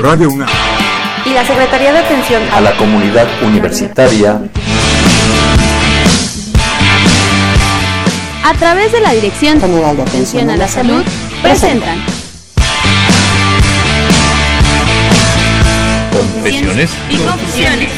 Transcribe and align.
Radio 0.00 0.30
UNAM. 0.30 0.48
Y 1.26 1.30
la 1.34 1.44
Secretaría 1.44 1.92
de 1.92 1.98
Atención 1.98 2.42
a 2.52 2.60
la 2.62 2.74
Comunidad 2.76 3.26
Universitaria. 3.42 4.40
A 8.42 8.54
través 8.54 8.92
de 8.92 9.00
la 9.00 9.12
Dirección 9.12 9.60
General 9.60 9.96
de 9.96 10.02
Atención 10.02 10.48
a 10.48 10.56
la 10.56 10.66
Salud 10.68 11.02
presentan 11.42 12.02
Confesiones 16.10 16.90
y 17.10 17.16
Confusiones, 17.18 17.90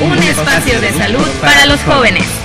un 0.00 0.18
espacio 0.18 0.80
de 0.80 0.92
salud 0.92 1.26
para 1.40 1.66
los 1.66 1.80
jóvenes. 1.80 2.41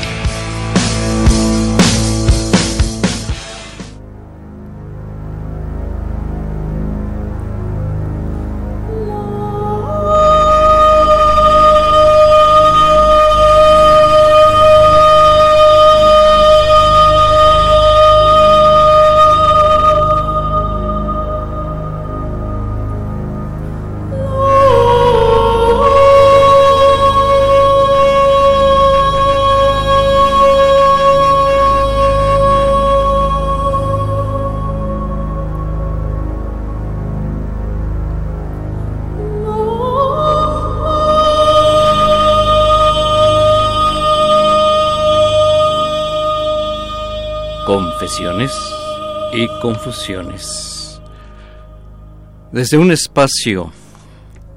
Desde 52.51 52.77
un 52.77 52.91
espacio 52.91 53.71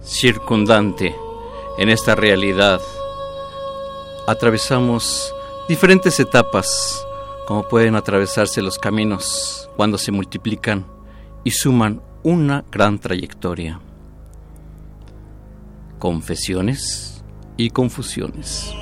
circundante 0.03 1.15
en 1.79 1.89
esta 1.89 2.17
realidad, 2.17 2.81
atravesamos 4.27 5.33
diferentes 5.69 6.19
etapas, 6.19 7.07
como 7.47 7.69
pueden 7.69 7.95
atravesarse 7.95 8.61
los 8.61 8.77
caminos 8.77 9.71
cuando 9.77 9.99
se 9.99 10.11
multiplican 10.11 10.85
y 11.45 11.53
suman 11.53 12.03
una 12.25 12.65
gran 12.73 12.99
trayectoria. 12.99 13.81
Confesiones 16.01 17.23
y 17.57 17.71
confusiones. 17.71 18.75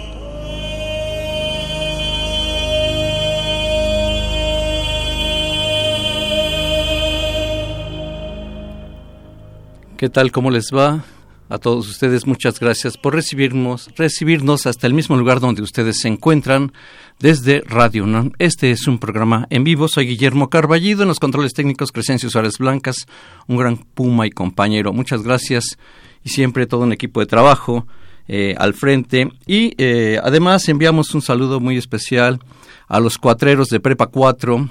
¿Qué 9.99 10.09
tal? 10.09 10.31
¿Cómo 10.31 10.53
les 10.53 10.71
va? 10.73 11.03
A 11.49 11.59
todos 11.59 11.89
ustedes 11.89 12.25
muchas 12.25 12.61
gracias 12.61 12.97
por 12.97 13.17
recibirnos, 13.17 13.91
recibirnos 13.97 14.65
hasta 14.69 14.87
el 14.87 14.95
mismo 14.95 15.17
lugar 15.17 15.41
donde 15.41 15.61
ustedes 15.61 15.99
se 15.99 16.07
encuentran 16.07 16.73
desde 17.19 17.63
Radio 17.63 18.05
UNAM. 18.05 18.31
Este 18.39 18.71
es 18.71 18.87
un 18.87 19.01
programa 19.01 19.49
en 19.51 19.65
vivo. 19.65 19.89
Soy 19.89 20.07
Guillermo 20.07 20.51
Carballido 20.51 21.03
en 21.03 21.09
los 21.09 21.19
controles 21.19 21.53
técnicos 21.53 21.91
Crescencio 21.91 22.31
Suárez 22.31 22.59
Blancas, 22.59 23.09
un 23.49 23.57
gran 23.57 23.77
puma 23.77 24.29
y 24.29 24.31
compañero. 24.31 24.93
Muchas 24.93 25.25
gracias 25.25 25.79
y 26.23 26.29
siempre 26.29 26.69
todo 26.69 26.83
un 26.83 26.93
equipo 26.93 27.19
de 27.19 27.27
trabajo 27.27 27.89
eh, 28.29 28.55
al 28.57 28.75
frente. 28.75 29.33
Y 29.47 29.75
eh, 29.79 30.21
además 30.23 30.69
enviamos 30.69 31.13
un 31.13 31.23
saludo 31.23 31.59
muy 31.59 31.77
especial 31.77 32.39
a 32.87 33.01
los 33.01 33.19
cuatreros 33.19 33.67
de 33.67 33.81
Prepa 33.81 34.07
4 34.07 34.71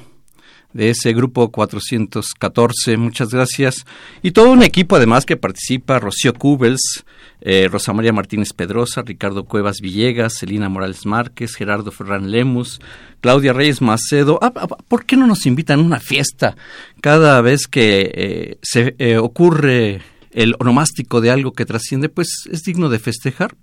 de 0.73 0.89
ese 0.89 1.13
grupo 1.13 1.51
414. 1.51 2.97
Muchas 2.97 3.29
gracias. 3.29 3.85
Y 4.21 4.31
todo 4.31 4.51
un 4.51 4.63
equipo 4.63 4.95
además 4.95 5.25
que 5.25 5.37
participa, 5.37 5.99
Rocío 5.99 6.33
Cubels, 6.33 7.05
eh, 7.41 7.67
Rosa 7.71 7.93
María 7.93 8.13
Martínez 8.13 8.53
Pedrosa, 8.53 9.03
Ricardo 9.03 9.45
Cuevas 9.45 9.79
Villegas, 9.81 10.37
Celina 10.39 10.69
Morales 10.69 11.05
Márquez, 11.05 11.55
Gerardo 11.55 11.91
Ferran 11.91 12.31
Lemus, 12.31 12.79
Claudia 13.21 13.53
Reyes 13.53 13.81
Macedo. 13.81 14.39
Ah, 14.41 14.51
ah, 14.55 14.67
¿Por 14.67 15.05
qué 15.05 15.17
no 15.17 15.27
nos 15.27 15.45
invitan 15.45 15.79
a 15.79 15.83
una 15.83 15.99
fiesta 15.99 16.55
cada 17.01 17.39
vez 17.41 17.67
que 17.67 18.11
eh, 18.13 18.57
se 18.61 18.95
eh, 18.97 19.17
ocurre 19.17 20.01
el 20.31 20.55
onomástico 20.59 21.21
de 21.21 21.31
algo 21.31 21.53
que 21.53 21.65
trasciende? 21.65 22.09
Pues 22.09 22.47
es 22.51 22.63
digno 22.63 22.89
de 22.89 22.99
festejar. 22.99 23.55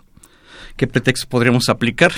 ¿Qué 0.76 0.88
pretexto 0.88 1.28
podríamos 1.28 1.68
aplicar? 1.68 2.12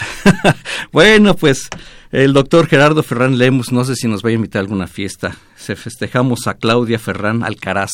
bueno, 0.93 1.35
pues 1.35 1.69
el 2.11 2.33
doctor 2.33 2.67
Gerardo 2.67 3.03
Ferrán 3.03 3.39
Lemus, 3.39 3.73
no 3.73 3.85
sé 3.85 3.97
si 3.97 4.09
nos 4.09 4.25
va 4.25 4.31
a 4.31 4.33
invitar 4.33 4.61
a 4.61 4.63
alguna 4.63 4.87
fiesta. 4.87 5.37
Se 5.57 5.77
festejamos 5.77 6.47
a 6.47 6.55
Claudia 6.55 6.99
Ferrán 6.99 7.43
Alcaraz. 7.43 7.93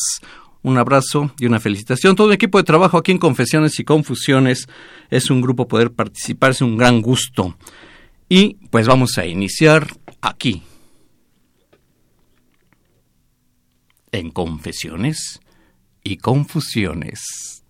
Un 0.61 0.77
abrazo 0.77 1.33
y 1.39 1.45
una 1.45 1.59
felicitación. 1.59 2.15
Todo 2.15 2.27
el 2.27 2.33
equipo 2.33 2.57
de 2.57 2.63
trabajo 2.63 2.97
aquí 2.97 3.11
en 3.11 3.17
Confesiones 3.17 3.79
y 3.79 3.83
Confusiones 3.83 4.67
es 5.09 5.29
un 5.29 5.41
grupo 5.41 5.67
poder 5.67 5.91
participar, 5.91 6.51
es 6.51 6.61
un 6.61 6.77
gran 6.77 7.01
gusto. 7.01 7.57
Y 8.29 8.55
pues 8.69 8.87
vamos 8.87 9.17
a 9.17 9.25
iniciar 9.25 9.87
aquí. 10.21 10.63
En 14.11 14.29
Confesiones 14.29 15.41
y 16.03 16.17
Confusiones. 16.17 17.62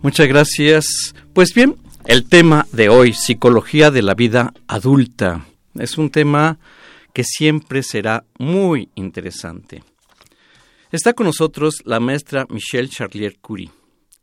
Muchas 0.00 0.28
gracias. 0.28 1.14
Pues 1.32 1.52
bien, 1.54 1.76
el 2.04 2.28
tema 2.28 2.66
de 2.72 2.88
hoy, 2.88 3.12
psicología 3.12 3.90
de 3.90 4.02
la 4.02 4.14
vida 4.14 4.54
adulta, 4.68 5.44
es 5.74 5.98
un 5.98 6.10
tema 6.10 6.58
que 7.12 7.24
siempre 7.24 7.82
será 7.82 8.24
muy 8.38 8.90
interesante. 8.94 9.82
Está 10.92 11.12
con 11.14 11.26
nosotros 11.26 11.82
la 11.84 11.98
maestra 12.00 12.46
Michelle 12.48 12.88
Charlier 12.88 13.38
Curie. 13.40 13.70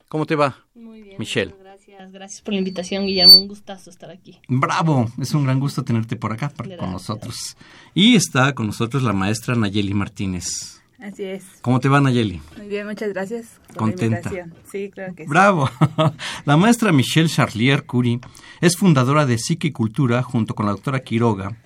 ¿Cómo 0.07 0.25
te 0.25 0.35
va? 0.35 0.65
Muy 0.73 1.01
bien. 1.01 1.17
Michelle. 1.19 1.53
Gracias, 1.59 2.11
gracias 2.11 2.41
por 2.41 2.53
la 2.53 2.59
invitación, 2.59 3.05
Guillermo. 3.05 3.37
Un 3.37 3.47
gustazo 3.49 3.89
estar 3.89 4.09
aquí. 4.09 4.39
Bravo, 4.47 5.11
es 5.19 5.33
un 5.33 5.43
gran 5.43 5.59
gusto 5.59 5.83
tenerte 5.83 6.15
por 6.15 6.31
acá 6.31 6.51
con 6.55 6.91
nosotros. 6.91 7.57
Y 7.93 8.15
está 8.15 8.55
con 8.55 8.67
nosotros 8.67 9.03
la 9.03 9.13
maestra 9.13 9.55
Nayeli 9.55 9.93
Martínez. 9.93 10.81
Así 10.99 11.23
es. 11.23 11.43
¿Cómo 11.61 11.79
te 11.79 11.89
va, 11.89 11.99
Nayeli? 11.99 12.41
Muy 12.57 12.67
bien, 12.67 12.87
muchas 12.87 13.09
gracias. 13.09 13.59
Por 13.67 13.77
Contenta. 13.77 14.29
La 14.29 14.37
invitación. 14.37 14.53
sí, 14.71 14.89
claro 14.89 15.13
que 15.13 15.23
sí. 15.23 15.29
Bravo. 15.29 15.69
La 16.45 16.57
maestra 16.57 16.91
Michelle 16.91 17.27
Charlier 17.27 17.85
Curie 17.85 18.19
es 18.61 18.77
fundadora 18.77 19.25
de 19.25 19.37
Psique 19.37 19.67
y 19.67 19.71
Cultura 19.71 20.23
junto 20.23 20.55
con 20.55 20.65
la 20.65 20.71
doctora 20.71 21.01
Quiroga, 21.01 21.57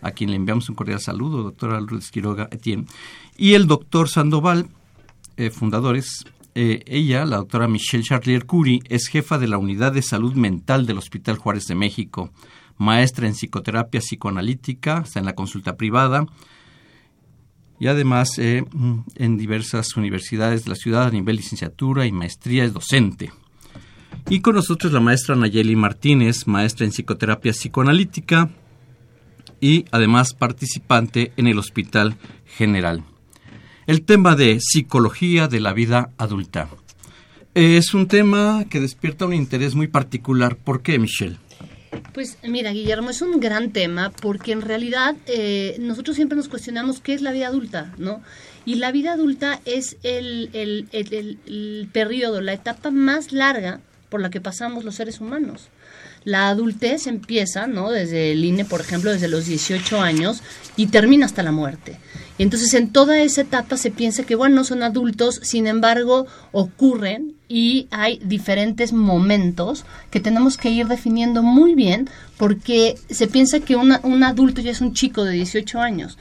a 0.00 0.10
quien 0.12 0.30
le 0.30 0.36
enviamos 0.36 0.68
un 0.68 0.74
cordial 0.74 1.00
saludo, 1.00 1.42
doctora 1.42 1.78
Lourdes 1.80 2.10
Quiroga 2.10 2.48
Etienne, 2.50 2.86
y 3.36 3.54
el 3.54 3.66
doctor 3.66 4.08
Sandoval, 4.08 4.68
eh, 5.36 5.50
fundadores. 5.50 6.24
Eh, 6.56 6.82
ella, 6.86 7.24
la 7.26 7.36
doctora 7.36 7.68
Michelle 7.68 8.02
Charlier 8.02 8.44
Curie, 8.44 8.80
es 8.88 9.06
jefa 9.06 9.38
de 9.38 9.46
la 9.46 9.56
Unidad 9.56 9.92
de 9.92 10.02
Salud 10.02 10.34
Mental 10.34 10.84
del 10.84 10.98
Hospital 10.98 11.36
Juárez 11.36 11.66
de 11.66 11.76
México, 11.76 12.32
maestra 12.76 13.28
en 13.28 13.34
psicoterapia 13.34 14.00
psicoanalítica, 14.00 15.02
está 15.04 15.20
en 15.20 15.26
la 15.26 15.34
consulta 15.34 15.76
privada, 15.76 16.26
y 17.80 17.88
además 17.88 18.38
eh, 18.38 18.62
en 19.16 19.38
diversas 19.38 19.96
universidades 19.96 20.64
de 20.64 20.70
la 20.70 20.76
ciudad 20.76 21.04
a 21.04 21.10
nivel 21.10 21.36
licenciatura 21.36 22.06
y 22.06 22.12
maestría 22.12 22.64
es 22.64 22.74
docente. 22.74 23.32
Y 24.28 24.40
con 24.40 24.54
nosotros 24.54 24.92
la 24.92 25.00
maestra 25.00 25.34
Nayeli 25.34 25.74
Martínez, 25.76 26.46
maestra 26.46 26.84
en 26.84 26.92
psicoterapia 26.92 27.52
psicoanalítica 27.52 28.50
y 29.62 29.86
además 29.90 30.34
participante 30.34 31.32
en 31.38 31.46
el 31.46 31.58
Hospital 31.58 32.16
General. 32.44 33.02
El 33.86 34.02
tema 34.02 34.36
de 34.36 34.60
psicología 34.60 35.48
de 35.48 35.60
la 35.60 35.72
vida 35.72 36.10
adulta. 36.18 36.68
Es 37.54 37.94
un 37.94 38.08
tema 38.08 38.66
que 38.68 38.78
despierta 38.80 39.24
un 39.24 39.34
interés 39.34 39.74
muy 39.74 39.88
particular. 39.88 40.56
¿Por 40.56 40.82
qué, 40.82 40.98
Michelle? 40.98 41.38
Pues 42.12 42.38
mira, 42.42 42.70
Guillermo, 42.72 43.10
es 43.10 43.22
un 43.22 43.40
gran 43.40 43.72
tema 43.72 44.10
porque 44.10 44.52
en 44.52 44.62
realidad 44.62 45.16
eh, 45.26 45.76
nosotros 45.80 46.16
siempre 46.16 46.36
nos 46.36 46.48
cuestionamos 46.48 47.00
qué 47.00 47.14
es 47.14 47.22
la 47.22 47.32
vida 47.32 47.48
adulta, 47.48 47.92
¿no? 47.98 48.22
Y 48.64 48.76
la 48.76 48.92
vida 48.92 49.12
adulta 49.12 49.60
es 49.64 49.96
el, 50.02 50.50
el, 50.52 50.88
el, 50.92 51.88
periodo, 51.92 52.40
la 52.40 52.52
etapa 52.52 52.90
más 52.90 53.32
larga 53.32 53.80
por 54.08 54.20
la 54.20 54.30
que 54.30 54.40
pasamos 54.40 54.84
los 54.84 54.96
seres 54.96 55.20
humanos. 55.20 55.68
La 56.24 56.48
adultez 56.48 57.06
empieza, 57.06 57.66
¿no? 57.66 57.90
Desde 57.90 58.32
el 58.32 58.44
INE, 58.44 58.64
por 58.64 58.80
ejemplo, 58.80 59.12
desde 59.12 59.28
los 59.28 59.46
18 59.46 60.00
años 60.00 60.42
y 60.76 60.88
termina 60.88 61.26
hasta 61.26 61.42
la 61.42 61.52
muerte. 61.52 61.98
Y 62.38 62.42
entonces 62.42 62.74
en 62.74 62.92
toda 62.92 63.20
esa 63.20 63.40
etapa 63.40 63.76
se 63.76 63.90
piensa 63.90 64.24
que, 64.24 64.34
bueno, 64.34 64.64
son 64.64 64.82
adultos, 64.82 65.40
sin 65.42 65.66
embargo, 65.66 66.26
ocurren 66.52 67.39
y 67.50 67.88
hay 67.90 68.20
diferentes 68.22 68.92
momentos 68.92 69.84
que 70.12 70.20
tenemos 70.20 70.56
que 70.56 70.70
ir 70.70 70.86
definiendo 70.86 71.42
muy 71.42 71.74
bien 71.74 72.08
porque 72.38 72.94
se 73.10 73.26
piensa 73.26 73.58
que 73.58 73.74
una, 73.74 73.98
un 74.04 74.22
adulto 74.22 74.60
ya 74.60 74.70
es 74.70 74.80
un 74.80 74.94
chico 74.94 75.24
de 75.24 75.32
18 75.32 75.80
años. 75.80 76.16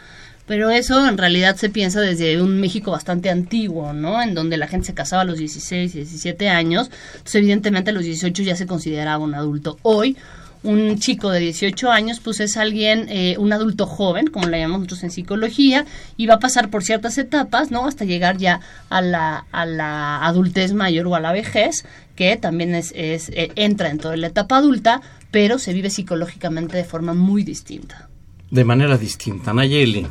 Pero 0.47 0.71
eso 0.71 1.07
en 1.07 1.19
realidad 1.19 1.55
se 1.57 1.69
piensa 1.69 2.01
desde 2.01 2.41
un 2.41 2.59
México 2.59 2.89
bastante 2.89 3.29
antiguo, 3.29 3.93
¿no? 3.93 4.19
En 4.19 4.33
donde 4.33 4.57
la 4.57 4.67
gente 4.67 4.87
se 4.87 4.95
casaba 4.95 5.21
a 5.21 5.25
los 5.25 5.37
16, 5.37 5.93
17 5.93 6.49
años. 6.49 6.89
Entonces, 7.11 7.35
evidentemente, 7.35 7.91
a 7.91 7.93
los 7.93 8.03
18 8.03 8.41
ya 8.41 8.55
se 8.55 8.65
consideraba 8.65 9.23
un 9.23 9.35
adulto. 9.35 9.77
Hoy, 9.83 10.17
un 10.63 10.99
chico 10.99 11.31
de 11.31 11.39
18 11.39 11.89
años, 11.89 12.19
pues 12.19 12.39
es 12.39 12.57
alguien, 12.57 13.07
eh, 13.09 13.35
un 13.37 13.53
adulto 13.53 13.85
joven, 13.85 14.27
como 14.27 14.47
le 14.47 14.59
llamamos 14.59 14.81
nosotros 14.81 15.03
en 15.03 15.11
psicología, 15.11 15.85
y 16.17 16.25
va 16.25 16.35
a 16.35 16.39
pasar 16.39 16.69
por 16.69 16.83
ciertas 16.83 17.17
etapas, 17.17 17.71
¿no? 17.71 17.87
Hasta 17.87 18.05
llegar 18.05 18.37
ya 18.37 18.59
a 18.89 19.01
la, 19.01 19.45
a 19.51 19.65
la 19.65 20.25
adultez 20.25 20.73
mayor 20.73 21.07
o 21.07 21.15
a 21.15 21.19
la 21.19 21.31
vejez, 21.31 21.85
que 22.15 22.35
también 22.35 22.75
es, 22.75 22.91
es 22.95 23.29
eh, 23.29 23.51
entra 23.55 23.89
en 23.89 23.99
toda 23.99 24.17
la 24.17 24.27
etapa 24.27 24.57
adulta, 24.57 25.01
pero 25.31 25.59
se 25.59 25.73
vive 25.73 25.89
psicológicamente 25.89 26.75
de 26.75 26.83
forma 26.83 27.13
muy 27.13 27.43
distinta. 27.43 28.09
De 28.51 28.65
manera 28.65 28.97
distinta. 28.97 29.53
Nayeli. 29.53 30.07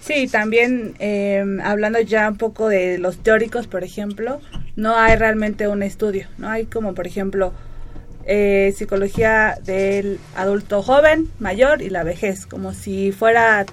Sí, 0.00 0.26
también 0.28 0.94
eh, 0.98 1.44
hablando 1.62 2.00
ya 2.00 2.28
un 2.28 2.36
poco 2.36 2.68
de 2.68 2.98
los 2.98 3.18
teóricos, 3.18 3.66
por 3.66 3.84
ejemplo, 3.84 4.40
no 4.74 4.96
hay 4.96 5.16
realmente 5.16 5.68
un 5.68 5.82
estudio, 5.82 6.26
no 6.38 6.48
hay 6.48 6.64
como, 6.64 6.94
por 6.94 7.06
ejemplo, 7.06 7.52
eh, 8.32 8.72
psicología 8.76 9.58
del 9.64 10.20
adulto 10.36 10.82
joven, 10.82 11.28
mayor 11.40 11.82
y 11.82 11.90
la 11.90 12.04
vejez, 12.04 12.46
como 12.46 12.72
si 12.72 13.10
fuera 13.10 13.66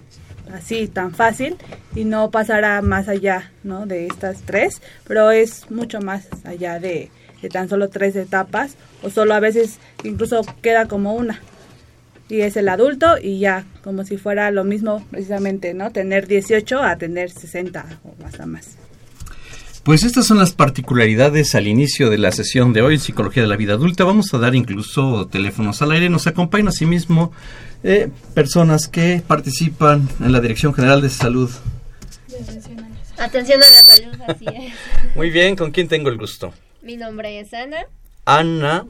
así 0.51 0.88
tan 0.88 1.13
fácil 1.13 1.57
y 1.94 2.06
no 2.06 2.31
pasara 2.31 2.81
más 2.81 3.07
allá 3.07 3.51
¿no? 3.63 3.86
de 3.86 4.07
estas 4.07 4.42
tres, 4.42 4.81
pero 5.07 5.30
es 5.30 5.69
mucho 5.69 6.01
más 6.01 6.27
allá 6.44 6.80
de, 6.80 7.12
de 7.44 7.50
tan 7.50 7.69
solo 7.69 7.89
tres 7.89 8.15
etapas 8.15 8.77
o 9.04 9.12
solo 9.12 9.36
a 9.36 9.39
veces 9.39 9.77
incluso 10.04 10.42
queda 10.63 10.88
como 10.88 11.13
una 11.13 11.39
y 12.27 12.42
es 12.42 12.57
el 12.57 12.68
adulto 12.68 13.19
y 13.21 13.38
ya, 13.38 13.63
como 13.83 14.06
si 14.06 14.18
fuera 14.18 14.50
lo 14.50 14.63
mismo 14.63 15.06
precisamente, 15.12 15.75
¿no? 15.75 15.92
Tener 15.92 16.25
18 16.25 16.81
a 16.81 16.98
tener 16.98 17.30
60 17.30 17.86
o 18.04 18.25
hasta 18.25 18.48
más. 18.48 18.75
Pues 19.88 20.04
estas 20.04 20.28
son 20.28 20.38
las 20.38 20.51
particularidades 20.51 21.56
al 21.56 21.66
inicio 21.66 22.10
de 22.10 22.18
la 22.18 22.34
sesión 22.34 22.74
de 22.74 22.81
hoy 22.81 22.95
en 22.95 23.00
Psicología 23.00 23.44
de 23.44 23.48
la 23.48 23.56
Vida 23.56 23.75
Adulta. 23.75 24.04
Vamos 24.04 24.34
a 24.34 24.38
dar 24.38 24.54
incluso 24.54 25.30
teléfonos 25.30 25.81
al 25.81 25.92
aire. 25.92 26.10
Nos 26.10 26.28
acompañan 26.28 26.68
asimismo 26.68 27.31
eh, 27.86 28.10
personas 28.34 28.89
que 28.89 29.24
participan 29.25 30.10
en 30.19 30.34
la 30.34 30.42
Dirección 30.42 30.74
General 30.74 31.01
de 31.01 31.10
Salud. 31.10 31.50
Atención 33.18 33.63
a 33.63 33.66
la 33.69 33.95
salud, 33.95 34.22
así 34.28 34.45
es. 34.54 35.16
Muy 35.16 35.30
bien, 35.30 35.56
¿con 35.56 35.72
quién 35.72 35.88
tengo 35.88 36.10
el 36.10 36.18
gusto? 36.18 36.54
Mi 36.81 36.98
nombre 36.98 37.40
es 37.40 37.54
Ana 37.54 37.86
Ana 38.25 38.86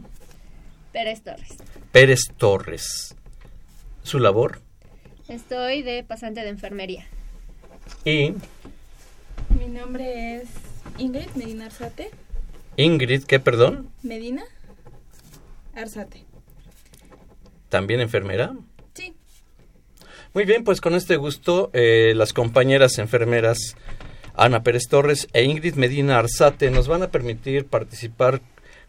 Pérez 0.93 1.21
Torres. 1.21 1.57
Pérez 1.91 2.21
Torres. 2.37 3.15
¿Su 4.01 4.17
labor? 4.17 4.61
Estoy 5.27 5.83
de 5.83 6.03
pasante 6.03 6.41
de 6.41 6.49
enfermería. 6.49 7.05
Y 8.03 8.33
Mi 9.59 9.67
nombre 9.67 10.37
es 10.37 10.66
Ingrid 10.97 11.29
Medina 11.35 11.65
Arzate. 11.65 12.09
Ingrid, 12.75 13.23
¿qué 13.23 13.39
perdón? 13.39 13.89
Medina 14.03 14.43
Arzate. 15.75 16.25
¿También 17.69 17.99
enfermera? 17.99 18.53
Sí. 18.93 19.13
Muy 20.33 20.45
bien, 20.45 20.63
pues 20.63 20.81
con 20.81 20.95
este 20.95 21.17
gusto, 21.17 21.69
eh, 21.73 22.13
las 22.15 22.33
compañeras 22.33 22.97
enfermeras 22.97 23.75
Ana 24.35 24.63
Pérez 24.63 24.87
Torres 24.87 25.27
e 25.33 25.43
Ingrid 25.43 25.75
Medina 25.75 26.19
Arzate 26.19 26.71
nos 26.71 26.87
van 26.87 27.03
a 27.03 27.11
permitir 27.11 27.65
participar 27.65 28.41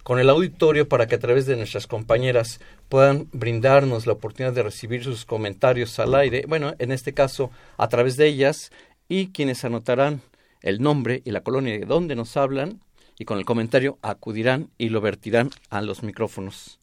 con 0.02 0.18
el 0.18 0.30
auditorio 0.30 0.88
para 0.88 1.06
que 1.06 1.16
a 1.16 1.18
través 1.18 1.46
de 1.46 1.56
nuestras 1.56 1.86
compañeras 1.86 2.60
puedan 2.88 3.28
brindarnos 3.32 4.06
la 4.06 4.14
oportunidad 4.14 4.54
de 4.54 4.62
recibir 4.62 5.04
sus 5.04 5.26
comentarios 5.26 5.98
al 5.98 6.14
aire, 6.14 6.44
bueno, 6.48 6.74
en 6.78 6.92
este 6.92 7.12
caso 7.12 7.50
a 7.76 7.88
través 7.88 8.16
de 8.16 8.26
ellas, 8.26 8.70
y 9.08 9.28
quienes 9.28 9.64
anotarán 9.64 10.22
el 10.62 10.80
nombre 10.80 11.22
y 11.24 11.30
la 11.30 11.42
colonia 11.42 11.78
de 11.78 11.86
donde 11.86 12.16
nos 12.16 12.36
hablan, 12.36 12.80
y 13.18 13.24
con 13.24 13.38
el 13.38 13.44
comentario 13.44 13.98
acudirán 14.02 14.70
y 14.78 14.90
lo 14.90 15.00
vertirán 15.00 15.50
a 15.70 15.82
los 15.82 16.02
micrófonos. 16.02 16.78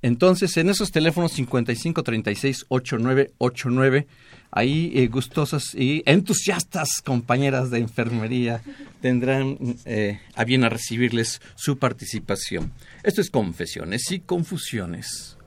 Entonces, 0.00 0.56
en 0.56 0.68
esos 0.68 0.90
teléfonos 0.90 1.32
55 1.32 2.02
36 2.02 2.66
8989, 2.68 4.08
ahí 4.50 4.90
eh, 4.96 5.06
gustosas 5.06 5.74
y 5.76 6.02
entusiastas 6.06 7.00
compañeras 7.04 7.70
de 7.70 7.78
enfermería 7.78 8.62
tendrán 9.00 9.58
eh, 9.84 10.20
a 10.34 10.44
bien 10.44 10.64
a 10.64 10.68
recibirles 10.68 11.40
su 11.54 11.78
participación. 11.78 12.72
Esto 13.04 13.20
es 13.20 13.30
Confesiones 13.30 14.10
y 14.10 14.18
Confusiones. 14.20 15.38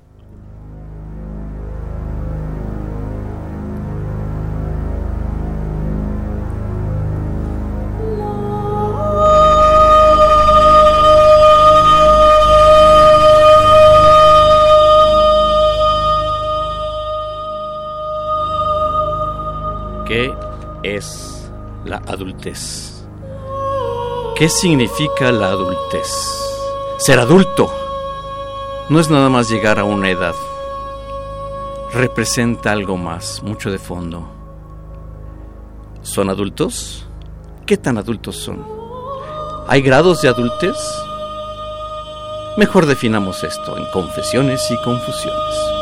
Adultez? 22.07 23.05
¿Qué 24.35 24.49
significa 24.49 25.31
la 25.31 25.47
adultez? 25.47 26.07
Ser 26.97 27.19
adulto 27.19 27.71
no 28.89 28.99
es 28.99 29.09
nada 29.09 29.29
más 29.29 29.49
llegar 29.49 29.79
a 29.79 29.83
una 29.83 30.09
edad. 30.09 30.35
Representa 31.93 32.71
algo 32.71 32.97
más, 32.97 33.41
mucho 33.43 33.71
de 33.71 33.79
fondo. 33.79 34.27
¿Son 36.01 36.29
adultos? 36.29 37.07
¿Qué 37.65 37.77
tan 37.77 37.97
adultos 37.97 38.35
son? 38.35 38.65
¿Hay 39.67 39.81
grados 39.81 40.21
de 40.21 40.29
adultez? 40.29 40.77
Mejor 42.57 42.85
definamos 42.85 43.43
esto 43.43 43.77
en 43.77 43.85
confesiones 43.91 44.69
y 44.69 44.77
confusiones. 44.83 45.74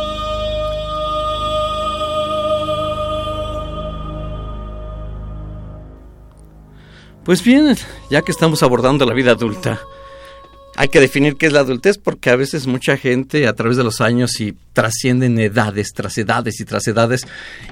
Pues 7.25 7.41
bien, 7.41 7.75
ya 8.09 8.21
que 8.21 8.33
estamos 8.33 8.63
abordando 8.63 9.05
la 9.05 9.13
vida 9.13 9.31
adulta, 9.31 9.79
hay 10.75 10.89
que 10.89 10.99
definir 10.99 11.37
qué 11.37 11.45
es 11.45 11.53
la 11.53 11.61
adultez 11.61 11.97
porque 11.97 12.29
a 12.29 12.35
veces 12.35 12.67
mucha 12.67 12.97
gente 12.97 13.47
a 13.47 13.53
través 13.53 13.77
de 13.77 13.83
los 13.85 14.01
años 14.01 14.41
y 14.41 14.53
trascienden 14.73 15.39
edades 15.39 15.93
tras 15.93 16.17
edades 16.17 16.59
y 16.59 16.65
tras 16.65 16.85
edades 16.85 17.25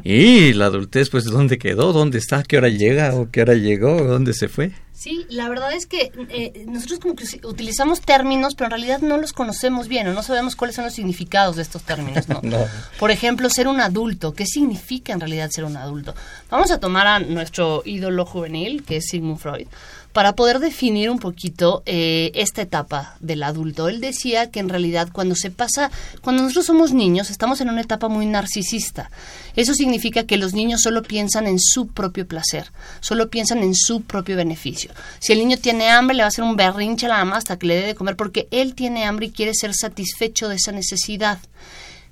y 0.05 0.53
la 0.53 0.67
adultez 0.67 1.09
pues 1.09 1.25
dónde 1.25 1.57
quedó, 1.57 1.91
dónde 1.91 2.17
está, 2.17 2.43
qué 2.43 2.57
hora 2.57 2.69
llega 2.69 3.13
o 3.13 3.29
qué 3.29 3.41
hora 3.41 3.55
llegó, 3.55 4.01
dónde 4.03 4.33
se 4.33 4.47
fue. 4.47 4.71
Sí, 5.01 5.25
la 5.29 5.49
verdad 5.49 5.73
es 5.73 5.87
que 5.87 6.11
eh, 6.29 6.63
nosotros 6.67 6.99
como 6.99 7.15
que 7.15 7.25
utilizamos 7.47 8.01
términos, 8.01 8.53
pero 8.53 8.67
en 8.67 8.71
realidad 8.73 8.99
no 9.01 9.17
los 9.17 9.33
conocemos 9.33 9.87
bien 9.87 10.07
o 10.07 10.13
no 10.13 10.21
sabemos 10.21 10.55
cuáles 10.55 10.75
son 10.75 10.85
los 10.85 10.93
significados 10.93 11.55
de 11.55 11.63
estos 11.63 11.81
términos, 11.81 12.29
¿no? 12.29 12.39
No. 12.51 12.59
Por 12.99 13.09
ejemplo, 13.09 13.49
ser 13.49 13.67
un 13.67 13.81
adulto. 13.81 14.33
¿Qué 14.33 14.45
significa 14.45 15.11
en 15.11 15.19
realidad 15.19 15.49
ser 15.49 15.63
un 15.63 15.75
adulto? 15.75 16.13
Vamos 16.51 16.69
a 16.69 16.79
tomar 16.79 17.07
a 17.07 17.19
nuestro 17.19 17.81
ídolo 17.83 18.27
juvenil, 18.27 18.83
que 18.83 18.97
es 18.97 19.05
Sigmund 19.07 19.39
Freud, 19.39 19.67
para 20.13 20.35
poder 20.35 20.59
definir 20.59 21.09
un 21.09 21.19
poquito 21.19 21.83
eh, 21.85 22.31
esta 22.35 22.61
etapa 22.61 23.15
del 23.19 23.43
adulto. 23.43 23.87
Él 23.87 24.01
decía 24.01 24.51
que 24.51 24.59
en 24.59 24.69
realidad 24.69 25.09
cuando 25.11 25.35
se 25.35 25.51
pasa, 25.51 25.91
cuando 26.21 26.43
nosotros 26.43 26.65
somos 26.65 26.93
niños, 26.93 27.29
estamos 27.29 27.61
en 27.61 27.69
una 27.69 27.81
etapa 27.81 28.09
muy 28.09 28.25
narcisista. 28.25 29.09
Eso 29.55 29.73
significa 29.73 30.25
que 30.25 30.37
los 30.37 30.53
niños 30.53 30.81
solo 30.81 31.03
piensan 31.03 31.47
en 31.47 31.59
su 31.59 31.87
propio 31.87 32.27
placer, 32.27 32.71
solo 32.99 33.29
piensan 33.29 33.59
en 33.59 33.75
su 33.75 34.01
propio 34.01 34.35
beneficio. 34.35 34.91
Si 35.19 35.33
el 35.33 35.39
niño 35.39 35.57
tiene 35.57 35.89
hambre, 35.89 36.15
le 36.15 36.23
va 36.23 36.25
a 36.25 36.29
hacer 36.29 36.43
un 36.43 36.55
berrinche 36.57 37.05
a 37.05 37.09
la 37.09 37.17
mamá 37.17 37.37
hasta 37.37 37.57
que 37.57 37.67
le 37.67 37.75
dé 37.75 37.87
de 37.87 37.95
comer 37.95 38.15
porque 38.15 38.47
él 38.51 38.75
tiene 38.75 39.05
hambre 39.05 39.27
y 39.27 39.31
quiere 39.31 39.53
ser 39.53 39.73
satisfecho 39.73 40.49
de 40.49 40.55
esa 40.55 40.71
necesidad. 40.71 41.39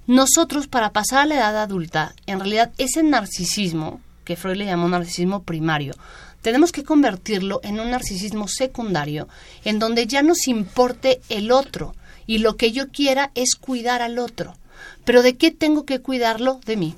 Nosotros, 0.08 0.68
para 0.68 0.92
pasar 0.92 1.20
a 1.20 1.26
la 1.26 1.36
edad 1.36 1.62
adulta, 1.62 2.14
en 2.26 2.40
realidad 2.40 2.72
ese 2.78 3.04
narcisismo, 3.04 4.02
que 4.26 4.36
Freud 4.36 4.58
le 4.58 4.66
llamó 4.66 4.88
narcisismo 4.88 5.44
primario, 5.44 5.94
tenemos 6.42 6.72
que 6.72 6.84
convertirlo 6.84 7.60
en 7.64 7.80
un 7.80 7.92
narcisismo 7.92 8.48
secundario, 8.48 9.28
en 9.66 9.80
donde 9.80 10.08
ya 10.08 10.22
nos 10.22 10.48
importe 10.48 11.22
el 11.30 11.52
otro 11.52 11.96
y 12.26 12.40
lo 12.40 12.56
que 12.56 12.72
yo 12.72 12.90
quiera 12.90 13.32
es 13.36 13.56
cuidar 13.56 14.02
al 14.02 14.20
otro. 14.20 14.56
Pero 15.04 15.22
¿de 15.24 15.36
qué 15.36 15.52
tengo 15.52 15.86
que 15.86 16.00
cuidarlo? 16.00 16.60
De 16.66 16.78
mí. 16.78 16.96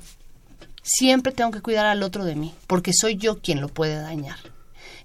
Siempre 0.82 1.32
tengo 1.32 1.50
que 1.50 1.60
cuidar 1.60 1.86
al 1.86 2.02
otro 2.02 2.24
de 2.24 2.34
mí, 2.34 2.54
porque 2.66 2.92
soy 2.92 3.16
yo 3.16 3.38
quien 3.38 3.60
lo 3.60 3.68
puede 3.68 3.96
dañar. 3.96 4.36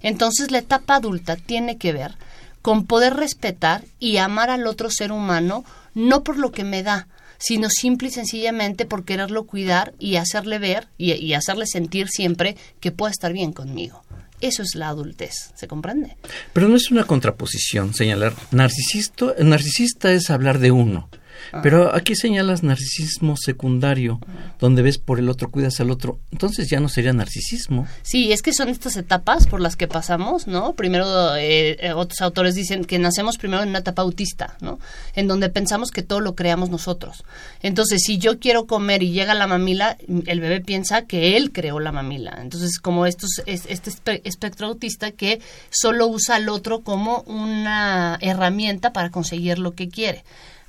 Entonces 0.02 0.50
la 0.50 0.58
etapa 0.58 0.96
adulta 0.96 1.36
tiene 1.36 1.78
que 1.78 1.92
ver 1.92 2.16
con 2.62 2.84
poder 2.84 3.14
respetar 3.14 3.84
y 3.98 4.18
amar 4.18 4.50
al 4.50 4.66
otro 4.66 4.90
ser 4.90 5.12
humano, 5.12 5.64
no 5.94 6.22
por 6.22 6.36
lo 6.36 6.52
que 6.52 6.64
me 6.64 6.82
da, 6.82 7.08
sino 7.38 7.68
simple 7.70 8.08
y 8.08 8.10
sencillamente 8.10 8.84
por 8.84 9.04
quererlo 9.04 9.46
cuidar 9.46 9.94
y 9.98 10.16
hacerle 10.16 10.58
ver 10.58 10.88
y, 10.98 11.32
hacerle 11.32 11.66
sentir 11.66 12.08
siempre 12.08 12.56
que 12.80 12.92
puede 12.92 13.12
estar 13.12 13.32
bien 13.32 13.52
conmigo. 13.52 14.02
Eso 14.40 14.62
es 14.62 14.74
la 14.74 14.88
adultez, 14.88 15.52
¿se 15.54 15.66
comprende? 15.66 16.16
Pero 16.52 16.68
no 16.68 16.76
es 16.76 16.90
una 16.90 17.04
contraposición 17.04 17.94
señalar 17.94 18.34
narcisista, 18.50 19.34
narcisista 19.40 20.12
es 20.12 20.30
hablar 20.30 20.58
de 20.58 20.70
uno 20.70 21.08
Ah. 21.52 21.60
Pero 21.62 21.94
aquí 21.94 22.14
señalas 22.14 22.62
narcisismo 22.62 23.36
secundario, 23.36 24.20
donde 24.58 24.82
ves 24.82 24.98
por 24.98 25.18
el 25.18 25.28
otro, 25.28 25.50
cuidas 25.50 25.80
al 25.80 25.90
otro. 25.90 26.18
Entonces 26.32 26.68
ya 26.68 26.80
no 26.80 26.88
sería 26.88 27.12
narcisismo. 27.12 27.86
Sí, 28.02 28.32
es 28.32 28.42
que 28.42 28.52
son 28.52 28.68
estas 28.68 28.96
etapas 28.96 29.46
por 29.46 29.60
las 29.60 29.76
que 29.76 29.88
pasamos, 29.88 30.46
¿no? 30.46 30.74
Primero, 30.74 31.36
eh, 31.36 31.76
eh, 31.80 31.92
otros 31.92 32.20
autores 32.20 32.54
dicen 32.54 32.84
que 32.84 32.98
nacemos 32.98 33.38
primero 33.38 33.62
en 33.62 33.70
una 33.70 33.78
etapa 33.78 34.02
autista, 34.02 34.56
¿no? 34.60 34.78
En 35.14 35.28
donde 35.28 35.48
pensamos 35.48 35.90
que 35.90 36.02
todo 36.02 36.20
lo 36.20 36.34
creamos 36.34 36.70
nosotros. 36.70 37.24
Entonces, 37.62 38.02
si 38.04 38.18
yo 38.18 38.38
quiero 38.38 38.66
comer 38.66 39.02
y 39.02 39.10
llega 39.10 39.34
la 39.34 39.46
mamila, 39.46 39.96
el 40.26 40.40
bebé 40.40 40.60
piensa 40.60 41.02
que 41.02 41.36
él 41.36 41.52
creó 41.52 41.80
la 41.80 41.92
mamila. 41.92 42.38
Entonces, 42.40 42.78
como 42.78 43.06
estos, 43.06 43.42
este 43.46 43.90
espectro 44.24 44.66
autista 44.66 45.10
que 45.12 45.40
solo 45.70 46.06
usa 46.06 46.36
al 46.36 46.48
otro 46.48 46.80
como 46.80 47.22
una 47.22 48.18
herramienta 48.20 48.92
para 48.92 49.10
conseguir 49.10 49.58
lo 49.58 49.72
que 49.72 49.88
quiere. 49.88 50.24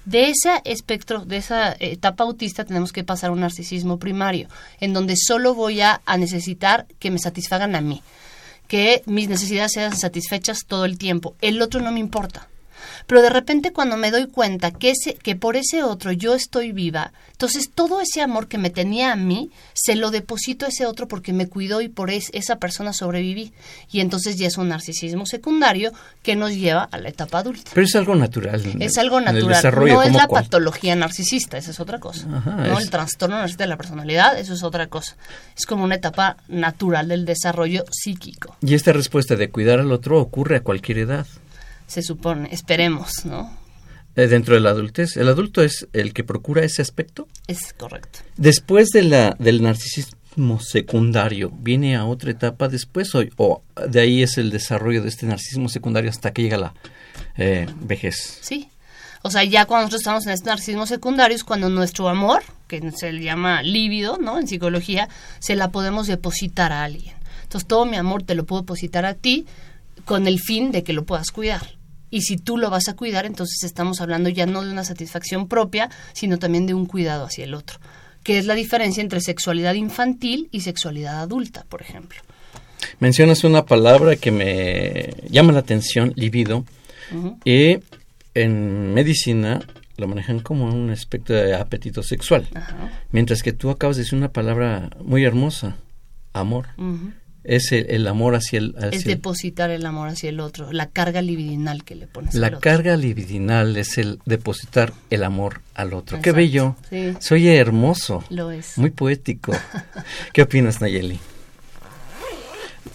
De 0.09 0.31
ese 0.31 0.49
espectro, 0.65 1.23
de 1.23 1.37
esa 1.37 1.75
etapa 1.79 2.23
autista, 2.23 2.65
tenemos 2.65 2.91
que 2.91 3.03
pasar 3.03 3.29
a 3.29 3.33
un 3.33 3.41
narcisismo 3.41 3.99
primario, 3.99 4.47
en 4.79 4.91
donde 4.91 5.15
solo 5.15 5.53
voy 5.53 5.81
a, 5.81 6.01
a 6.03 6.17
necesitar 6.17 6.87
que 6.97 7.11
me 7.11 7.19
satisfagan 7.19 7.75
a 7.75 7.81
mí, 7.81 8.01
que 8.67 9.03
mis 9.05 9.29
necesidades 9.29 9.73
sean 9.73 9.95
satisfechas 9.95 10.65
todo 10.65 10.85
el 10.85 10.97
tiempo. 10.97 11.35
El 11.41 11.61
otro 11.61 11.79
no 11.79 11.91
me 11.91 11.99
importa. 11.99 12.47
Pero 13.09 13.23
de 13.23 13.31
repente 13.31 13.73
cuando 13.73 13.97
me 13.97 14.11
doy 14.11 14.27
cuenta 14.27 14.69
que, 14.69 14.91
ese, 14.91 15.15
que 15.15 15.35
por 15.35 15.55
ese 15.55 15.81
otro 15.81 16.11
yo 16.11 16.35
estoy 16.35 16.73
viva, 16.73 17.11
entonces 17.31 17.71
todo 17.73 18.01
ese 18.01 18.21
amor 18.21 18.47
que 18.47 18.59
me 18.59 18.69
tenía 18.69 19.11
a 19.11 19.15
mí, 19.15 19.49
se 19.73 19.95
lo 19.95 20.11
deposito 20.11 20.67
a 20.67 20.69
ese 20.69 20.85
otro 20.85 21.07
porque 21.07 21.33
me 21.33 21.49
cuidó 21.49 21.81
y 21.81 21.89
por 21.89 22.11
esa 22.11 22.57
persona 22.57 22.93
sobreviví. 22.93 23.51
Y 23.91 24.01
entonces 24.01 24.37
ya 24.37 24.45
es 24.45 24.59
un 24.59 24.69
narcisismo 24.69 25.25
secundario 25.25 25.91
que 26.21 26.35
nos 26.35 26.51
lleva 26.51 26.83
a 26.83 26.99
la 26.99 27.09
etapa 27.09 27.39
adulta. 27.39 27.71
Pero 27.73 27.87
es 27.87 27.95
algo 27.95 28.13
natural. 28.13 28.61
Es 28.79 28.99
algo 28.99 29.19
natural. 29.19 29.73
No 29.87 30.03
es 30.03 30.13
la 30.13 30.27
patología 30.27 30.95
narcisista, 30.95 31.57
esa 31.57 31.71
es 31.71 31.79
otra 31.79 31.99
cosa. 31.99 32.27
¿no? 32.27 32.77
El 32.77 32.91
trastorno 32.91 33.37
narcisista 33.37 33.63
de 33.63 33.69
la 33.69 33.77
personalidad, 33.77 34.37
eso 34.37 34.53
es 34.53 34.61
otra 34.61 34.85
cosa. 34.85 35.15
Es 35.57 35.65
como 35.65 35.83
una 35.83 35.95
etapa 35.95 36.37
natural 36.47 37.07
del 37.07 37.25
desarrollo 37.25 37.85
psíquico. 37.89 38.55
Y 38.61 38.75
esta 38.75 38.93
respuesta 38.93 39.35
de 39.35 39.49
cuidar 39.49 39.79
al 39.79 39.91
otro 39.91 40.21
ocurre 40.21 40.57
a 40.57 40.61
cualquier 40.61 40.99
edad 40.99 41.25
se 41.89 42.03
supone, 42.03 42.49
esperemos, 42.51 43.25
¿no? 43.25 43.51
Eh, 44.15 44.27
dentro 44.27 44.53
de 44.53 44.61
la 44.61 44.69
adultez, 44.69 45.17
¿el 45.17 45.27
adulto 45.27 45.63
es 45.63 45.87
el 45.91 46.13
que 46.13 46.23
procura 46.23 46.63
ese 46.63 46.81
aspecto? 46.81 47.27
Es 47.47 47.73
correcto. 47.73 48.19
Después 48.37 48.89
de 48.89 49.03
la, 49.03 49.35
del 49.39 49.63
narcisismo 49.63 50.59
secundario, 50.59 51.51
¿viene 51.51 51.95
a 51.95 52.05
otra 52.05 52.31
etapa 52.31 52.67
después 52.67 53.13
o, 53.15 53.23
o 53.37 53.63
de 53.87 54.01
ahí 54.01 54.21
es 54.21 54.37
el 54.37 54.51
desarrollo 54.51 55.01
de 55.01 55.09
este 55.09 55.25
narcisismo 55.25 55.67
secundario 55.67 56.11
hasta 56.11 56.31
que 56.31 56.43
llega 56.43 56.57
la 56.57 56.73
eh, 57.37 57.65
vejez? 57.81 58.37
Sí. 58.41 58.69
O 59.23 59.31
sea, 59.31 59.43
ya 59.43 59.65
cuando 59.65 59.85
nosotros 59.85 60.01
estamos 60.01 60.27
en 60.27 60.33
este 60.33 60.49
narcisismo 60.49 60.85
secundario 60.85 61.35
es 61.35 61.43
cuando 61.43 61.69
nuestro 61.69 62.07
amor, 62.07 62.43
que 62.67 62.91
se 62.91 63.11
le 63.11 63.23
llama 63.23 63.63
líbido, 63.63 64.17
¿no? 64.17 64.39
En 64.39 64.47
psicología, 64.47 65.09
se 65.39 65.55
la 65.55 65.71
podemos 65.71 66.05
depositar 66.05 66.71
a 66.71 66.83
alguien. 66.83 67.15
Entonces, 67.43 67.67
todo 67.67 67.85
mi 67.85 67.97
amor 67.97 68.21
te 68.21 68.35
lo 68.35 68.45
puedo 68.45 68.61
depositar 68.61 69.05
a 69.05 69.15
ti 69.15 69.47
con 70.05 70.27
el 70.27 70.39
fin 70.39 70.71
de 70.71 70.83
que 70.83 70.93
lo 70.93 71.03
puedas 71.03 71.31
cuidar. 71.31 71.78
Y 72.09 72.21
si 72.21 72.37
tú 72.37 72.57
lo 72.57 72.69
vas 72.69 72.89
a 72.89 72.95
cuidar, 72.95 73.25
entonces 73.25 73.63
estamos 73.63 74.01
hablando 74.01 74.29
ya 74.29 74.45
no 74.45 74.63
de 74.63 74.71
una 74.71 74.83
satisfacción 74.83 75.47
propia, 75.47 75.89
sino 76.13 76.39
también 76.39 76.65
de 76.65 76.73
un 76.73 76.85
cuidado 76.85 77.25
hacia 77.25 77.43
el 77.43 77.53
otro, 77.53 77.79
que 78.23 78.37
es 78.37 78.45
la 78.45 78.55
diferencia 78.55 79.01
entre 79.01 79.21
sexualidad 79.21 79.75
infantil 79.75 80.49
y 80.51 80.61
sexualidad 80.61 81.21
adulta, 81.21 81.65
por 81.69 81.81
ejemplo. 81.81 82.19
Mencionas 82.99 83.43
una 83.43 83.65
palabra 83.65 84.15
que 84.15 84.31
me 84.31 85.13
llama 85.29 85.51
la 85.51 85.59
atención, 85.59 86.13
libido, 86.15 86.65
y 87.43 87.79
en 88.33 88.93
medicina 88.93 89.59
lo 89.97 90.07
manejan 90.07 90.39
como 90.39 90.65
un 90.65 90.89
aspecto 90.91 91.33
de 91.33 91.55
apetito 91.55 92.03
sexual, 92.03 92.47
mientras 93.11 93.43
que 93.43 93.51
tú 93.51 93.69
acabas 93.69 93.97
de 93.97 94.03
decir 94.03 94.17
una 94.17 94.31
palabra 94.31 94.89
muy 95.03 95.25
hermosa, 95.25 95.75
amor 96.33 96.67
es 97.49 97.71
el, 97.71 98.05
amor 98.05 98.35
hacia 98.35 98.59
el... 98.59 98.75
es 98.91 99.05
depositar 99.05 99.71
el 99.71 99.83
amor 99.83 100.09
hacia 100.09 100.29
el 100.29 100.39
otro, 100.39 100.71
la 100.71 100.89
carga 100.89 101.23
libidinal 101.23 101.83
que 101.83 101.95
le 101.95 102.05
pones. 102.05 102.35
La 102.35 102.45
al 102.47 102.59
carga 102.59 102.95
libidinal 102.95 103.75
es 103.75 103.97
el 103.97 104.19
depositar 104.25 104.93
el 105.09 105.23
amor 105.23 105.61
al 105.73 105.93
otro. 105.93 106.21
Qué 106.21 106.31
bello. 106.31 106.75
Soy 107.19 107.47
hermoso. 107.47 108.23
Lo 108.29 108.51
es. 108.51 108.77
Muy 108.77 108.91
poético. 108.91 109.51
¿Qué 110.33 110.43
opinas, 110.43 110.79
Nayeli? 110.79 111.19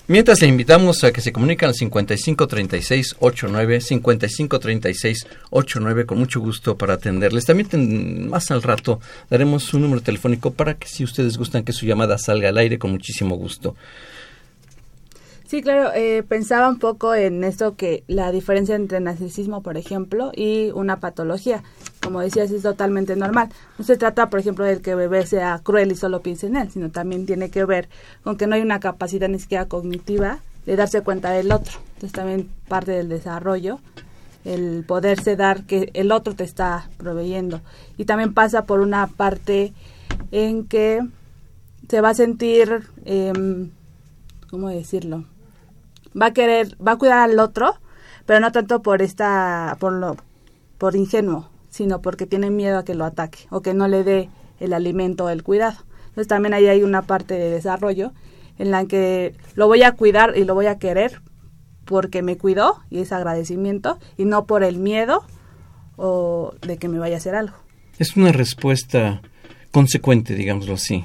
Mientras 0.06 0.40
le 0.40 0.46
invitamos 0.46 1.02
a 1.02 1.12
que 1.12 1.20
se 1.20 1.32
comunique 1.32 1.64
al 1.64 1.74
553689, 1.74 3.80
553689, 3.80 6.06
con 6.06 6.18
mucho 6.18 6.38
gusto 6.38 6.78
para 6.78 6.94
atenderles. 6.94 7.44
También 7.44 8.28
más 8.28 8.52
al 8.52 8.62
rato 8.62 9.00
daremos 9.30 9.74
un 9.74 9.82
número 9.82 10.00
telefónico 10.00 10.52
para 10.52 10.74
que 10.74 10.86
si 10.86 11.02
ustedes 11.02 11.38
gustan 11.38 11.64
que 11.64 11.72
su 11.72 11.86
llamada 11.86 12.18
salga 12.18 12.50
al 12.50 12.58
aire, 12.58 12.78
con 12.78 12.92
muchísimo 12.92 13.34
gusto. 13.34 13.74
Sí, 15.46 15.62
claro, 15.62 15.92
eh, 15.94 16.22
pensaba 16.26 16.68
un 16.68 16.78
poco 16.78 17.14
en 17.14 17.44
esto 17.44 17.76
que 17.76 18.02
la 18.08 18.32
diferencia 18.32 18.74
entre 18.74 18.98
narcisismo, 19.00 19.62
por 19.62 19.76
ejemplo, 19.76 20.32
y 20.34 20.70
una 20.70 21.00
patología, 21.00 21.62
como 22.02 22.20
decías, 22.20 22.50
es 22.50 22.62
totalmente 22.62 23.14
normal. 23.14 23.50
No 23.78 23.84
se 23.84 23.96
trata, 23.96 24.30
por 24.30 24.40
ejemplo, 24.40 24.64
de 24.64 24.80
que 24.80 24.92
el 24.92 24.96
bebé 24.96 25.26
sea 25.26 25.60
cruel 25.62 25.92
y 25.92 25.96
solo 25.96 26.22
piense 26.22 26.46
en 26.46 26.56
él, 26.56 26.70
sino 26.70 26.90
también 26.90 27.26
tiene 27.26 27.50
que 27.50 27.64
ver 27.64 27.88
con 28.22 28.36
que 28.36 28.46
no 28.46 28.54
hay 28.54 28.62
una 28.62 28.80
capacidad 28.80 29.28
ni 29.28 29.38
siquiera 29.38 29.66
cognitiva 29.66 30.38
de 30.64 30.76
darse 30.76 31.02
cuenta 31.02 31.30
del 31.30 31.52
otro. 31.52 31.78
Entonces 31.94 32.12
también 32.12 32.48
parte 32.66 32.92
del 32.92 33.10
desarrollo 33.10 33.80
el 34.44 34.84
poderse 34.86 35.36
dar 35.36 35.64
que 35.64 35.90
el 35.94 36.12
otro 36.12 36.34
te 36.34 36.44
está 36.44 36.88
proveyendo. 36.96 37.60
Y 37.96 38.04
también 38.04 38.34
pasa 38.34 38.66
por 38.66 38.80
una 38.80 39.06
parte 39.06 39.72
en 40.30 40.66
que 40.66 41.00
se 41.88 42.00
va 42.00 42.10
a 42.10 42.14
sentir, 42.14 42.88
eh, 43.04 43.32
¿cómo 44.50 44.68
decirlo? 44.68 45.24
Va 46.20 46.26
a 46.26 46.32
querer, 46.32 46.76
va 46.84 46.92
a 46.92 46.96
cuidar 46.96 47.18
al 47.18 47.38
otro, 47.38 47.74
pero 48.26 48.40
no 48.40 48.52
tanto 48.52 48.82
por 48.82 49.02
esta, 49.02 49.76
por 49.80 49.92
lo, 49.92 50.16
por 50.78 50.96
ingenuo, 50.96 51.50
sino 51.68 52.00
porque 52.00 52.26
tiene 52.26 52.50
miedo 52.50 52.78
a 52.78 52.84
que 52.84 52.94
lo 52.94 53.04
ataque 53.04 53.46
o 53.50 53.60
que 53.60 53.74
no 53.74 53.88
le 53.88 54.04
dé 54.04 54.30
el 54.60 54.72
alimento 54.72 55.24
o 55.24 55.28
el 55.28 55.42
cuidado. 55.42 55.78
Entonces 56.08 56.28
también 56.28 56.54
ahí 56.54 56.66
hay 56.66 56.82
una 56.82 57.02
parte 57.02 57.34
de 57.34 57.50
desarrollo 57.50 58.12
en 58.58 58.70
la 58.70 58.84
que 58.86 59.34
lo 59.54 59.66
voy 59.66 59.82
a 59.82 59.92
cuidar 59.92 60.36
y 60.36 60.44
lo 60.44 60.54
voy 60.54 60.66
a 60.66 60.78
querer 60.78 61.20
porque 61.84 62.22
me 62.22 62.38
cuidó 62.38 62.80
y 62.88 63.00
es 63.00 63.12
agradecimiento 63.12 63.98
y 64.16 64.24
no 64.24 64.46
por 64.46 64.62
el 64.62 64.78
miedo 64.78 65.24
o 65.96 66.54
de 66.62 66.78
que 66.78 66.88
me 66.88 66.98
vaya 66.98 67.16
a 67.16 67.18
hacer 67.18 67.34
algo. 67.34 67.56
Es 67.98 68.16
una 68.16 68.32
respuesta 68.32 69.22
consecuente, 69.74 70.36
digámoslo 70.36 70.74
así. 70.74 71.04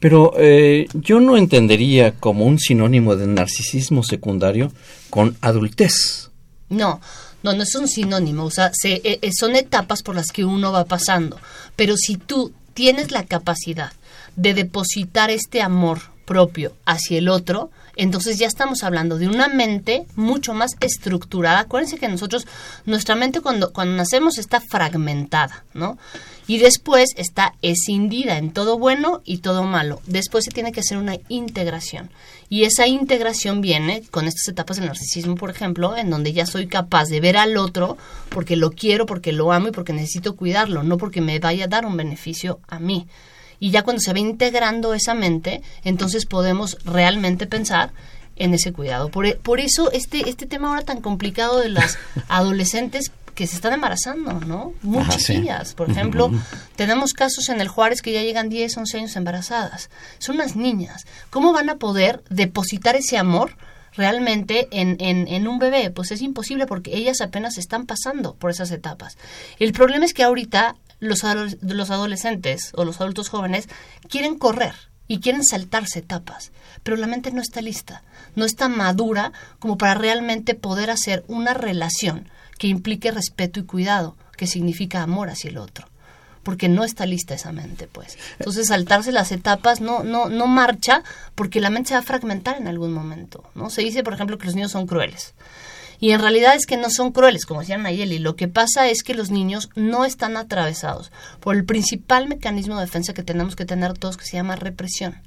Pero 0.00 0.32
eh, 0.36 0.88
yo 0.94 1.20
no 1.20 1.36
entendería 1.36 2.10
como 2.10 2.44
un 2.44 2.58
sinónimo 2.58 3.14
de 3.14 3.28
narcisismo 3.28 4.02
secundario 4.02 4.72
con 5.10 5.36
adultez. 5.40 6.28
No, 6.70 7.00
no, 7.44 7.52
no 7.52 7.62
es 7.62 7.72
un 7.76 7.86
sinónimo, 7.86 8.46
o 8.46 8.50
sea, 8.50 8.72
se, 8.74 8.94
eh, 8.94 9.20
eh, 9.22 9.30
son 9.32 9.54
etapas 9.54 10.02
por 10.02 10.16
las 10.16 10.32
que 10.32 10.44
uno 10.44 10.72
va 10.72 10.86
pasando. 10.86 11.38
Pero 11.76 11.96
si 11.96 12.16
tú 12.16 12.52
tienes 12.74 13.12
la 13.12 13.26
capacidad 13.26 13.92
de 14.34 14.54
depositar 14.54 15.30
este 15.30 15.62
amor 15.62 16.00
propio 16.24 16.72
hacia 16.86 17.18
el 17.18 17.28
otro, 17.28 17.70
entonces 17.96 18.38
ya 18.38 18.46
estamos 18.46 18.82
hablando 18.82 19.18
de 19.18 19.28
una 19.28 19.48
mente 19.48 20.06
mucho 20.16 20.54
más 20.54 20.76
estructurada. 20.80 21.60
Acuérdense 21.60 21.98
que 21.98 22.08
nosotros, 22.08 22.46
nuestra 22.86 23.14
mente 23.14 23.40
cuando, 23.40 23.72
cuando 23.72 23.96
nacemos 23.96 24.38
está 24.38 24.60
fragmentada, 24.60 25.64
¿no? 25.74 25.98
Y 26.46 26.58
después 26.58 27.10
está 27.16 27.54
escindida 27.62 28.36
en 28.36 28.52
todo 28.52 28.78
bueno 28.78 29.22
y 29.24 29.38
todo 29.38 29.62
malo. 29.64 30.00
Después 30.06 30.44
se 30.44 30.50
tiene 30.50 30.72
que 30.72 30.80
hacer 30.80 30.98
una 30.98 31.16
integración. 31.28 32.10
Y 32.50 32.64
esa 32.64 32.86
integración 32.86 33.60
viene 33.62 34.02
con 34.10 34.26
estas 34.26 34.48
etapas 34.48 34.76
del 34.76 34.86
narcisismo, 34.86 35.36
por 35.36 35.50
ejemplo, 35.50 35.96
en 35.96 36.10
donde 36.10 36.32
ya 36.32 36.46
soy 36.46 36.66
capaz 36.66 37.06
de 37.06 37.20
ver 37.20 37.36
al 37.36 37.56
otro 37.56 37.96
porque 38.28 38.56
lo 38.56 38.72
quiero, 38.72 39.06
porque 39.06 39.32
lo 39.32 39.52
amo 39.52 39.68
y 39.68 39.72
porque 39.72 39.92
necesito 39.92 40.36
cuidarlo, 40.36 40.82
no 40.82 40.98
porque 40.98 41.20
me 41.20 41.38
vaya 41.38 41.64
a 41.64 41.68
dar 41.68 41.86
un 41.86 41.96
beneficio 41.96 42.60
a 42.68 42.78
mí. 42.78 43.06
Y 43.60 43.70
ya 43.70 43.82
cuando 43.82 44.00
se 44.00 44.12
va 44.12 44.18
integrando 44.18 44.94
esa 44.94 45.14
mente, 45.14 45.62
entonces 45.84 46.26
podemos 46.26 46.78
realmente 46.84 47.46
pensar 47.46 47.92
en 48.36 48.54
ese 48.54 48.72
cuidado. 48.72 49.10
Por, 49.10 49.36
por 49.38 49.60
eso 49.60 49.90
este, 49.92 50.28
este 50.28 50.46
tema 50.46 50.68
ahora 50.68 50.82
tan 50.82 51.00
complicado 51.00 51.60
de 51.60 51.68
las 51.68 51.98
adolescentes 52.28 53.12
que 53.34 53.46
se 53.46 53.56
están 53.56 53.72
embarazando, 53.72 54.32
¿no? 54.40 54.72
Muchas 54.82 55.28
ellas. 55.28 55.74
Por 55.74 55.90
ejemplo, 55.90 56.30
tenemos 56.76 57.12
casos 57.12 57.48
en 57.48 57.60
el 57.60 57.68
Juárez 57.68 58.00
que 58.00 58.12
ya 58.12 58.22
llegan 58.22 58.48
10, 58.48 58.76
11 58.76 58.98
años 58.98 59.16
embarazadas. 59.16 59.90
Son 60.18 60.36
unas 60.36 60.56
niñas. 60.56 61.04
¿Cómo 61.30 61.52
van 61.52 61.68
a 61.68 61.76
poder 61.76 62.22
depositar 62.30 62.96
ese 62.96 63.18
amor 63.18 63.56
realmente 63.96 64.68
en, 64.70 64.96
en, 65.00 65.26
en, 65.26 65.48
un 65.48 65.58
bebé? 65.58 65.90
Pues 65.90 66.12
es 66.12 66.22
imposible 66.22 66.66
porque 66.66 66.96
ellas 66.96 67.20
apenas 67.20 67.58
están 67.58 67.86
pasando 67.86 68.34
por 68.34 68.50
esas 68.50 68.70
etapas. 68.70 69.18
El 69.58 69.72
problema 69.72 70.04
es 70.04 70.14
que 70.14 70.22
ahorita 70.22 70.76
los, 71.04 71.22
los 71.60 71.90
adolescentes 71.90 72.72
o 72.74 72.84
los 72.84 73.00
adultos 73.00 73.28
jóvenes 73.28 73.68
quieren 74.08 74.36
correr 74.38 74.74
y 75.06 75.20
quieren 75.20 75.44
saltarse 75.44 76.00
etapas, 76.00 76.50
pero 76.82 76.96
la 76.96 77.06
mente 77.06 77.30
no 77.30 77.42
está 77.42 77.60
lista, 77.60 78.02
no 78.34 78.44
está 78.44 78.68
madura 78.68 79.32
como 79.58 79.76
para 79.76 79.94
realmente 79.94 80.54
poder 80.54 80.90
hacer 80.90 81.24
una 81.28 81.54
relación 81.54 82.28
que 82.58 82.68
implique 82.68 83.10
respeto 83.10 83.60
y 83.60 83.64
cuidado, 83.64 84.16
que 84.36 84.46
significa 84.46 85.02
amor 85.02 85.28
hacia 85.28 85.50
el 85.50 85.58
otro 85.58 85.88
porque 86.44 86.68
no 86.68 86.84
está 86.84 87.06
lista 87.06 87.34
esa 87.34 87.52
mente, 87.52 87.88
pues. 87.90 88.18
Entonces, 88.38 88.68
saltarse 88.68 89.10
las 89.10 89.32
etapas 89.32 89.80
no, 89.80 90.04
no, 90.04 90.28
no 90.28 90.46
marcha 90.46 91.02
porque 91.34 91.60
la 91.60 91.70
mente 91.70 91.88
se 91.88 91.94
va 91.94 92.00
a 92.00 92.04
fragmentar 92.04 92.58
en 92.58 92.68
algún 92.68 92.92
momento, 92.92 93.44
¿no? 93.54 93.70
Se 93.70 93.80
dice, 93.80 94.04
por 94.04 94.12
ejemplo, 94.12 94.38
que 94.38 94.44
los 94.44 94.54
niños 94.54 94.70
son 94.70 94.86
crueles. 94.86 95.34
Y 96.04 96.12
en 96.12 96.20
realidad 96.20 96.54
es 96.54 96.66
que 96.66 96.76
no 96.76 96.90
son 96.90 97.12
crueles, 97.12 97.46
como 97.46 97.60
decía 97.60 97.78
Nayeli. 97.78 98.18
Lo 98.18 98.36
que 98.36 98.46
pasa 98.46 98.90
es 98.90 99.02
que 99.02 99.14
los 99.14 99.30
niños 99.30 99.70
no 99.74 100.04
están 100.04 100.36
atravesados 100.36 101.10
por 101.40 101.56
el 101.56 101.64
principal 101.64 102.28
mecanismo 102.28 102.74
de 102.74 102.84
defensa 102.84 103.14
que 103.14 103.22
tenemos 103.22 103.56
que 103.56 103.64
tener 103.64 103.94
todos, 103.94 104.18
que 104.18 104.26
se 104.26 104.36
llama 104.36 104.54
represión. 104.54 105.22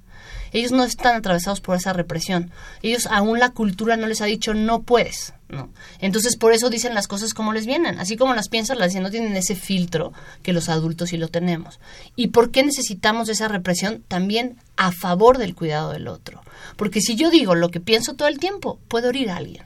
Ellos 0.53 0.71
no 0.71 0.83
están 0.83 1.15
atravesados 1.15 1.61
por 1.61 1.77
esa 1.77 1.93
represión. 1.93 2.51
Ellos 2.83 3.07
aún 3.07 3.39
la 3.39 3.53
cultura 3.53 3.97
no 3.97 4.05
les 4.05 4.21
ha 4.21 4.25
dicho 4.25 4.53
no 4.53 4.83
puedes, 4.83 5.33
¿no? 5.49 5.71
Entonces 5.97 6.37
por 6.37 6.53
eso 6.53 6.69
dicen 6.69 6.93
las 6.93 7.07
cosas 7.07 7.33
como 7.33 7.53
les 7.53 7.65
vienen, 7.65 7.97
así 7.99 8.15
como 8.15 8.35
las 8.35 8.47
piensan, 8.47 8.77
las 8.77 8.89
dicen, 8.89 9.01
no 9.01 9.09
tienen 9.09 9.35
ese 9.35 9.55
filtro 9.55 10.13
que 10.43 10.53
los 10.53 10.69
adultos 10.69 11.09
sí 11.09 11.17
lo 11.17 11.29
tenemos. 11.29 11.79
¿Y 12.15 12.27
por 12.27 12.51
qué 12.51 12.61
necesitamos 12.61 13.29
esa 13.29 13.47
represión? 13.47 14.03
También 14.07 14.57
a 14.75 14.91
favor 14.91 15.39
del 15.39 15.55
cuidado 15.55 15.91
del 15.91 16.07
otro. 16.07 16.43
Porque 16.75 17.01
si 17.01 17.15
yo 17.15 17.31
digo 17.31 17.55
lo 17.55 17.71
que 17.71 17.79
pienso 17.79 18.13
todo 18.13 18.27
el 18.27 18.37
tiempo, 18.37 18.79
puedo 18.87 19.09
oír 19.09 19.31
a 19.31 19.37
alguien. 19.37 19.65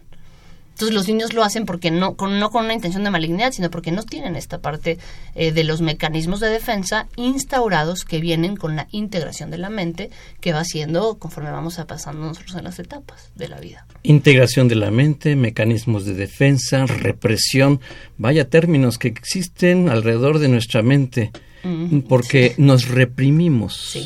Entonces 0.82 0.96
los 0.96 1.08
niños 1.08 1.34
lo 1.34 1.44
hacen 1.44 1.68
porque 1.68 1.92
no 1.92 2.16
con, 2.16 2.40
no 2.40 2.50
con 2.50 2.66
una 2.66 2.74
intención 2.74 3.04
de 3.04 3.12
malignidad, 3.12 3.52
sino 3.52 3.70
porque 3.70 3.92
no 3.92 4.02
tienen 4.02 4.36
esta 4.36 4.62
parte 4.62 4.98
eh, 5.36 5.52
de 5.52 5.64
los 5.64 5.80
mecanismos 5.80 6.40
de 6.40 6.50
defensa 6.50 7.08
instaurados 7.18 8.04
que 8.04 8.20
vienen 8.20 8.56
con 8.56 8.76
la 8.76 8.88
integración 8.90 9.52
de 9.52 9.60
la 9.60 9.70
mente 9.70 10.10
que 10.40 10.54
va 10.54 10.62
haciendo 10.62 11.20
conforme 11.20 11.52
vamos 11.52 11.78
a 11.78 11.86
pasando 11.86 12.26
nosotros 12.26 12.56
en 12.56 12.64
las 12.64 12.80
etapas 12.80 13.30
de 13.36 13.48
la 13.48 13.60
vida. 13.60 13.86
Integración 14.02 14.68
de 14.68 14.74
la 14.74 14.90
mente, 14.90 15.36
mecanismos 15.36 16.04
de 16.04 16.16
defensa, 16.16 16.88
represión, 16.88 17.80
vaya 18.18 18.50
términos 18.50 18.98
que 18.98 19.10
existen 19.10 19.88
alrededor 19.88 20.40
de 20.40 20.48
nuestra 20.48 20.82
mente 20.82 21.32
porque 22.10 22.56
nos 22.58 22.88
reprimimos. 22.88 24.00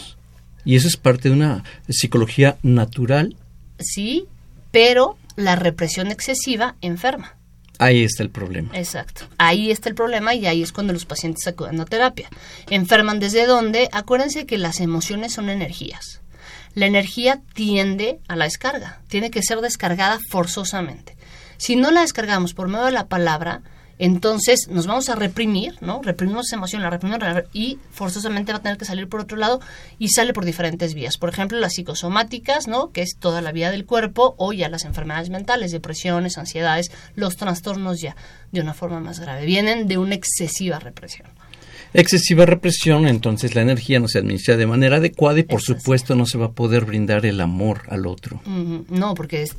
Y 0.66 0.76
eso 0.76 0.90
es 0.90 0.98
parte 0.98 1.30
de 1.30 1.36
una 1.36 1.64
psicología 1.88 2.58
natural. 2.64 3.38
Sí, 3.80 4.26
pero 4.72 5.16
la 5.36 5.56
represión 5.56 6.12
excesiva 6.12 6.76
enferma. 6.82 7.38
Ahí 7.78 8.04
está 8.04 8.24
el 8.24 8.30
problema. 8.30 8.70
Exacto. 8.74 9.28
Ahí 9.38 9.70
está 9.70 9.90
el 9.90 9.96
problema 9.96 10.34
y 10.34 10.46
ahí 10.46 10.62
es 10.62 10.72
cuando 10.72 10.94
los 10.94 11.06
pacientes 11.06 11.46
acuden 11.48 11.80
a 11.82 11.86
terapia. 11.86 12.30
Enferman 12.70 13.20
desde 13.20 13.46
dónde? 13.46 13.90
Acuérdense 13.92 14.46
que 14.46 14.58
las 14.58 14.80
emociones 14.80 15.34
son 15.34 15.50
energías. 15.50 16.22
La 16.74 16.86
energía 16.86 17.42
tiende 17.54 18.20
a 18.28 18.36
la 18.36 18.46
descarga. 18.46 19.02
Tiene 19.08 19.32
que 19.32 19.44
ser 19.44 19.62
descargada 19.62 20.20
forzosamente. 20.30 21.18
Si 21.58 21.76
no 21.76 21.92
la 21.92 22.02
descargamos 22.02 22.54
por 22.54 22.68
medio 22.68 22.86
de 22.86 22.92
la 22.92 23.08
palabra, 23.08 23.62
entonces 23.98 24.68
nos 24.70 24.88
vamos 24.88 25.10
a 25.10 25.16
reprimir, 25.16 25.78
¿no? 25.82 26.02
Reprimimos 26.02 26.48
esa 26.48 26.58
emoción, 26.58 26.82
la 26.82 26.90
reprimimos 26.90 27.24
y 27.54 27.80
forzosamente 27.92 28.52
va 28.52 28.58
a 28.58 28.62
tener 28.62 28.78
que 28.78 28.86
salir 28.86 29.08
por 29.08 29.22
otro 29.22 29.38
lado 29.38 29.62
y 30.00 30.10
sale 30.10 30.34
por 30.34 30.46
diferentes 30.46 30.94
vías. 30.94 31.18
Por 31.18 31.30
ejemplo, 31.30 31.58
las 31.60 31.74
psicosomáticas, 31.74 32.68
¿no? 32.68 32.92
Que 32.92 33.02
es 33.02 33.16
toda 33.18 33.42
la 33.42 33.52
vía 33.52 33.72
del 33.72 33.86
cuerpo, 33.86 34.36
o 34.38 34.54
ya 34.54 34.70
las 34.70 34.86
enfermedades 34.86 35.30
mentales, 35.30 35.72
depresiones, 35.72 36.38
ansiedades, 36.38 36.92
los 37.16 37.38
trastornos 37.38 38.02
ya 38.02 38.16
de 38.52 38.62
una 38.62 38.74
forma 38.74 39.00
más 39.00 39.20
grave. 39.20 39.46
Vienen 39.46 39.88
de 39.88 39.98
una 39.98 40.16
excesiva 40.16 40.80
represión 40.80 41.30
excesiva 41.96 42.46
represión, 42.46 43.08
entonces 43.08 43.56
la 43.56 43.62
energía 43.62 44.00
no 44.00 44.08
se 44.08 44.20
administra 44.20 44.58
de 44.58 44.68
manera 44.68 44.98
adecuada 44.98 45.40
y 45.40 45.44
por 45.44 45.62
supuesto 45.62 46.16
no 46.16 46.26
se 46.26 46.38
va 46.38 46.48
a 46.48 46.52
poder 46.52 46.86
brindar 46.86 47.26
el 47.26 47.42
amor 47.42 47.84
al 47.90 48.06
otro. 48.06 48.42
No, 48.46 49.14
porque 49.16 49.44
es, 49.44 49.56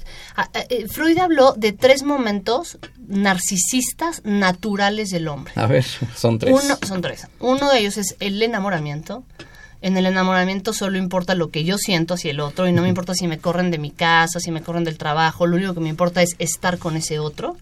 eh, 0.69 0.87
Freud 0.89 1.19
habló 1.19 1.55
de 1.55 1.73
tres 1.73 2.03
momentos 2.03 2.79
narcisistas 3.09 4.23
naturales 4.25 5.11
del 5.11 5.29
hombre. 5.29 5.53
A 5.57 5.67
ver, 5.67 5.85
son 6.15 6.39
tres. 6.39 6.53
Uno, 6.53 6.79
son 6.87 7.01
tres. 7.01 7.27
Uno 7.41 7.71
de 7.71 7.81
ellos 7.81 7.97
es 7.97 8.17
el 8.21 8.43
enamoramiento. 8.43 9.25
En 9.83 9.97
el 9.97 10.07
enamoramiento 10.07 10.73
solo 10.73 10.99
importa 10.99 11.35
lo 11.35 11.51
que 11.51 11.65
yo 11.65 11.79
siento 11.79 12.15
hacia 12.15 12.31
el 12.31 12.41
otro 12.41 12.67
y 12.67 12.73
no 12.73 12.83
me 12.83 12.89
importa 12.89 13.15
si 13.15 13.29
me 13.29 13.39
corren 13.39 13.71
de 13.71 13.79
mi 13.79 13.91
casa, 13.91 14.41
si 14.41 14.51
me 14.51 14.63
corren 14.63 14.85
del 14.85 14.99
trabajo, 14.99 15.47
lo 15.47 15.57
único 15.57 15.75
que 15.75 15.81
me 15.81 15.91
importa 15.91 16.23
es 16.23 16.35
estar 16.39 16.79
con 16.79 16.97
ese 16.97 17.19
otro. 17.19 17.57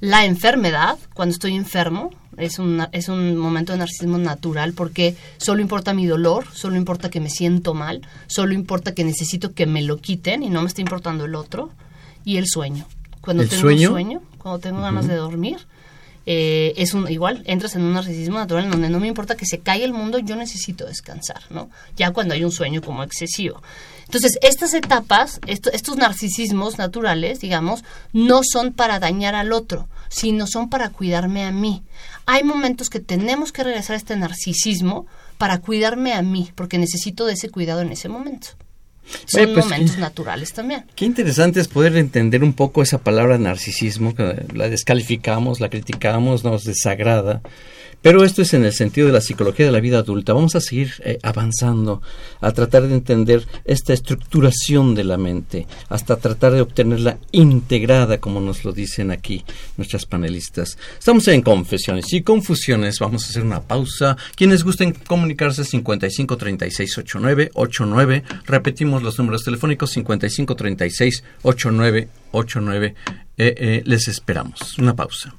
La 0.00 0.24
enfermedad, 0.24 0.98
cuando 1.14 1.32
estoy 1.32 1.54
enfermo, 1.54 2.10
es 2.36 2.58
un, 2.58 2.86
es 2.92 3.08
un 3.08 3.36
momento 3.36 3.72
de 3.72 3.78
narcisismo 3.78 4.18
natural 4.18 4.72
porque 4.72 5.16
solo 5.38 5.60
importa 5.60 5.92
mi 5.92 6.06
dolor, 6.06 6.46
solo 6.52 6.76
importa 6.76 7.10
que 7.10 7.20
me 7.20 7.30
siento 7.30 7.74
mal, 7.74 8.02
solo 8.28 8.54
importa 8.54 8.94
que 8.94 9.02
necesito 9.02 9.54
que 9.54 9.66
me 9.66 9.82
lo 9.82 9.98
quiten 9.98 10.42
y 10.42 10.50
no 10.50 10.62
me 10.62 10.68
está 10.68 10.80
importando 10.80 11.24
el 11.24 11.34
otro. 11.34 11.70
Y 12.24 12.36
el 12.36 12.46
sueño. 12.46 12.86
Cuando 13.22 13.46
tengo 13.46 13.60
sueño? 13.60 13.90
sueño, 13.90 14.22
cuando 14.38 14.60
tengo 14.60 14.80
ganas 14.80 15.08
de 15.08 15.14
dormir, 15.14 15.58
eh, 16.30 16.74
es 16.76 16.92
un 16.92 17.10
igual 17.10 17.42
entras 17.46 17.74
en 17.74 17.80
un 17.80 17.94
narcisismo 17.94 18.38
natural 18.38 18.64
en 18.64 18.70
donde 18.70 18.90
no 18.90 19.00
me 19.00 19.06
importa 19.06 19.34
que 19.34 19.46
se 19.46 19.60
caiga 19.60 19.86
el 19.86 19.94
mundo 19.94 20.18
yo 20.18 20.36
necesito 20.36 20.84
descansar 20.84 21.40
no 21.48 21.70
ya 21.96 22.10
cuando 22.10 22.34
hay 22.34 22.44
un 22.44 22.52
sueño 22.52 22.82
como 22.82 23.02
excesivo. 23.02 23.62
Entonces 24.04 24.38
estas 24.42 24.74
etapas 24.74 25.40
estos 25.46 25.96
narcisismos 25.96 26.76
naturales 26.76 27.40
digamos 27.40 27.82
no 28.12 28.42
son 28.44 28.74
para 28.74 28.98
dañar 28.98 29.34
al 29.34 29.54
otro 29.54 29.88
sino 30.10 30.46
son 30.46 30.68
para 30.68 30.90
cuidarme 30.90 31.44
a 31.44 31.50
mí. 31.50 31.82
Hay 32.26 32.44
momentos 32.44 32.90
que 32.90 33.00
tenemos 33.00 33.50
que 33.50 33.64
regresar 33.64 33.94
a 33.94 33.96
este 33.96 34.14
narcisismo 34.14 35.06
para 35.38 35.62
cuidarme 35.62 36.12
a 36.12 36.20
mí 36.20 36.52
porque 36.54 36.76
necesito 36.76 37.24
de 37.24 37.32
ese 37.32 37.48
cuidado 37.48 37.80
en 37.80 37.92
ese 37.92 38.10
momento 38.10 38.48
son 39.26 39.52
pues, 39.52 39.66
momentos 39.66 39.98
naturales 39.98 40.52
también. 40.52 40.84
Qué 40.94 41.04
interesante 41.04 41.60
es 41.60 41.68
poder 41.68 41.96
entender 41.96 42.42
un 42.42 42.52
poco 42.52 42.82
esa 42.82 42.98
palabra 42.98 43.38
narcisismo, 43.38 44.14
que 44.14 44.44
la 44.54 44.68
descalificamos, 44.68 45.60
la 45.60 45.70
criticamos, 45.70 46.44
nos 46.44 46.64
desagrada. 46.64 47.40
Pero 48.00 48.22
esto 48.22 48.42
es 48.42 48.54
en 48.54 48.64
el 48.64 48.72
sentido 48.72 49.08
de 49.08 49.12
la 49.12 49.20
psicología 49.20 49.66
de 49.66 49.72
la 49.72 49.80
vida 49.80 49.98
adulta. 49.98 50.32
Vamos 50.32 50.54
a 50.54 50.60
seguir 50.60 50.92
eh, 51.04 51.18
avanzando, 51.22 52.00
a 52.40 52.52
tratar 52.52 52.86
de 52.86 52.94
entender 52.94 53.46
esta 53.64 53.92
estructuración 53.92 54.94
de 54.94 55.04
la 55.04 55.16
mente, 55.16 55.66
hasta 55.88 56.16
tratar 56.16 56.52
de 56.52 56.60
obtenerla 56.60 57.18
integrada, 57.32 58.18
como 58.18 58.40
nos 58.40 58.64
lo 58.64 58.72
dicen 58.72 59.10
aquí 59.10 59.44
nuestras 59.76 60.06
panelistas. 60.06 60.78
Estamos 60.98 61.26
en 61.28 61.42
confesiones 61.42 62.12
y 62.12 62.22
confusiones. 62.22 63.00
Vamos 63.00 63.24
a 63.24 63.28
hacer 63.30 63.42
una 63.42 63.62
pausa. 63.62 64.16
Quienes 64.36 64.62
gusten 64.62 64.92
comunicarse 64.92 65.64
55 65.64 66.36
36 66.36 66.98
89 66.98 67.50
89. 67.54 68.22
Repetimos 68.46 69.02
los 69.02 69.18
números 69.18 69.42
telefónicos 69.42 69.90
55 69.90 70.54
36 70.54 71.24
89 71.42 72.08
89. 72.30 72.94
les 73.36 74.08
esperamos. 74.08 74.78
Una 74.78 74.94
pausa. 74.94 75.34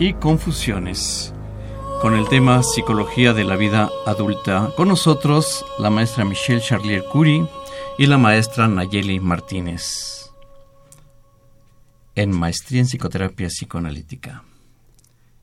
Y 0.00 0.14
confusiones. 0.14 1.32
Con 2.00 2.14
el 2.14 2.28
tema 2.28 2.60
Psicología 2.64 3.32
de 3.32 3.44
la 3.44 3.54
vida 3.54 3.88
adulta, 4.04 4.72
con 4.76 4.88
nosotros 4.88 5.64
la 5.78 5.90
maestra 5.90 6.24
Michelle 6.24 6.60
Charlier 6.60 7.04
Curie 7.04 7.46
y 7.98 8.06
la 8.06 8.18
maestra 8.18 8.66
Nayeli 8.66 9.20
Martínez. 9.20 10.28
En 12.16 12.32
Maestría 12.32 12.80
en 12.80 12.86
Psicoterapia 12.86 13.46
Psicoanalítica. 13.46 14.42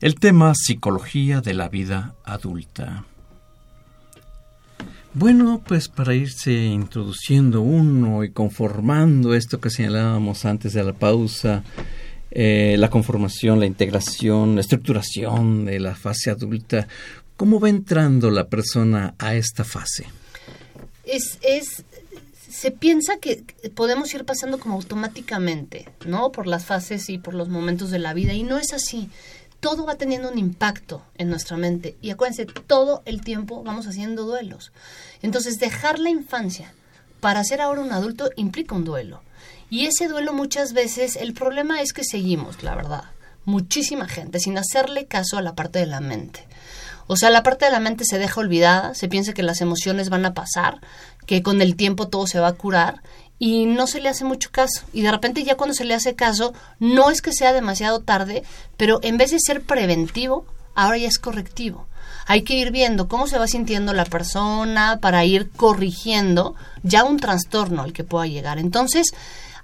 El 0.02 0.16
tema 0.16 0.52
Psicología 0.54 1.40
de 1.40 1.54
la 1.54 1.70
vida 1.70 2.16
adulta. 2.24 3.04
Bueno, 5.14 5.62
pues 5.66 5.88
para 5.88 6.14
irse 6.14 6.52
introduciendo 6.52 7.62
uno 7.62 8.24
y 8.24 8.30
conformando 8.30 9.32
esto 9.32 9.58
que 9.58 9.70
señalábamos 9.70 10.44
antes 10.44 10.74
de 10.74 10.84
la 10.84 10.92
pausa, 10.92 11.64
eh, 12.30 12.76
la 12.78 12.90
conformación, 12.90 13.60
la 13.60 13.66
integración, 13.66 14.54
la 14.54 14.60
estructuración 14.60 15.64
de 15.64 15.80
la 15.80 15.94
fase 15.94 16.30
adulta, 16.30 16.86
¿cómo 17.36 17.60
va 17.60 17.68
entrando 17.68 18.30
la 18.30 18.48
persona 18.48 19.14
a 19.18 19.34
esta 19.34 19.64
fase? 19.64 20.06
Es, 21.04 21.38
es, 21.42 21.84
se 22.48 22.70
piensa 22.70 23.18
que 23.18 23.44
podemos 23.74 24.12
ir 24.14 24.24
pasando 24.24 24.58
como 24.58 24.74
automáticamente, 24.76 25.88
¿no? 26.06 26.30
Por 26.30 26.46
las 26.46 26.64
fases 26.64 27.08
y 27.08 27.18
por 27.18 27.34
los 27.34 27.48
momentos 27.48 27.90
de 27.90 27.98
la 27.98 28.14
vida, 28.14 28.32
y 28.32 28.42
no 28.42 28.58
es 28.58 28.72
así 28.72 29.08
todo 29.60 29.84
va 29.84 29.96
teniendo 29.96 30.30
un 30.30 30.38
impacto 30.38 31.02
en 31.16 31.28
nuestra 31.28 31.56
mente. 31.56 31.96
Y 32.00 32.10
acuérdense, 32.10 32.46
todo 32.46 33.02
el 33.04 33.20
tiempo 33.20 33.62
vamos 33.62 33.86
haciendo 33.86 34.24
duelos. 34.24 34.72
Entonces, 35.22 35.58
dejar 35.58 35.98
la 35.98 36.10
infancia 36.10 36.72
para 37.20 37.44
ser 37.44 37.60
ahora 37.60 37.82
un 37.82 37.92
adulto 37.92 38.30
implica 38.36 38.74
un 38.74 38.84
duelo. 38.84 39.22
Y 39.70 39.86
ese 39.86 40.08
duelo 40.08 40.32
muchas 40.32 40.72
veces, 40.72 41.16
el 41.16 41.32
problema 41.32 41.80
es 41.80 41.92
que 41.92 42.04
seguimos, 42.04 42.62
la 42.62 42.74
verdad. 42.74 43.04
Muchísima 43.44 44.08
gente 44.08 44.40
sin 44.40 44.58
hacerle 44.58 45.06
caso 45.06 45.38
a 45.38 45.42
la 45.42 45.54
parte 45.54 45.78
de 45.78 45.86
la 45.86 46.00
mente. 46.00 46.46
O 47.06 47.16
sea, 47.16 47.30
la 47.30 47.42
parte 47.42 47.64
de 47.64 47.70
la 47.70 47.80
mente 47.80 48.04
se 48.04 48.18
deja 48.18 48.40
olvidada, 48.40 48.94
se 48.94 49.08
piensa 49.08 49.32
que 49.32 49.42
las 49.42 49.60
emociones 49.60 50.10
van 50.10 50.26
a 50.26 50.34
pasar, 50.34 50.80
que 51.26 51.42
con 51.42 51.62
el 51.62 51.76
tiempo 51.76 52.08
todo 52.08 52.26
se 52.26 52.40
va 52.40 52.48
a 52.48 52.52
curar 52.52 53.02
y 53.38 53.66
no 53.66 53.86
se 53.86 54.00
le 54.00 54.08
hace 54.08 54.24
mucho 54.24 54.50
caso. 54.52 54.82
Y 54.92 55.02
de 55.02 55.10
repente 55.10 55.42
ya 55.42 55.56
cuando 55.56 55.74
se 55.74 55.84
le 55.84 55.94
hace 55.94 56.14
caso, 56.14 56.52
no 56.78 57.10
es 57.10 57.22
que 57.22 57.32
sea 57.32 57.52
demasiado 57.52 58.00
tarde, 58.00 58.42
pero 58.76 59.00
en 59.02 59.16
vez 59.16 59.30
de 59.30 59.40
ser 59.40 59.62
preventivo, 59.62 60.46
ahora 60.74 60.98
ya 60.98 61.08
es 61.08 61.18
correctivo. 61.18 61.86
Hay 62.26 62.42
que 62.42 62.54
ir 62.54 62.70
viendo 62.70 63.08
cómo 63.08 63.26
se 63.26 63.38
va 63.38 63.48
sintiendo 63.48 63.92
la 63.92 64.04
persona 64.04 64.98
para 65.00 65.24
ir 65.24 65.50
corrigiendo 65.50 66.54
ya 66.82 67.02
un 67.02 67.18
trastorno 67.18 67.82
al 67.82 67.92
que 67.92 68.04
pueda 68.04 68.26
llegar. 68.26 68.58
Entonces, 68.58 69.12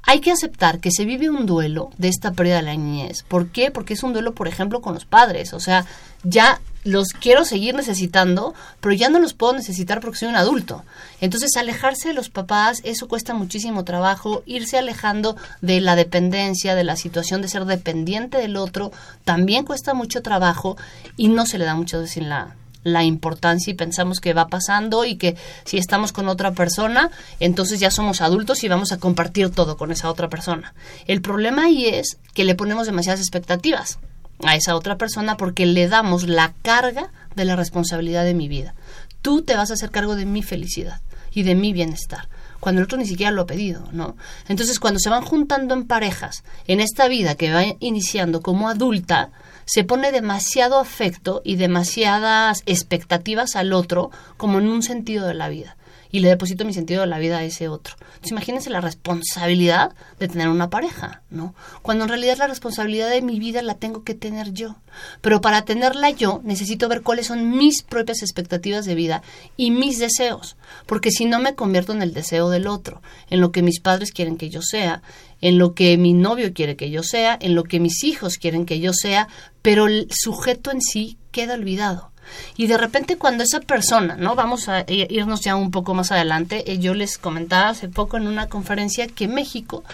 hay 0.06 0.20
que 0.20 0.30
aceptar 0.30 0.78
que 0.78 0.92
se 0.92 1.04
vive 1.04 1.28
un 1.28 1.46
duelo 1.46 1.90
de 1.98 2.08
esta 2.08 2.32
pérdida 2.32 2.56
de 2.56 2.62
la 2.62 2.76
niñez. 2.76 3.24
¿Por 3.24 3.48
qué? 3.48 3.72
Porque 3.72 3.94
es 3.94 4.04
un 4.04 4.12
duelo, 4.12 4.34
por 4.34 4.46
ejemplo, 4.46 4.80
con 4.80 4.94
los 4.94 5.04
padres. 5.04 5.52
O 5.52 5.58
sea, 5.58 5.84
ya 6.22 6.60
los 6.84 7.08
quiero 7.08 7.44
seguir 7.44 7.74
necesitando, 7.74 8.54
pero 8.80 8.94
ya 8.94 9.08
no 9.08 9.18
los 9.18 9.34
puedo 9.34 9.52
necesitar 9.54 10.00
porque 10.00 10.18
soy 10.18 10.28
un 10.28 10.36
adulto. 10.36 10.84
Entonces, 11.20 11.56
alejarse 11.56 12.08
de 12.08 12.14
los 12.14 12.30
papás, 12.30 12.80
eso 12.84 13.08
cuesta 13.08 13.34
muchísimo 13.34 13.84
trabajo. 13.84 14.44
Irse 14.46 14.78
alejando 14.78 15.36
de 15.60 15.80
la 15.80 15.96
dependencia, 15.96 16.76
de 16.76 16.84
la 16.84 16.94
situación 16.94 17.42
de 17.42 17.48
ser 17.48 17.64
dependiente 17.64 18.38
del 18.38 18.56
otro, 18.56 18.92
también 19.24 19.64
cuesta 19.64 19.92
mucho 19.92 20.22
trabajo 20.22 20.76
y 21.16 21.26
no 21.26 21.46
se 21.46 21.58
le 21.58 21.64
da 21.64 21.74
muchas 21.74 22.02
veces 22.02 22.22
la, 22.22 22.54
la 22.86 23.02
importancia 23.02 23.72
y 23.72 23.74
pensamos 23.74 24.20
que 24.20 24.32
va 24.32 24.46
pasando 24.46 25.04
y 25.04 25.16
que 25.16 25.36
si 25.64 25.76
estamos 25.76 26.12
con 26.12 26.28
otra 26.28 26.52
persona, 26.52 27.10
entonces 27.40 27.80
ya 27.80 27.90
somos 27.90 28.20
adultos 28.20 28.62
y 28.62 28.68
vamos 28.68 28.92
a 28.92 28.98
compartir 28.98 29.50
todo 29.50 29.76
con 29.76 29.90
esa 29.90 30.08
otra 30.08 30.28
persona. 30.28 30.72
El 31.08 31.20
problema 31.20 31.64
ahí 31.64 31.86
es 31.86 32.18
que 32.32 32.44
le 32.44 32.54
ponemos 32.54 32.86
demasiadas 32.86 33.20
expectativas 33.20 33.98
a 34.44 34.54
esa 34.54 34.76
otra 34.76 34.96
persona 34.96 35.36
porque 35.36 35.66
le 35.66 35.88
damos 35.88 36.28
la 36.28 36.54
carga 36.62 37.10
de 37.34 37.44
la 37.44 37.56
responsabilidad 37.56 38.24
de 38.24 38.34
mi 38.34 38.46
vida. 38.46 38.76
Tú 39.20 39.42
te 39.42 39.56
vas 39.56 39.72
a 39.72 39.74
hacer 39.74 39.90
cargo 39.90 40.14
de 40.14 40.24
mi 40.24 40.44
felicidad 40.44 41.00
y 41.32 41.42
de 41.42 41.56
mi 41.56 41.72
bienestar 41.72 42.28
cuando 42.60 42.80
el 42.80 42.86
otro 42.86 42.98
ni 42.98 43.06
siquiera 43.06 43.30
lo 43.30 43.42
ha 43.42 43.46
pedido, 43.46 43.86
¿no? 43.92 44.16
Entonces, 44.48 44.80
cuando 44.80 44.98
se 44.98 45.10
van 45.10 45.22
juntando 45.22 45.74
en 45.74 45.86
parejas 45.86 46.42
en 46.66 46.80
esta 46.80 47.06
vida 47.06 47.34
que 47.34 47.52
va 47.52 47.62
iniciando 47.80 48.40
como 48.40 48.68
adulta, 48.68 49.30
se 49.66 49.84
pone 49.84 50.12
demasiado 50.12 50.78
afecto 50.78 51.42
y 51.44 51.56
demasiadas 51.56 52.62
expectativas 52.66 53.56
al 53.56 53.72
otro 53.72 54.10
como 54.36 54.58
en 54.58 54.68
un 54.68 54.82
sentido 54.82 55.26
de 55.26 55.34
la 55.34 55.48
vida 55.48 55.76
y 56.10 56.20
le 56.20 56.28
deposito 56.28 56.64
mi 56.64 56.72
sentido 56.72 57.00
de 57.02 57.06
la 57.06 57.18
vida 57.18 57.38
a 57.38 57.44
ese 57.44 57.68
otro. 57.68 57.94
Entonces 58.00 58.32
imagínense 58.32 58.70
la 58.70 58.80
responsabilidad 58.80 59.94
de 60.18 60.28
tener 60.28 60.48
una 60.48 60.70
pareja, 60.70 61.22
¿no? 61.30 61.54
Cuando 61.82 62.04
en 62.04 62.10
realidad 62.10 62.38
la 62.38 62.46
responsabilidad 62.46 63.10
de 63.10 63.22
mi 63.22 63.38
vida 63.38 63.62
la 63.62 63.74
tengo 63.74 64.04
que 64.04 64.14
tener 64.14 64.52
yo. 64.52 64.76
Pero 65.20 65.40
para 65.40 65.64
tenerla 65.64 66.10
yo 66.10 66.40
necesito 66.44 66.88
ver 66.88 67.02
cuáles 67.02 67.26
son 67.26 67.56
mis 67.56 67.82
propias 67.82 68.22
expectativas 68.22 68.86
de 68.86 68.94
vida 68.94 69.22
y 69.56 69.70
mis 69.70 69.98
deseos, 69.98 70.56
porque 70.86 71.10
si 71.10 71.26
no 71.26 71.38
me 71.38 71.54
convierto 71.54 71.92
en 71.92 72.02
el 72.02 72.14
deseo 72.14 72.48
del 72.50 72.66
otro, 72.66 73.02
en 73.30 73.40
lo 73.40 73.52
que 73.52 73.62
mis 73.62 73.80
padres 73.80 74.12
quieren 74.12 74.36
que 74.36 74.48
yo 74.48 74.62
sea, 74.62 75.02
en 75.40 75.58
lo 75.58 75.74
que 75.74 75.96
mi 75.98 76.12
novio 76.12 76.52
quiere 76.54 76.76
que 76.76 76.90
yo 76.90 77.02
sea, 77.02 77.36
en 77.40 77.54
lo 77.54 77.64
que 77.64 77.80
mis 77.80 78.04
hijos 78.04 78.38
quieren 78.38 78.66
que 78.66 78.80
yo 78.80 78.92
sea, 78.92 79.28
pero 79.62 79.86
el 79.86 80.08
sujeto 80.10 80.70
en 80.70 80.80
sí 80.80 81.18
queda 81.30 81.54
olvidado. 81.54 82.12
Y 82.56 82.66
de 82.66 82.78
repente 82.78 83.16
cuando 83.16 83.44
esa 83.44 83.60
persona, 83.60 84.16
¿no? 84.16 84.34
Vamos 84.34 84.68
a 84.68 84.84
irnos 84.88 85.40
ya 85.40 85.56
un 85.56 85.70
poco 85.70 85.94
más 85.94 86.12
adelante, 86.12 86.70
eh, 86.70 86.78
yo 86.78 86.94
les 86.94 87.18
comentaba 87.18 87.70
hace 87.70 87.88
poco 87.88 88.16
en 88.16 88.26
una 88.26 88.48
conferencia 88.48 89.06
que 89.06 89.28
México 89.28 89.84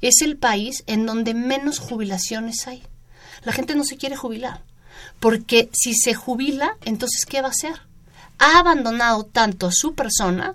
es 0.00 0.20
el 0.22 0.36
país 0.36 0.84
en 0.86 1.06
donde 1.06 1.34
menos 1.34 1.78
jubilaciones 1.78 2.66
hay. 2.66 2.82
La 3.42 3.52
gente 3.52 3.74
no 3.74 3.84
se 3.84 3.96
quiere 3.96 4.16
jubilar, 4.16 4.60
porque 5.20 5.68
si 5.72 5.94
se 5.94 6.14
jubila, 6.14 6.76
entonces 6.84 7.24
¿qué 7.26 7.40
va 7.40 7.48
a 7.48 7.50
hacer? 7.50 7.80
Ha 8.38 8.58
abandonado 8.58 9.24
tanto 9.24 9.66
a 9.66 9.72
su 9.72 9.94
persona 9.94 10.54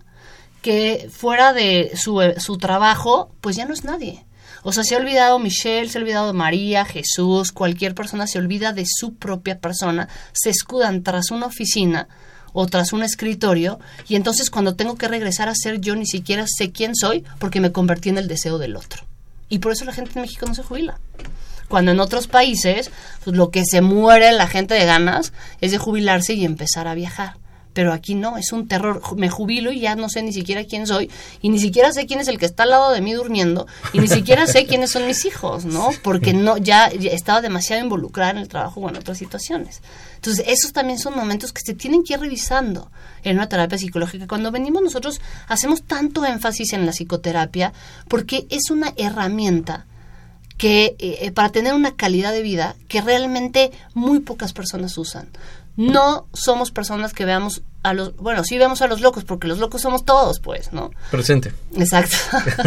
que 0.62 1.10
fuera 1.12 1.54
de 1.54 1.92
su, 1.96 2.22
su 2.38 2.58
trabajo, 2.58 3.32
pues 3.42 3.56
ya 3.56 3.66
no 3.66 3.74
es 3.74 3.84
nadie. 3.84 4.26
O 4.64 4.72
sea, 4.72 4.84
se 4.84 4.96
ha 4.96 5.00
olvidado 5.00 5.40
Michelle, 5.40 5.90
se 5.90 5.98
ha 5.98 6.02
olvidado 6.02 6.34
María, 6.34 6.86
Jesús, 6.86 7.52
cualquier 7.52 7.96
persona 7.96 8.28
se 8.28 8.38
olvida 8.38 8.74
de 8.74 8.86
su 8.88 9.16
propia 9.16 9.60
persona, 9.60 10.08
se 10.34 10.50
escudan 10.50 11.04
tras 11.04 11.32
una 11.32 11.48
oficina 11.48 12.08
o 12.54 12.68
tras 12.68 12.94
un 12.94 13.02
escritorio 13.02 13.80
y 14.08 14.16
entonces 14.16 14.50
cuando 14.50 14.76
tengo 14.76 14.96
que 14.96 15.08
regresar 15.08 15.50
a 15.50 15.56
ser 15.56 15.80
yo 15.80 15.96
ni 15.96 16.06
siquiera 16.06 16.46
sé 16.48 16.72
quién 16.72 16.96
soy 16.96 17.24
porque 17.40 17.62
me 17.62 17.72
convertí 17.72 18.10
en 18.10 18.18
el 18.18 18.28
deseo 18.28 18.58
del 18.58 18.76
otro. 18.76 19.04
Y 19.50 19.60
por 19.60 19.72
eso 19.72 19.86
la 19.86 19.94
gente 19.94 20.12
en 20.16 20.22
México 20.22 20.46
no 20.46 20.54
se 20.54 20.64
jubila. 20.64 21.00
Cuando 21.68 21.92
en 21.92 22.00
otros 22.00 22.28
países 22.28 22.92
pues, 23.24 23.36
lo 23.36 23.50
que 23.50 23.64
se 23.66 23.82
muere 23.82 24.32
la 24.34 24.48
gente 24.48 24.74
de 24.76 24.86
ganas 24.86 25.34
es 25.62 25.72
de 25.72 25.78
jubilarse 25.78 26.34
y 26.34 26.46
empezar 26.46 26.88
a 26.88 26.94
viajar 26.94 27.36
pero 27.74 27.94
aquí 27.94 28.16
no, 28.16 28.38
es 28.38 28.52
un 28.52 28.68
terror. 28.68 29.02
Me 29.18 29.30
jubilo 29.30 29.72
y 29.72 29.80
ya 29.80 29.96
no 29.96 30.10
sé 30.10 30.22
ni 30.24 30.34
siquiera 30.34 30.64
quién 30.66 30.88
soy 30.88 31.10
y 31.42 31.50
ni 31.50 31.60
siquiera 31.60 31.92
sé 31.94 32.06
quién 32.06 32.20
es 32.20 32.28
el 32.28 32.38
que 32.38 32.46
está 32.46 32.64
al 32.64 32.72
lado 32.72 32.92
de 32.92 33.02
mí 33.02 33.14
durmiendo 33.14 33.68
y 33.94 34.00
ni 34.00 34.08
siquiera 34.08 34.48
sé 34.48 34.66
quiénes 34.66 34.92
son 34.92 35.08
mis 35.08 35.26
hijos, 35.26 35.66
¿no? 35.66 35.90
Porque 36.04 36.34
no 36.34 36.58
ya, 36.58 36.88
estaba 36.88 37.42
demasiado 37.42 37.82
involucrada 37.82 38.32
en 38.32 38.38
el 38.38 38.48
trabajo 38.48 38.82
o 38.82 38.90
en 38.90 38.98
otras 38.98 39.18
situaciones. 39.18 39.82
Entonces, 40.16 40.46
esos 40.48 40.74
también 40.74 41.00
son 41.00 41.16
momentos 41.16 41.54
que 41.54 41.62
se 41.62 41.74
tienen 41.74 42.04
que 42.04 42.14
ir 42.14 42.20
revisando 42.20 42.92
en 43.24 43.38
una 43.38 43.50
terapia 43.50 43.78
psicológica. 43.78 44.28
Cuando 44.28 44.52
venimos 44.52 44.82
nosotros 44.82 45.22
hacemos 45.48 45.84
tanto 45.84 46.26
énfasis 46.26 46.74
en 46.74 46.86
la 46.86 46.92
psicoterapia 46.92 47.74
porque 48.08 48.46
es 48.50 48.70
una 48.70 48.94
herramienta 48.98 49.86
que 50.58 50.96
eh, 51.00 51.32
para 51.32 51.50
tener 51.50 51.74
una 51.74 51.96
calidad 51.96 52.32
de 52.32 52.44
vida 52.44 52.76
que 52.88 53.02
realmente 53.02 53.72
muy 53.96 54.20
pocas 54.20 54.54
personas 54.54 54.96
usan 55.00 55.28
no 55.78 56.28
somos 56.34 56.72
personas 56.72 57.14
que 57.14 57.26
veamos 57.26 57.62
a 57.84 57.94
los, 57.94 58.16
bueno, 58.18 58.44
sí 58.44 58.58
vemos 58.60 58.82
a 58.84 58.88
los 58.88 59.02
locos, 59.02 59.24
porque 59.24 59.48
los 59.48 59.58
locos 59.58 59.82
somos 59.82 60.06
todos, 60.06 60.40
pues, 60.40 60.72
¿no? 60.72 60.92
Presente. 61.10 61.52
Exacto. 61.76 62.16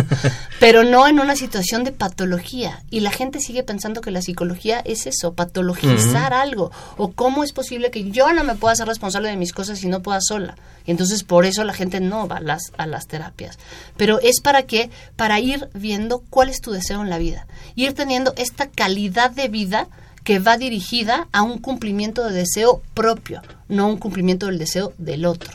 Pero 0.60 0.82
no 0.82 1.06
en 1.06 1.20
una 1.20 1.36
situación 1.36 1.84
de 1.84 1.92
patología. 1.92 2.82
Y 2.90 3.00
la 3.00 3.10
gente 3.10 3.38
sigue 3.38 3.62
pensando 3.62 4.00
que 4.00 4.10
la 4.10 4.22
psicología 4.22 4.80
es 4.80 5.06
eso, 5.06 5.34
patologizar 5.34 6.34
algo. 6.34 6.72
O 6.96 7.12
cómo 7.12 7.44
es 7.44 7.52
posible 7.52 7.92
que 7.92 8.10
yo 8.10 8.32
no 8.32 8.42
me 8.42 8.56
pueda 8.56 8.74
ser 8.74 8.88
responsable 8.88 9.28
de 9.28 9.36
mis 9.36 9.52
cosas 9.52 9.78
si 9.78 9.86
no 9.86 10.02
pueda 10.02 10.18
sola. 10.20 10.56
Y 10.84 10.90
entonces 10.90 11.22
por 11.22 11.46
eso 11.46 11.62
la 11.62 11.74
gente 11.74 12.00
no 12.00 12.26
va 12.26 12.38
a 12.38 12.40
las, 12.40 12.72
a 12.76 12.86
las 12.86 13.06
terapias. 13.06 13.58
Pero 13.96 14.18
es 14.20 14.40
para 14.40 14.64
qué? 14.64 14.90
Para 15.14 15.38
ir 15.38 15.68
viendo 15.74 16.24
cuál 16.28 16.48
es 16.48 16.60
tu 16.60 16.72
deseo 16.72 17.02
en 17.02 17.10
la 17.10 17.18
vida. 17.18 17.46
Ir 17.76 17.94
teniendo 17.94 18.34
esta 18.36 18.68
calidad 18.68 19.30
de 19.30 19.46
vida 19.46 19.86
que 20.24 20.38
va 20.38 20.56
dirigida 20.56 21.28
a 21.32 21.42
un 21.42 21.58
cumplimiento 21.58 22.24
de 22.24 22.32
deseo 22.32 22.82
propio, 22.94 23.42
no 23.68 23.88
un 23.88 23.98
cumplimiento 23.98 24.46
del 24.46 24.58
deseo 24.58 24.94
del 24.98 25.26
otro. 25.26 25.52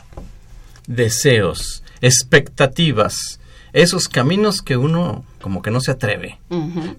Deseos, 0.86 1.82
expectativas, 2.00 3.40
esos 3.72 4.08
caminos 4.08 4.62
que 4.62 4.76
uno 4.76 5.24
como 5.40 5.62
que 5.62 5.70
no 5.70 5.80
se 5.80 5.90
atreve, 5.92 6.38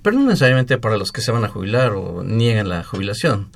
pero 0.02 0.18
no 0.18 0.26
necesariamente 0.26 0.78
para 0.78 0.98
los 0.98 1.12
que 1.12 1.22
se 1.22 1.32
van 1.32 1.44
a 1.44 1.50
jubilar 1.50 1.94
o 1.94 2.24
niegan 2.24 2.70
la 2.70 2.84
jubilación. 2.84 3.50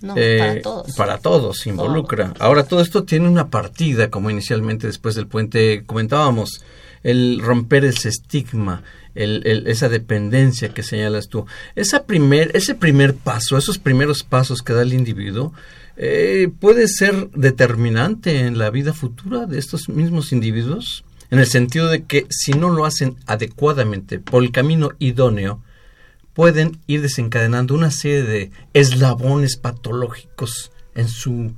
No, 0.00 0.14
para 0.14 0.54
eh, 0.54 0.60
todos. 0.62 0.96
Para 0.96 1.18
todos, 1.18 1.66
involucra. 1.66 2.32
Ahora, 2.38 2.64
todo 2.64 2.80
esto 2.80 3.04
tiene 3.04 3.28
una 3.28 3.48
partida, 3.48 4.08
como 4.08 4.30
inicialmente 4.30 4.86
después 4.86 5.14
del 5.14 5.26
puente 5.26 5.84
comentábamos, 5.84 6.62
el 7.02 7.40
romper 7.42 7.84
ese 7.84 8.08
estigma, 8.08 8.82
esa 9.24 9.88
dependencia 9.88 10.70
que 10.70 10.82
señalas 10.82 11.28
tú. 11.28 11.46
Esa 11.76 12.04
primer, 12.04 12.50
ese 12.54 12.74
primer 12.74 13.14
paso, 13.14 13.56
esos 13.56 13.78
primeros 13.78 14.22
pasos 14.22 14.62
que 14.62 14.72
da 14.72 14.82
el 14.82 14.92
individuo, 14.92 15.52
eh, 15.96 16.50
puede 16.60 16.88
ser 16.88 17.30
determinante 17.30 18.46
en 18.46 18.58
la 18.58 18.70
vida 18.70 18.92
futura 18.92 19.46
de 19.46 19.58
estos 19.58 19.88
mismos 19.88 20.32
individuos, 20.32 21.04
en 21.30 21.38
el 21.38 21.46
sentido 21.46 21.88
de 21.88 22.04
que 22.04 22.26
si 22.30 22.52
no 22.52 22.70
lo 22.70 22.84
hacen 22.84 23.16
adecuadamente 23.26 24.18
por 24.18 24.42
el 24.42 24.50
camino 24.50 24.90
idóneo, 24.98 25.62
pueden 26.32 26.80
ir 26.86 27.02
desencadenando 27.02 27.74
una 27.74 27.90
serie 27.90 28.22
de 28.22 28.50
eslabones 28.72 29.56
patológicos 29.56 30.72
en 30.94 31.08
su 31.08 31.54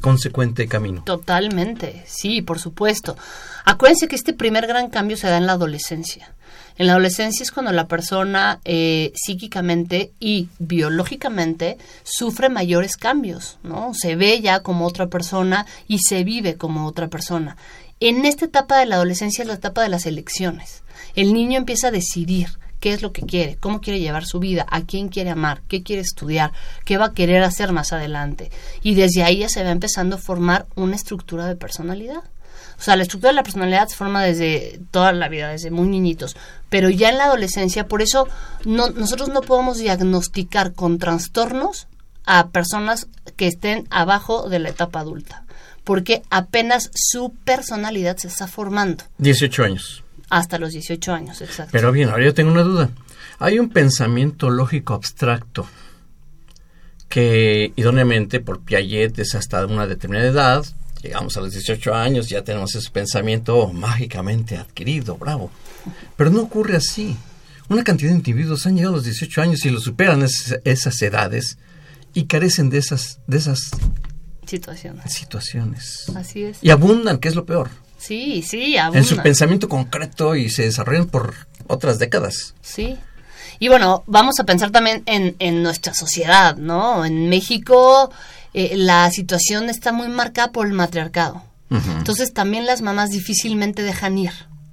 consecuente 0.00 0.68
camino. 0.68 1.02
Totalmente, 1.04 2.04
sí, 2.06 2.42
por 2.42 2.58
supuesto. 2.58 3.16
Acuérdense 3.64 4.08
que 4.08 4.16
este 4.16 4.32
primer 4.32 4.66
gran 4.66 4.90
cambio 4.90 5.16
se 5.16 5.28
da 5.28 5.38
en 5.38 5.46
la 5.46 5.52
adolescencia. 5.52 6.35
En 6.78 6.86
la 6.86 6.92
adolescencia 6.92 7.42
es 7.42 7.50
cuando 7.50 7.72
la 7.72 7.88
persona 7.88 8.60
eh, 8.64 9.12
psíquicamente 9.14 10.12
y 10.20 10.48
biológicamente 10.58 11.78
sufre 12.04 12.48
mayores 12.48 12.96
cambios, 12.96 13.58
¿no? 13.62 13.94
Se 13.94 14.14
ve 14.14 14.40
ya 14.40 14.60
como 14.60 14.86
otra 14.86 15.06
persona 15.06 15.66
y 15.88 16.00
se 16.00 16.22
vive 16.22 16.56
como 16.56 16.86
otra 16.86 17.08
persona. 17.08 17.56
En 17.98 18.26
esta 18.26 18.44
etapa 18.44 18.78
de 18.78 18.86
la 18.86 18.96
adolescencia 18.96 19.42
es 19.42 19.48
la 19.48 19.54
etapa 19.54 19.82
de 19.82 19.88
las 19.88 20.04
elecciones. 20.04 20.82
El 21.14 21.32
niño 21.32 21.56
empieza 21.56 21.88
a 21.88 21.92
decidir 21.92 22.48
qué 22.80 22.92
es 22.92 23.00
lo 23.00 23.12
que 23.12 23.22
quiere, 23.22 23.56
cómo 23.56 23.80
quiere 23.80 24.00
llevar 24.00 24.26
su 24.26 24.38
vida, 24.38 24.66
a 24.70 24.82
quién 24.82 25.08
quiere 25.08 25.30
amar, 25.30 25.62
qué 25.68 25.82
quiere 25.82 26.02
estudiar, 26.02 26.52
qué 26.84 26.98
va 26.98 27.06
a 27.06 27.14
querer 27.14 27.42
hacer 27.42 27.72
más 27.72 27.94
adelante. 27.94 28.50
Y 28.82 28.94
desde 28.94 29.22
ahí 29.22 29.38
ya 29.38 29.48
se 29.48 29.64
va 29.64 29.70
empezando 29.70 30.16
a 30.16 30.20
formar 30.20 30.66
una 30.74 30.94
estructura 30.94 31.46
de 31.46 31.56
personalidad. 31.56 32.22
O 32.78 32.82
sea, 32.82 32.96
la 32.96 33.02
estructura 33.02 33.30
de 33.30 33.36
la 33.36 33.42
personalidad 33.42 33.88
se 33.88 33.96
forma 33.96 34.22
desde 34.22 34.80
toda 34.90 35.12
la 35.12 35.28
vida, 35.28 35.48
desde 35.48 35.70
muy 35.70 35.88
niñitos. 35.88 36.36
Pero 36.68 36.90
ya 36.90 37.08
en 37.08 37.18
la 37.18 37.24
adolescencia, 37.24 37.88
por 37.88 38.02
eso 38.02 38.28
no, 38.64 38.90
nosotros 38.90 39.28
no 39.28 39.40
podemos 39.40 39.78
diagnosticar 39.78 40.74
con 40.74 40.98
trastornos 40.98 41.88
a 42.26 42.48
personas 42.48 43.08
que 43.36 43.46
estén 43.46 43.86
abajo 43.90 44.48
de 44.48 44.58
la 44.58 44.70
etapa 44.70 45.00
adulta. 45.00 45.44
Porque 45.84 46.22
apenas 46.30 46.90
su 46.94 47.32
personalidad 47.44 48.16
se 48.16 48.28
está 48.28 48.46
formando. 48.46 49.04
18 49.18 49.64
años. 49.64 50.04
Hasta 50.28 50.58
los 50.58 50.72
18 50.72 51.12
años, 51.12 51.40
exacto. 51.40 51.70
Pero 51.72 51.92
bien, 51.92 52.10
ahora 52.10 52.24
yo 52.24 52.34
tengo 52.34 52.50
una 52.50 52.62
duda. 52.62 52.90
Hay 53.38 53.58
un 53.58 53.68
pensamiento 53.68 54.50
lógico 54.50 54.94
abstracto 54.94 55.66
que 57.08 57.72
idóneamente 57.76 58.40
por 58.40 58.62
Piaget 58.62 59.18
es 59.20 59.34
hasta 59.34 59.64
una 59.66 59.86
determinada 59.86 60.28
edad, 60.28 60.64
llegamos 61.02 61.36
a 61.36 61.40
los 61.40 61.52
18 61.52 61.94
años, 61.94 62.28
ya 62.28 62.42
tenemos 62.42 62.74
ese 62.74 62.90
pensamiento 62.90 63.68
mágicamente 63.72 64.56
adquirido, 64.56 65.16
bravo. 65.16 65.50
Pero 66.16 66.30
no 66.30 66.42
ocurre 66.42 66.76
así. 66.76 67.16
Una 67.68 67.82
cantidad 67.82 68.10
de 68.10 68.16
individuos 68.16 68.66
han 68.66 68.76
llegado 68.76 68.94
a 68.94 68.96
los 68.98 69.04
18 69.04 69.42
años 69.42 69.64
y 69.64 69.70
lo 69.70 69.80
superan 69.80 70.22
esas, 70.22 71.02
edades 71.02 71.58
y 72.14 72.24
carecen 72.24 72.70
de 72.70 72.78
esas, 72.78 73.18
de 73.26 73.38
esas 73.38 73.70
situaciones. 74.46 75.12
situaciones. 75.12 76.04
Así 76.14 76.44
es. 76.44 76.58
Y 76.62 76.70
abundan, 76.70 77.18
que 77.18 77.28
es 77.28 77.34
lo 77.34 77.44
peor. 77.44 77.70
Sí, 77.98 78.42
sí, 78.42 78.76
En 78.76 79.04
su 79.04 79.16
pensamiento 79.16 79.68
concreto 79.68 80.36
y 80.36 80.50
se 80.50 80.62
desarrollan 80.62 81.06
por 81.06 81.34
otras 81.66 81.98
décadas. 81.98 82.54
Sí. 82.62 82.96
Y 83.58 83.68
bueno, 83.68 84.04
vamos 84.06 84.38
a 84.38 84.44
pensar 84.44 84.70
también 84.70 85.02
en, 85.06 85.34
en 85.38 85.62
nuestra 85.62 85.94
sociedad, 85.94 86.56
¿no? 86.56 87.04
En 87.04 87.28
México 87.28 88.12
eh, 88.58 88.74
la 88.74 89.10
situación 89.10 89.68
está 89.68 89.92
muy 89.92 90.08
marcada 90.08 90.50
por 90.50 90.66
el 90.66 90.72
matriarcado. 90.72 91.42
Entonces 91.68 92.32
también 92.32 92.64
las 92.64 92.80
mamás 92.80 93.10
difícilmente 93.10 93.82
dejan 93.82 94.16
ir 94.16 94.30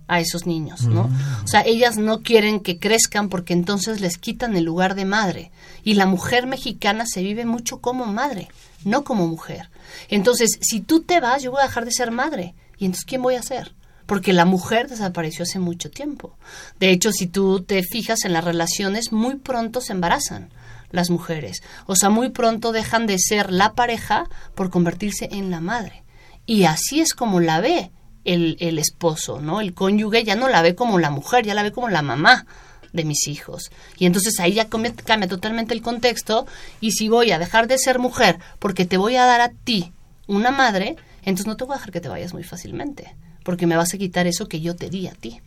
a 0.08 0.22
esos 0.22 0.46
niños, 0.46 0.86
¿no? 0.86 1.10
O 1.44 1.48
sea, 1.48 1.64
ellas 1.66 1.98
no 1.98 2.22
quieren 2.22 2.62
que 2.62 2.80
crezcan 2.80 3.28
porque 3.28 3.52
entonces 3.52 4.00
les 4.00 4.18
quitan 4.18 4.56
el 4.56 4.64
lugar 4.64 4.96
de 4.96 5.04
madre. 5.04 5.52
Y 5.84 5.96
la 5.96 6.06
mujer 6.06 6.48
mexicana 6.48 7.04
se 7.06 7.24
vive 7.24 7.44
mucho 7.44 7.82
como 7.82 8.06
madre, 8.06 8.48
no 8.86 9.04
como 9.04 9.28
mujer. 9.28 9.70
Entonces, 10.08 10.60
si 10.62 10.80
tú 10.80 11.02
te 11.02 11.20
vas, 11.20 11.44
yo 11.44 11.52
voy 11.52 11.60
a 11.60 11.68
dejar 11.68 11.84
de 11.84 11.92
ser 11.92 12.12
madre. 12.12 12.54
¿Y 12.78 12.86
entonces 12.86 13.06
quién 13.06 13.22
voy 13.22 13.36
a 13.36 13.44
ser? 13.44 13.74
Porque 14.06 14.32
la 14.32 14.46
mujer 14.46 14.88
desapareció 14.88 15.44
hace 15.44 15.60
mucho 15.60 15.92
tiempo. 15.92 16.38
De 16.80 16.90
hecho, 16.92 17.12
si 17.12 17.28
tú 17.28 17.64
te 17.64 17.84
fijas 17.84 18.24
en 18.24 18.32
las 18.32 18.46
relaciones, 18.46 19.12
muy 19.12 19.36
pronto 19.36 19.82
se 19.82 19.92
embarazan 19.92 20.52
las 20.94 21.10
mujeres. 21.10 21.62
O 21.86 21.98
sea, 21.98 22.10
muy 22.10 22.30
pronto 22.30 22.72
dejan 22.72 23.06
de 23.08 23.20
ser 23.20 23.52
la 23.52 23.74
pareja 23.74 24.30
por 24.56 24.70
convertirse 24.70 25.28
en 25.32 25.52
la 25.52 25.60
madre. 25.60 26.04
Y 26.46 26.64
así 26.64 27.02
es 27.02 27.14
como 27.14 27.42
la 27.42 27.60
ve 27.60 27.92
el, 28.24 28.56
el 28.60 28.80
esposo, 28.80 29.42
¿no? 29.42 29.60
El 29.60 29.74
cónyuge 29.74 30.24
ya 30.24 30.36
no 30.36 30.48
la 30.48 30.62
ve 30.62 30.76
como 30.76 31.00
la 31.00 31.10
mujer, 31.10 31.46
ya 31.46 31.54
la 31.54 31.64
ve 31.64 31.72
como 31.72 31.90
la 31.90 32.02
mamá 32.02 32.46
de 32.94 33.04
mis 33.04 33.28
hijos. 33.28 33.72
Y 33.98 34.06
entonces 34.06 34.40
ahí 34.40 34.54
ya 34.54 34.70
cambia 34.70 35.28
totalmente 35.28 35.74
el 35.74 35.82
contexto. 35.82 36.46
Y 36.80 36.92
si 36.92 37.10
voy 37.10 37.32
a 37.32 37.40
dejar 37.40 37.68
de 37.68 37.80
ser 37.80 38.00
mujer 38.00 38.38
porque 38.60 38.86
te 38.86 38.98
voy 38.98 39.18
a 39.18 39.26
dar 39.26 39.42
a 39.42 39.50
ti 39.50 39.92
una 40.28 40.52
madre, 40.52 40.96
entonces 41.24 41.48
no 41.48 41.58
te 41.58 41.66
voy 41.66 41.74
a 41.74 41.78
dejar 41.78 41.92
que 41.92 42.02
te 42.02 42.10
vayas 42.10 42.34
muy 42.34 42.44
fácilmente, 42.44 43.16
porque 43.44 43.68
me 43.68 43.76
vas 43.76 43.94
a 43.94 43.98
quitar 43.98 44.28
eso 44.28 44.48
que 44.48 44.62
yo 44.62 44.76
te 44.76 44.90
di 44.90 45.08
a 45.08 45.14
ti. 45.14 45.42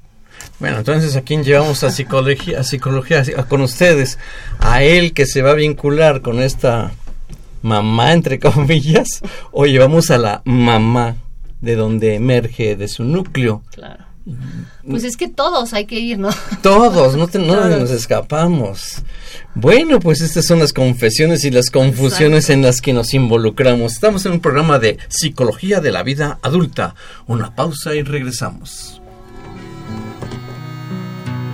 Bueno, 0.59 0.79
entonces 0.79 1.17
a 1.17 1.23
quién 1.23 1.45
llevamos 1.45 1.83
a 1.85 1.91
psicología, 1.91 2.61
a 2.61 2.65
psicología, 2.65 3.23
con 3.49 3.61
ustedes, 3.61 4.19
a 4.59 4.83
él 4.83 5.13
que 5.13 5.27
se 5.27 5.43
va 5.43 5.51
a 5.51 5.55
vincular 5.55 6.23
con 6.23 6.41
esta 6.41 6.93
mamá 7.63 8.13
entre 8.13 8.39
comillas, 8.41 9.21
o 9.53 9.67
llevamos 9.67 10.11
a 10.11 10.19
la 10.19 10.43
mamá 10.45 11.17
de 11.61 11.77
donde 11.77 12.15
emerge 12.15 12.77
de 12.77 12.89
su 12.89 13.05
núcleo. 13.05 13.63
Claro. 13.73 14.07
Pues 14.89 15.05
es 15.05 15.17
que 15.17 15.29
todos 15.29 15.73
hay 15.73 15.87
que 15.87 16.01
ir, 16.01 16.19
¿no? 16.19 16.31
Todos, 16.63 17.17
no, 17.17 17.69
nos 17.69 17.91
escapamos. 17.91 19.03
Bueno, 19.55 20.01
pues 20.01 20.21
estas 20.21 20.47
son 20.47 20.59
las 20.59 20.73
confesiones 20.73 21.45
y 21.45 21.51
las 21.51 21.71
confusiones 21.71 22.51
en 22.51 22.63
las 22.63 22.81
que 22.81 22.93
nos 22.93 23.15
involucramos. 23.15 23.93
Estamos 23.93 24.27
en 24.27 24.33
un 24.33 24.41
programa 24.41 24.81
de 24.81 24.99
Psicología 25.09 25.81
de 25.81 25.93
la 25.93 26.03
Vida 26.03 26.41
Adulta. 26.43 26.97
Una 27.27 27.55
pausa 27.55 27.95
y 27.95 28.03
regresamos. 28.03 28.96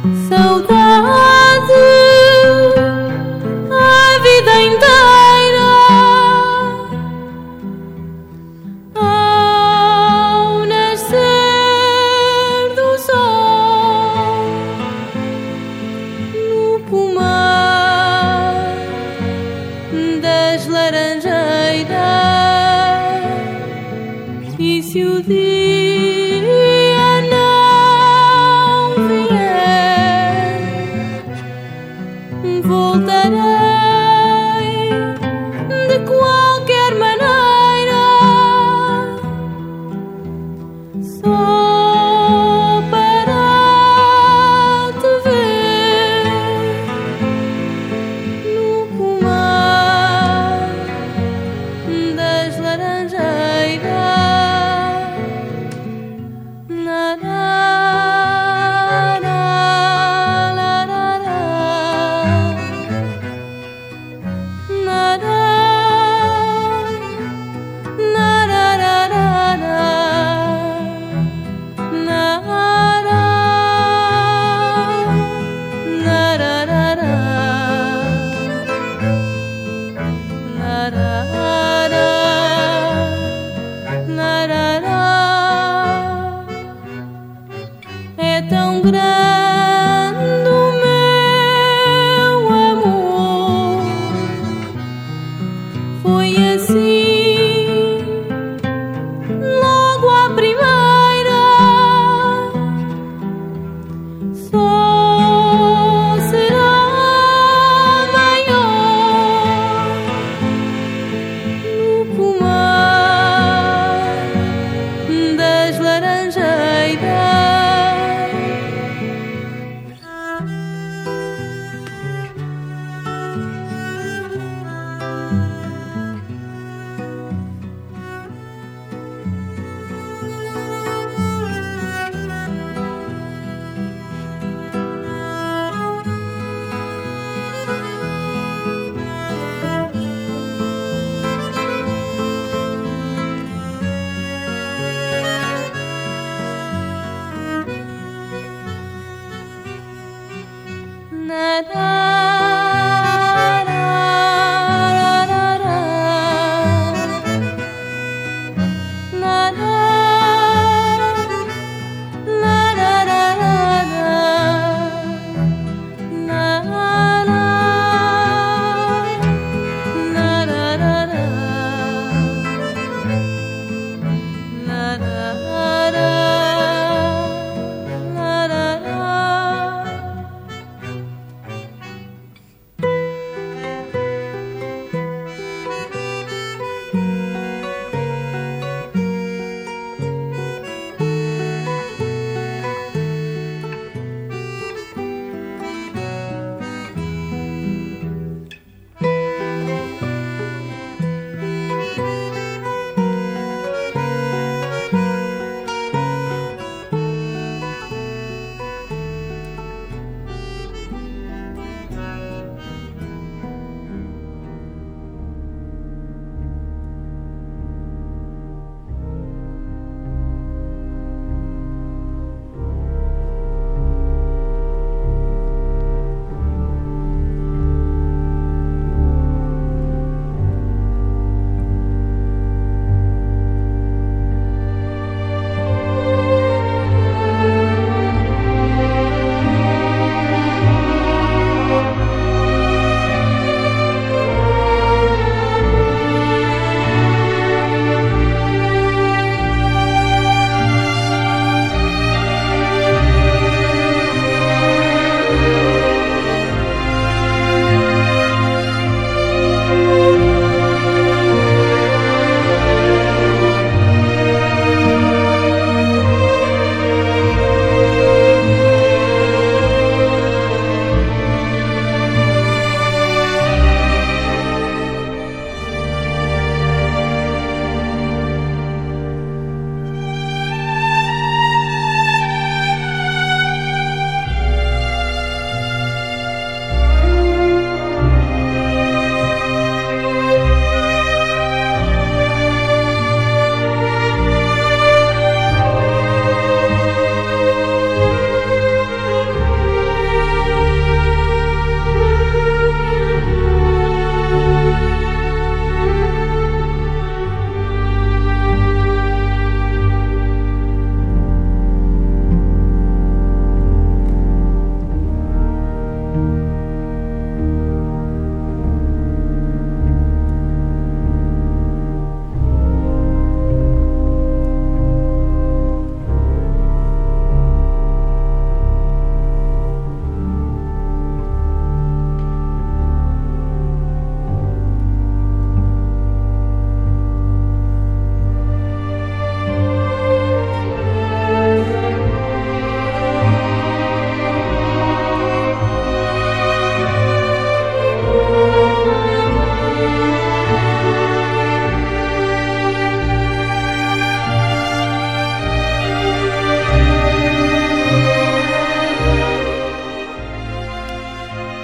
Saudade, 0.03 1.73
a 3.71 4.19
vida 4.21 4.61
inteira. 4.61 5.02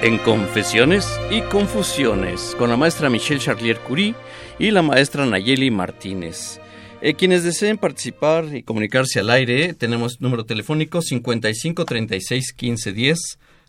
En 0.08 0.16
Confesiones 0.16 1.06
y 1.30 1.42
Confusiones 1.42 2.54
con 2.58 2.70
la 2.70 2.78
maestra 2.78 3.10
Michelle 3.10 3.42
Charlier 3.42 3.78
Curie 3.80 4.14
y 4.58 4.70
la 4.70 4.80
maestra 4.80 5.26
Nayeli 5.26 5.70
Martínez. 5.70 6.60
Eh, 7.02 7.12
quienes 7.12 7.44
deseen 7.44 7.76
participar 7.76 8.56
y 8.56 8.62
comunicarse 8.62 9.20
al 9.20 9.28
aire, 9.28 9.74
tenemos 9.74 10.22
número 10.22 10.46
telefónico 10.46 11.02
55 11.02 11.84
36 11.84 12.54
15 12.54 12.92
10. 12.94 13.18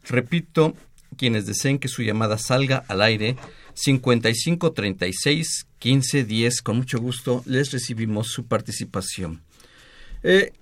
Repito, 0.08 0.76
quienes 1.18 1.46
deseen 1.46 1.78
que 1.78 1.90
su 1.90 2.04
llamada 2.04 2.38
salga 2.38 2.86
al 2.88 3.02
aire, 3.02 3.36
55 3.74 4.72
36 4.72 5.68
15 5.78 6.24
10. 6.24 6.62
Con 6.62 6.78
mucho 6.78 7.00
gusto 7.00 7.44
les 7.48 7.72
recibimos 7.72 8.28
su 8.28 8.46
participación. 8.46 9.42
Eh, 10.24 10.54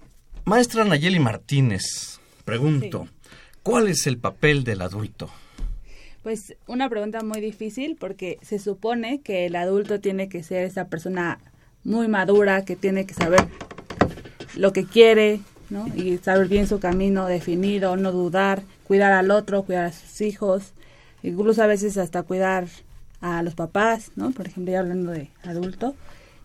maestra 0.43 0.85
Nayeli 0.85 1.19
Martínez, 1.19 2.19
pregunto, 2.45 3.07
¿cuál 3.61 3.89
es 3.89 4.07
el 4.07 4.17
papel 4.17 4.63
del 4.63 4.81
adulto? 4.81 5.29
Pues 6.23 6.55
una 6.67 6.89
pregunta 6.89 7.23
muy 7.23 7.39
difícil 7.39 7.95
porque 7.99 8.37
se 8.41 8.59
supone 8.59 9.21
que 9.21 9.45
el 9.45 9.55
adulto 9.55 9.99
tiene 9.99 10.29
que 10.29 10.43
ser 10.43 10.65
esa 10.65 10.87
persona 10.87 11.39
muy 11.83 12.07
madura, 12.07 12.65
que 12.65 12.75
tiene 12.75 13.05
que 13.05 13.13
saber 13.13 13.47
lo 14.55 14.73
que 14.73 14.85
quiere, 14.85 15.39
¿no? 15.69 15.87
Y 15.95 16.17
saber 16.17 16.47
bien 16.47 16.67
su 16.67 16.79
camino 16.79 17.27
definido, 17.27 17.95
no 17.95 18.11
dudar, 18.11 18.61
cuidar 18.83 19.13
al 19.13 19.31
otro, 19.31 19.63
cuidar 19.63 19.85
a 19.85 19.91
sus 19.91 20.21
hijos, 20.21 20.73
incluso 21.23 21.63
a 21.63 21.67
veces 21.67 21.97
hasta 21.97 22.23
cuidar 22.23 22.67
a 23.21 23.41
los 23.43 23.55
papás, 23.55 24.11
¿no? 24.15 24.31
Por 24.31 24.47
ejemplo, 24.47 24.73
ya 24.73 24.79
hablando 24.79 25.11
de 25.11 25.29
adulto. 25.43 25.95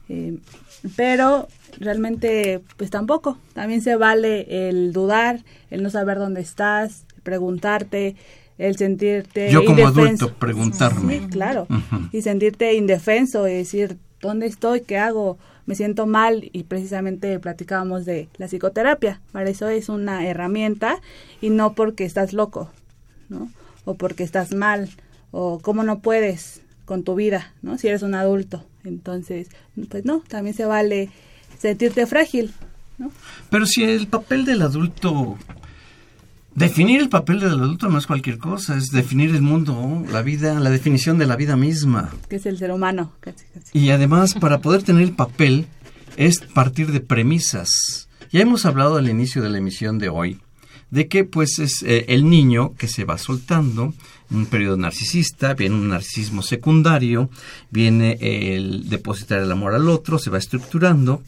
Eh, 0.09 0.39
pero 0.97 1.49
realmente, 1.79 2.61
pues 2.77 2.91
tampoco. 2.91 3.39
También 3.55 3.81
se 3.83 3.97
vale 3.97 4.69
el 4.69 4.93
dudar, 4.93 5.41
el 5.71 5.83
no 5.83 5.91
saber 5.91 6.19
dónde 6.19 6.41
estás, 6.41 7.05
preguntarte, 7.23 8.17
el 8.63 8.77
sentirte 8.77 9.51
Yo 9.51 9.65
como 9.65 9.81
indefenso. 9.81 10.27
adulto 10.27 10.35
preguntarme. 10.39 11.19
Sí, 11.19 11.27
claro. 11.27 11.67
Y 12.13 12.23
sentirte 12.23 12.75
indefenso 12.75 13.49
y 13.49 13.55
decir, 13.55 13.99
¿dónde 14.21 14.47
estoy? 14.47 14.83
¿Qué 14.83 14.99
hago? 14.99 15.37
Me 15.67 15.75
siento 15.75 16.07
mal 16.07 16.49
y 16.53 16.63
precisamente 16.65 17.39
platicábamos 17.41 18.05
de 18.05 18.29
la 18.37 18.47
psicoterapia. 18.47 19.21
Para 19.33 19.51
eso 19.51 19.69
es 19.69 19.89
una 19.89 20.27
herramienta 20.27 21.01
y 21.41 21.51
no 21.51 21.75
porque 21.75 22.05
estás 22.05 22.33
loco, 22.33 22.71
¿no? 23.29 23.51
O 23.85 23.95
porque 23.95 24.23
estás 24.23 24.55
mal 24.55 24.91
o 25.33 25.59
cómo 25.61 25.83
no 25.83 25.99
puedes 25.99 26.63
con 26.85 27.03
tu 27.03 27.17
vida, 27.17 27.53
¿no? 27.63 27.79
Si 27.79 27.89
eres 27.89 28.03
un 28.03 28.15
adulto. 28.15 28.65
Entonces, 28.85 29.49
pues 29.89 30.05
no, 30.05 30.23
también 30.29 30.55
se 30.55 30.67
vale 30.67 31.11
sentirte 31.59 32.07
frágil, 32.07 32.53
¿no? 32.99 33.11
Pero 33.51 33.67
si 33.67 33.83
el 33.83 34.07
papel 34.07 34.45
del 34.45 34.63
adulto... 34.63 35.37
Definir 36.55 37.01
el 37.01 37.09
papel 37.09 37.41
del 37.41 37.51
adulto 37.51 37.89
no 37.89 37.99
es 37.99 38.07
cualquier 38.07 38.39
cosa, 38.39 38.77
es 38.77 38.89
definir 38.89 39.35
el 39.35 39.43
mundo, 39.43 40.05
la 40.11 40.23
vida, 40.23 40.61
la 40.61 40.71
definición 40.71 41.19
de 41.19 41.27
la 41.27 41.37
vida 41.37 41.57
misma. 41.57 42.13
Que 42.29 42.37
es 42.37 42.47
el 42.47 42.59
ser 42.59 42.73
humano, 42.73 43.13
casi, 43.21 43.47
casi. 43.55 43.79
Y 43.79 43.91
además, 43.91 44.35
para 44.35 44.61
poder 44.61 44.83
tener 44.83 45.03
el 45.03 45.13
papel, 45.13 45.67
es 46.17 46.41
partir 46.41 46.93
de 46.93 47.01
premisas. 47.01 48.09
Ya 48.31 48.41
hemos 48.41 48.67
hablado 48.67 48.97
al 48.97 49.09
inicio 49.09 49.43
de 49.43 49.51
la 49.51 49.59
emisión 49.59 49.99
de 49.99 50.09
hoy 50.09 50.41
de 50.93 51.09
que 51.09 51.25
pues 51.25 51.59
es 51.59 51.83
eh, 51.83 52.05
el 52.09 52.29
niño 52.29 52.75
que 52.77 52.87
se 52.87 53.05
va 53.05 53.17
soltando 53.17 53.95
en 54.31 54.37
un 54.37 54.47
periodo 54.47 54.77
narcisista, 54.77 55.55
viene 55.55 55.75
un 55.75 55.89
narcisismo 55.89 56.43
secundario, 56.43 57.31
viene 57.71 58.19
el 58.21 58.91
depositar 58.91 59.41
el 59.41 59.51
amor 59.51 59.75
al 59.75 59.89
otro, 59.89 60.19
se 60.19 60.29
va 60.29 60.37
estructurando 60.37 61.23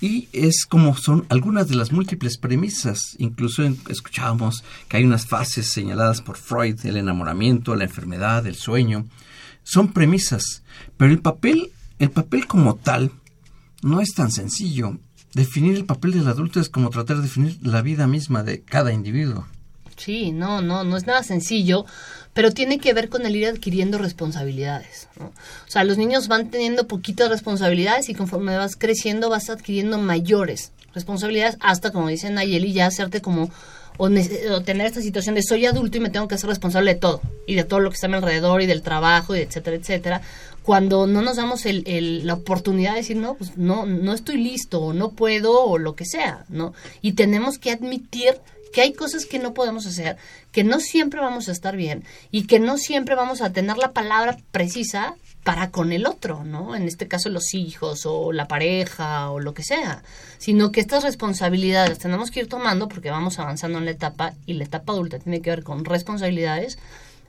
y 0.00 0.28
es 0.32 0.64
como 0.66 0.96
son 0.96 1.26
algunas 1.28 1.68
de 1.68 1.74
las 1.74 1.92
múltiples 1.92 2.38
premisas. 2.38 3.16
Incluso 3.18 3.62
escuchábamos 3.88 4.64
que 4.88 4.98
hay 4.98 5.04
unas 5.04 5.26
fases 5.26 5.72
señaladas 5.72 6.22
por 6.22 6.36
Freud, 6.36 6.84
el 6.84 6.96
enamoramiento, 6.96 7.74
la 7.74 7.84
enfermedad, 7.84 8.46
el 8.46 8.54
sueño. 8.54 9.06
Son 9.62 9.92
premisas, 9.92 10.62
pero 10.96 11.12
el 11.12 11.20
papel, 11.20 11.70
el 11.98 12.10
papel 12.10 12.46
como 12.46 12.76
tal, 12.76 13.10
no 13.82 14.00
es 14.00 14.14
tan 14.14 14.30
sencillo. 14.30 14.98
Definir 15.34 15.76
el 15.76 15.84
papel 15.84 16.12
del 16.12 16.28
adulto 16.28 16.60
es 16.60 16.68
como 16.68 16.90
tratar 16.90 17.16
de 17.16 17.22
definir 17.22 17.58
la 17.62 17.82
vida 17.82 18.06
misma 18.06 18.42
de 18.42 18.62
cada 18.62 18.92
individuo. 18.92 19.46
Sí, 19.96 20.30
no, 20.30 20.62
no, 20.62 20.84
no 20.84 20.96
es 20.96 21.06
nada 21.06 21.24
sencillo, 21.24 21.84
pero 22.38 22.52
tiene 22.52 22.78
que 22.78 22.92
ver 22.92 23.08
con 23.08 23.26
el 23.26 23.34
ir 23.34 23.48
adquiriendo 23.48 23.98
responsabilidades. 23.98 25.08
¿no? 25.18 25.24
O 25.26 25.32
sea, 25.70 25.82
los 25.82 25.98
niños 25.98 26.28
van 26.28 26.52
teniendo 26.52 26.86
poquitas 26.86 27.28
responsabilidades 27.30 28.08
y 28.10 28.14
conforme 28.14 28.56
vas 28.56 28.76
creciendo 28.76 29.28
vas 29.28 29.50
adquiriendo 29.50 29.98
mayores 29.98 30.70
responsabilidades 30.94 31.56
hasta, 31.58 31.90
como 31.90 32.06
dice 32.06 32.30
Nayeli, 32.30 32.72
ya 32.72 32.86
hacerte 32.86 33.20
como 33.20 33.50
o, 33.96 34.08
tener 34.08 34.86
esta 34.86 35.02
situación 35.02 35.34
de 35.34 35.42
soy 35.42 35.66
adulto 35.66 35.96
y 35.96 36.00
me 36.00 36.10
tengo 36.10 36.28
que 36.28 36.36
hacer 36.36 36.48
responsable 36.48 36.94
de 36.94 37.00
todo 37.00 37.20
y 37.48 37.56
de 37.56 37.64
todo 37.64 37.80
lo 37.80 37.90
que 37.90 37.94
está 37.96 38.06
a 38.06 38.10
mi 38.10 38.14
alrededor 38.14 38.62
y 38.62 38.66
del 38.66 38.82
trabajo 38.82 39.34
y 39.34 39.40
etcétera, 39.40 39.74
etcétera. 39.76 40.22
Cuando 40.62 41.08
no 41.08 41.22
nos 41.22 41.38
damos 41.38 41.66
el- 41.66 42.24
la 42.24 42.34
oportunidad 42.34 42.92
de 42.92 42.98
decir, 42.98 43.16
no, 43.16 43.34
pues 43.34 43.56
no, 43.56 43.84
no 43.84 44.12
estoy 44.12 44.36
listo 44.36 44.80
o 44.80 44.92
no 44.92 45.10
puedo 45.10 45.60
o 45.64 45.76
lo 45.76 45.96
que 45.96 46.04
sea, 46.04 46.44
¿no? 46.48 46.72
Y 47.02 47.14
tenemos 47.14 47.58
que 47.58 47.72
admitir 47.72 48.36
que 48.72 48.82
hay 48.82 48.92
cosas 48.92 49.26
que 49.26 49.38
no 49.38 49.54
podemos 49.54 49.86
hacer, 49.86 50.16
que 50.58 50.64
no 50.64 50.80
siempre 50.80 51.20
vamos 51.20 51.48
a 51.48 51.52
estar 51.52 51.76
bien 51.76 52.02
y 52.32 52.48
que 52.48 52.58
no 52.58 52.78
siempre 52.78 53.14
vamos 53.14 53.42
a 53.42 53.52
tener 53.52 53.78
la 53.78 53.92
palabra 53.92 54.38
precisa 54.50 55.14
para 55.44 55.70
con 55.70 55.92
el 55.92 56.04
otro, 56.04 56.42
¿no? 56.42 56.74
En 56.74 56.82
este 56.82 57.06
caso 57.06 57.28
los 57.28 57.54
hijos 57.54 58.06
o 58.06 58.32
la 58.32 58.48
pareja 58.48 59.30
o 59.30 59.38
lo 59.38 59.54
que 59.54 59.62
sea, 59.62 60.02
sino 60.38 60.72
que 60.72 60.80
estas 60.80 61.04
responsabilidades 61.04 62.00
tenemos 62.00 62.32
que 62.32 62.40
ir 62.40 62.48
tomando 62.48 62.88
porque 62.88 63.12
vamos 63.12 63.38
avanzando 63.38 63.78
en 63.78 63.84
la 63.84 63.92
etapa 63.92 64.32
y 64.46 64.54
la 64.54 64.64
etapa 64.64 64.94
adulta 64.94 65.20
tiene 65.20 65.42
que 65.42 65.50
ver 65.50 65.62
con 65.62 65.84
responsabilidades, 65.84 66.76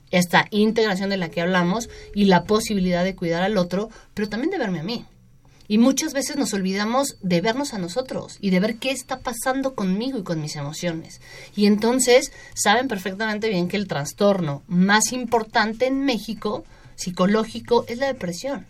esta 0.10 0.48
integración 0.50 1.12
de 1.12 1.18
la 1.18 1.30
que 1.30 1.42
hablamos 1.42 1.88
y 2.16 2.26
la 2.26 2.46
posibilidad 2.46 3.04
de 3.04 3.16
cuidar 3.16 3.44
al 3.44 3.60
otro, 3.60 3.92
pero 4.16 4.28
también 4.28 4.50
de 4.50 4.58
verme 4.58 4.80
a 4.80 4.84
mí. 4.84 5.06
Y 5.70 5.78
muchas 5.78 6.14
veces 6.14 6.36
nos 6.36 6.56
olvidamos 6.56 7.18
de 7.22 7.42
vernos 7.42 7.76
a 7.76 7.78
nosotros 7.78 8.40
y 8.42 8.50
de 8.50 8.60
ver 8.60 8.78
qué 8.78 8.90
está 8.90 9.20
pasando 9.20 9.76
conmigo 9.76 10.18
y 10.18 10.24
con 10.24 10.42
mis 10.42 10.56
emociones. 10.56 11.22
Y 11.56 11.68
entonces 11.68 12.32
saben 12.56 12.88
perfectamente 12.88 13.50
bien 13.50 13.68
que 13.68 13.78
el 13.78 13.88
trastorno 13.88 14.64
más 14.68 15.14
importante 15.14 15.86
en 15.86 16.04
México, 16.06 16.66
psicológico, 16.96 17.86
es 17.88 18.00
la 18.00 18.08
depresión. 18.08 18.66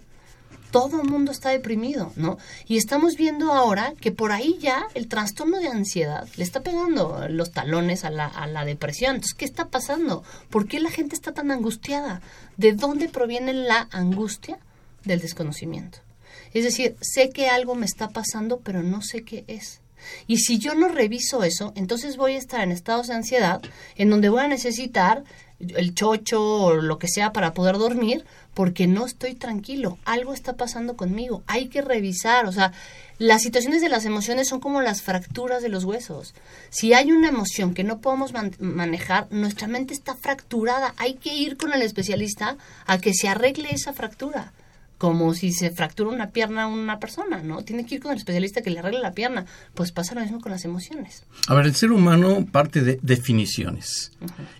Todo 0.72 1.02
el 1.02 1.08
mundo 1.08 1.32
está 1.32 1.50
deprimido, 1.52 2.12
¿no? 2.18 2.38
Y 2.68 2.76
estamos 2.76 3.16
viendo 3.16 3.54
ahora 3.54 3.93
que 4.02 4.12
por 4.12 4.34
ahí 4.34 4.58
ya 4.60 4.86
el 4.93 5.08
trastorno 5.08 5.58
de 5.58 5.70
ansiedad 5.70 6.28
le 6.36 6.43
está 6.43 6.64
pegando 6.64 7.28
los 7.30 7.52
talones 7.52 8.04
a 8.04 8.10
la, 8.10 8.26
a 8.26 8.45
la 8.45 8.66
depresión. 8.66 9.16
Entonces, 9.16 9.38
¿qué 9.38 9.45
está 9.45 9.70
pasando? 9.70 10.22
¿Por 10.50 10.68
qué 10.68 10.82
la 10.82 10.91
gente 10.91 11.16
está 11.16 11.32
tan 11.32 11.50
angustiada? 11.50 12.22
¿De 12.58 12.74
dónde 12.74 13.08
proviene 13.08 13.54
la 13.54 13.88
angustia? 13.89 14.60
Del 15.06 15.22
desconocimiento. 15.22 16.00
Es 16.54 16.64
decir, 16.64 16.95
sé 17.02 17.30
que 17.30 17.47
algo 17.47 17.76
me 17.76 17.86
está 17.86 18.10
pasando, 18.10 18.60
pero 18.60 18.84
no 18.84 19.02
sé 19.02 19.24
qué 19.24 19.43
es. 19.47 19.82
Y 20.28 20.38
si 20.38 20.60
yo 20.60 20.76
no 20.76 20.88
reviso 20.88 21.43
eso, 21.43 21.74
entonces 21.76 22.16
voy 22.16 22.34
a 22.34 22.38
estar 22.38 22.62
en 22.62 22.72
estados 22.72 23.08
de 23.08 23.16
ansiedad 23.16 23.62
en 23.95 24.10
donde 24.10 24.30
voy 24.30 24.41
a 24.41 24.47
necesitar 24.47 25.24
el 25.60 25.93
chocho 25.93 26.41
o 26.41 26.74
lo 26.76 26.97
que 27.00 27.10
sea 27.10 27.34
para 27.34 27.54
poder 27.54 27.78
dormir 27.78 28.24
porque 28.54 28.88
no 28.88 29.06
estoy 29.06 29.36
tranquilo. 29.36 29.97
Algo 30.06 30.34
está 30.34 30.54
pasando 30.54 30.95
conmigo. 30.95 31.43
Hay 31.47 31.68
que 31.68 31.82
revisar. 31.82 32.45
O 32.45 32.54
sea, 32.54 32.72
las 33.18 33.41
situaciones 33.41 33.82
de 33.82 33.89
las 33.89 34.06
emociones 34.06 34.47
son 34.47 34.62
como 34.62 34.82
las 34.82 35.02
fracturas 35.02 35.62
de 35.62 35.68
los 35.68 35.84
huesos. 35.84 36.34
Si 36.70 36.93
hay 36.93 37.12
una 37.12 37.28
emoción 37.28 37.74
que 37.74 37.84
no 37.84 38.00
podemos 38.00 38.32
man- 38.32 38.56
manejar, 38.60 39.28
nuestra 39.32 39.68
mente 39.68 39.93
está 39.93 40.16
fracturada. 40.16 40.93
Hay 40.95 41.16
que 41.16 41.34
ir 41.36 41.58
con 41.58 41.74
el 41.74 41.82
especialista 41.82 42.56
a 42.86 43.00
que 43.00 43.14
se 43.14 43.28
arregle 43.28 43.70
esa 43.72 43.91
fractura 43.91 44.54
como 45.00 45.34
si 45.34 45.54
se 45.54 45.72
fractura 45.72 46.12
una 46.12 46.32
pierna 46.32 46.64
a 46.64 46.68
una 46.68 47.00
persona, 47.00 47.41
¿no? 47.41 47.64
Tiene 47.64 47.86
que 47.86 47.95
ir 47.95 48.02
con 48.02 48.12
el 48.12 48.18
especialista 48.18 48.62
que 48.62 48.70
le 48.70 48.80
arregle 48.80 49.00
la 49.00 49.14
pierna. 49.14 49.45
Pues 49.74 49.93
pasa 49.93 50.14
lo 50.14 50.22
mismo 50.22 50.41
con 50.41 50.52
las 50.52 50.66
emociones. 50.66 51.24
A 51.47 51.56
ver, 51.56 51.66
el 51.66 51.76
ser 51.76 51.93
humano 51.93 52.45
parte 52.52 52.82
de 52.82 53.00
definiciones 53.02 54.12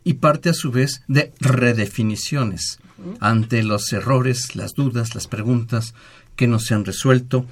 y 0.06 0.14
parte 0.14 0.50
a 0.50 0.54
su 0.54 0.72
vez 0.72 1.04
de 1.10 1.34
redefiniciones 1.42 2.80
ante 3.20 3.64
los 3.64 3.92
errores, 3.92 4.56
las 4.56 4.74
dudas, 4.74 5.14
las 5.14 5.28
preguntas 5.28 5.94
que 6.38 6.48
no 6.48 6.60
se 6.60 6.74
han 6.74 6.86
resuelto 6.86 7.46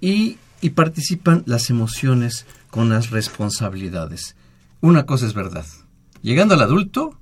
y, 0.00 0.38
y 0.60 0.70
participan 0.70 1.44
las 1.46 1.70
emociones 1.70 2.44
con 2.70 2.88
las 2.88 3.10
responsabilidades. 3.10 4.34
Una 4.80 5.06
cosa 5.06 5.26
es 5.26 5.34
verdad. 5.34 5.66
Llegando 6.22 6.54
al 6.54 6.62
adulto, 6.62 7.16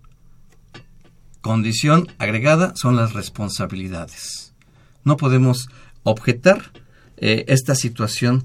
condición 1.43 2.09
agregada 2.19 2.73
son 2.75 2.97
las 2.97 3.13
responsabilidades. 3.13 4.50
No 5.05 5.17
podemos 5.17 5.69
objetar 6.03 6.71
eh, 7.17 7.45
esta 7.49 7.75
situación 7.75 8.45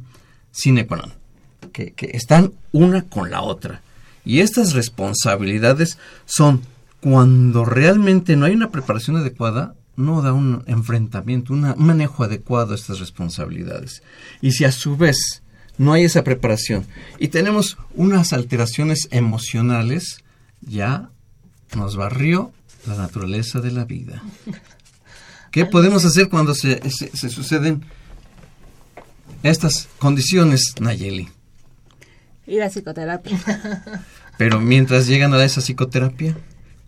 sine 0.51 0.87
qua 0.87 0.97
non 0.97 1.25
que, 1.71 2.11
están 2.13 2.53
una 2.71 3.03
con 3.03 3.29
la 3.31 3.41
otra. 3.41 3.81
Y 4.23 4.39
estas 4.39 4.73
responsabilidades 4.73 5.97
son 6.25 6.61
cuando 7.01 7.65
realmente 7.65 8.35
no 8.35 8.45
hay 8.45 8.53
una 8.53 8.71
preparación 8.71 9.17
adecuada, 9.17 9.75
no 9.95 10.21
da 10.21 10.33
un 10.33 10.63
enfrentamiento, 10.65 11.53
un 11.53 11.73
manejo 11.77 12.23
adecuado 12.23 12.73
a 12.73 12.75
estas 12.75 12.99
responsabilidades. 12.99 14.01
Y 14.41 14.51
si 14.51 14.65
a 14.65 14.71
su 14.71 14.97
vez 14.97 15.43
no 15.77 15.93
hay 15.93 16.05
esa 16.05 16.23
preparación 16.23 16.85
y 17.19 17.27
tenemos 17.27 17.77
unas 17.93 18.33
alteraciones 18.33 19.07
emocionales, 19.11 20.23
ya 20.61 21.09
nos 21.75 21.95
barrió 21.95 22.51
la 22.87 22.95
naturaleza 22.95 23.61
de 23.61 23.71
la 23.71 23.85
vida. 23.85 24.23
¿Qué 25.55 25.65
podemos 25.65 26.03
hacer 26.03 26.27
cuando 26.27 26.53
se, 26.53 26.81
se, 26.89 27.29
suceden 27.29 27.85
estas 29.41 29.87
condiciones, 29.99 30.73
Nayeli? 30.81 31.29
Ir 32.45 32.61
a 32.61 32.67
psicoterapia. 32.67 33.39
Pero 34.37 34.59
mientras 34.59 35.07
llegan 35.07 35.33
a 35.33 35.41
esa 35.45 35.61
psicoterapia, 35.61 36.35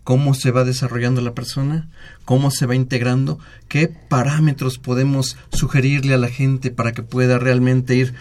¿cómo 0.04 0.34
se 0.34 0.50
va 0.50 0.64
desarrollando 0.64 1.22
la 1.22 1.32
persona? 1.32 1.88
¿Cómo 2.26 2.50
se 2.50 2.66
va 2.66 2.74
integrando? 2.74 3.38
¿Qué 3.68 3.88
parámetros 3.88 4.76
podemos 4.76 5.38
sugerirle 5.50 6.12
a 6.12 6.18
la 6.18 6.28
gente 6.28 6.70
para 6.70 6.92
que 6.92 7.02
pueda 7.02 7.38
realmente 7.38 7.94
ir 7.94 8.12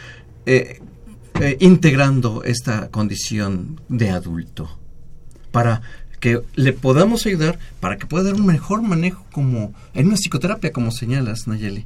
eh, 0.45 0.79
eh, 1.41 1.57
integrando 1.59 2.41
esta 2.45 2.87
condición 2.87 3.81
de 3.89 4.11
adulto? 4.11 4.79
Para 5.51 5.81
que 6.19 6.41
le 6.55 6.73
podamos 6.73 7.25
ayudar 7.25 7.59
para 7.79 7.97
que 7.97 8.07
pueda 8.07 8.25
dar 8.25 8.35
un 8.35 8.45
mejor 8.45 8.81
manejo 8.81 9.25
como 9.31 9.73
en 9.93 10.07
una 10.07 10.15
psicoterapia, 10.15 10.71
como 10.71 10.91
señalas, 10.91 11.47
Nayeli. 11.47 11.85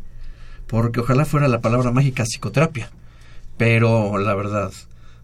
Porque 0.68 1.02
ojalá 1.02 1.26
fuera 1.26 1.48
la 1.48 1.62
palabra 1.62 1.92
mágica 1.92 2.24
psicoterapia. 2.24 2.90
Pero 3.58 4.18
la 4.18 4.34
verdad, 4.34 4.72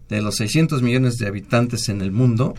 de 0.08 0.22
los 0.22 0.36
600 0.36 0.82
millones 0.82 1.16
de 1.16 1.26
habitantes 1.26 1.88
en 1.88 2.02
el 2.02 2.12
mundo, 2.12 2.54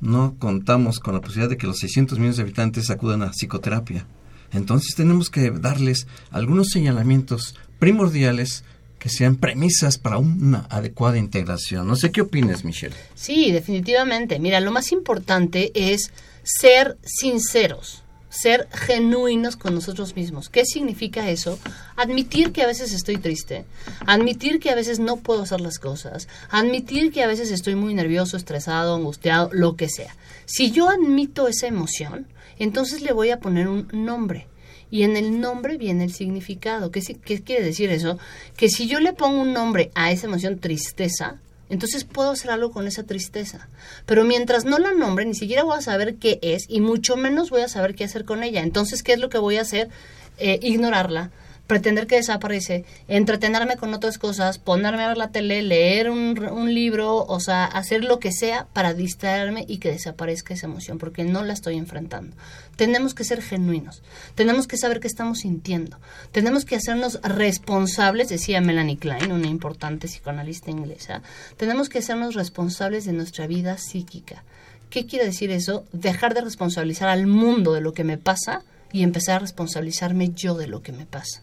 no 0.00 0.34
contamos 0.38 0.98
con 0.98 1.14
la 1.14 1.20
posibilidad 1.20 1.50
de 1.50 1.56
que 1.56 1.68
los 1.68 1.78
600 1.78 2.18
millones 2.18 2.36
de 2.36 2.42
habitantes 2.42 2.90
acudan 2.90 3.22
a 3.22 3.30
psicoterapia. 3.30 4.04
Entonces 4.52 4.94
tenemos 4.96 5.30
que 5.30 5.50
darles 5.50 6.06
algunos 6.30 6.68
señalamientos 6.70 7.54
primordiales 7.78 8.64
que 9.02 9.08
sean 9.08 9.34
premisas 9.34 9.98
para 9.98 10.18
una 10.18 10.68
adecuada 10.70 11.18
integración. 11.18 11.88
No 11.88 11.96
sé 11.96 12.12
qué 12.12 12.20
opinas, 12.20 12.64
Michelle. 12.64 12.94
Sí, 13.16 13.50
definitivamente. 13.50 14.38
Mira, 14.38 14.60
lo 14.60 14.70
más 14.70 14.92
importante 14.92 15.72
es 15.74 16.12
ser 16.44 16.98
sinceros, 17.02 18.04
ser 18.28 18.68
genuinos 18.72 19.56
con 19.56 19.74
nosotros 19.74 20.14
mismos. 20.14 20.48
¿Qué 20.48 20.64
significa 20.64 21.30
eso? 21.30 21.58
Admitir 21.96 22.52
que 22.52 22.62
a 22.62 22.68
veces 22.68 22.92
estoy 22.92 23.16
triste, 23.16 23.64
admitir 24.06 24.60
que 24.60 24.70
a 24.70 24.76
veces 24.76 25.00
no 25.00 25.16
puedo 25.16 25.42
hacer 25.42 25.60
las 25.60 25.80
cosas, 25.80 26.28
admitir 26.48 27.10
que 27.10 27.24
a 27.24 27.26
veces 27.26 27.50
estoy 27.50 27.74
muy 27.74 27.94
nervioso, 27.94 28.36
estresado, 28.36 28.94
angustiado, 28.94 29.50
lo 29.52 29.74
que 29.74 29.88
sea. 29.88 30.14
Si 30.46 30.70
yo 30.70 30.88
admito 30.88 31.48
esa 31.48 31.66
emoción, 31.66 32.28
entonces 32.56 33.02
le 33.02 33.12
voy 33.12 33.30
a 33.30 33.40
poner 33.40 33.66
un 33.66 33.88
nombre 33.92 34.46
y 34.92 35.04
en 35.04 35.16
el 35.16 35.40
nombre 35.40 35.78
viene 35.78 36.04
el 36.04 36.12
significado. 36.12 36.90
¿Qué, 36.90 37.00
¿Qué, 37.24 37.40
quiere 37.40 37.64
decir 37.64 37.90
eso? 37.90 38.18
Que 38.58 38.68
si 38.68 38.86
yo 38.86 39.00
le 39.00 39.14
pongo 39.14 39.40
un 39.40 39.54
nombre 39.54 39.90
a 39.94 40.12
esa 40.12 40.26
emoción 40.26 40.58
tristeza, 40.58 41.38
entonces 41.70 42.04
puedo 42.04 42.32
hacer 42.32 42.50
algo 42.50 42.72
con 42.72 42.86
esa 42.86 43.02
tristeza. 43.02 43.70
Pero 44.04 44.24
mientras 44.24 44.66
no 44.66 44.78
la 44.78 44.92
nombre, 44.92 45.24
ni 45.24 45.34
siquiera 45.34 45.62
voy 45.62 45.78
a 45.78 45.80
saber 45.80 46.16
qué 46.16 46.38
es 46.42 46.66
y 46.68 46.82
mucho 46.82 47.16
menos 47.16 47.48
voy 47.48 47.62
a 47.62 47.68
saber 47.68 47.94
qué 47.94 48.04
hacer 48.04 48.26
con 48.26 48.42
ella. 48.42 48.60
Entonces, 48.60 49.02
¿qué 49.02 49.14
es 49.14 49.18
lo 49.18 49.30
que 49.30 49.38
voy 49.38 49.56
a 49.56 49.62
hacer? 49.62 49.88
Eh, 50.36 50.60
ignorarla, 50.60 51.30
pretender 51.72 52.06
que 52.06 52.16
desaparece, 52.16 52.84
entretenerme 53.08 53.78
con 53.78 53.94
otras 53.94 54.18
cosas, 54.18 54.58
ponerme 54.58 55.04
a 55.04 55.08
ver 55.08 55.16
la 55.16 55.30
tele, 55.30 55.62
leer 55.62 56.10
un, 56.10 56.38
un, 56.38 56.74
libro, 56.74 57.24
o 57.24 57.40
sea, 57.40 57.64
hacer 57.64 58.04
lo 58.04 58.18
que 58.18 58.30
sea 58.30 58.66
para 58.74 58.92
distraerme 58.92 59.64
y 59.66 59.78
que 59.78 59.90
desaparezca 59.90 60.52
esa 60.52 60.66
emoción, 60.66 60.98
porque 60.98 61.24
no 61.24 61.42
la 61.42 61.54
estoy 61.54 61.78
enfrentando. 61.78 62.36
Tenemos 62.76 63.14
que 63.14 63.24
ser 63.24 63.40
genuinos, 63.40 64.02
tenemos 64.34 64.66
que 64.66 64.76
saber 64.76 65.00
qué 65.00 65.06
estamos 65.06 65.38
sintiendo, 65.38 65.98
tenemos 66.30 66.66
que 66.66 66.76
hacernos 66.76 67.18
responsables, 67.22 68.28
decía 68.28 68.60
Melanie 68.60 68.98
Klein, 68.98 69.32
una 69.32 69.48
importante 69.48 70.08
psicoanalista 70.08 70.70
inglesa, 70.70 71.22
tenemos 71.56 71.88
que 71.88 72.00
hacernos 72.00 72.34
responsables 72.34 73.06
de 73.06 73.14
nuestra 73.14 73.46
vida 73.46 73.78
psíquica. 73.78 74.44
¿Qué 74.90 75.06
quiere 75.06 75.24
decir 75.24 75.50
eso? 75.50 75.86
Dejar 75.92 76.34
de 76.34 76.42
responsabilizar 76.42 77.08
al 77.08 77.26
mundo 77.26 77.72
de 77.72 77.80
lo 77.80 77.94
que 77.94 78.04
me 78.04 78.18
pasa 78.18 78.60
y 78.92 79.04
empezar 79.04 79.36
a 79.36 79.38
responsabilizarme 79.38 80.32
yo 80.34 80.54
de 80.54 80.66
lo 80.66 80.82
que 80.82 80.92
me 80.92 81.06
pasa. 81.06 81.40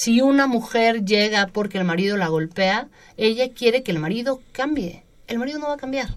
Si 0.00 0.20
una 0.20 0.46
mujer 0.46 1.04
llega 1.04 1.48
porque 1.48 1.76
el 1.76 1.82
marido 1.82 2.16
la 2.16 2.28
golpea, 2.28 2.86
ella 3.16 3.52
quiere 3.52 3.82
que 3.82 3.90
el 3.90 3.98
marido 3.98 4.40
cambie. 4.52 5.02
El 5.26 5.40
marido 5.40 5.58
no 5.58 5.66
va 5.66 5.74
a 5.74 5.78
cambiar. 5.78 6.14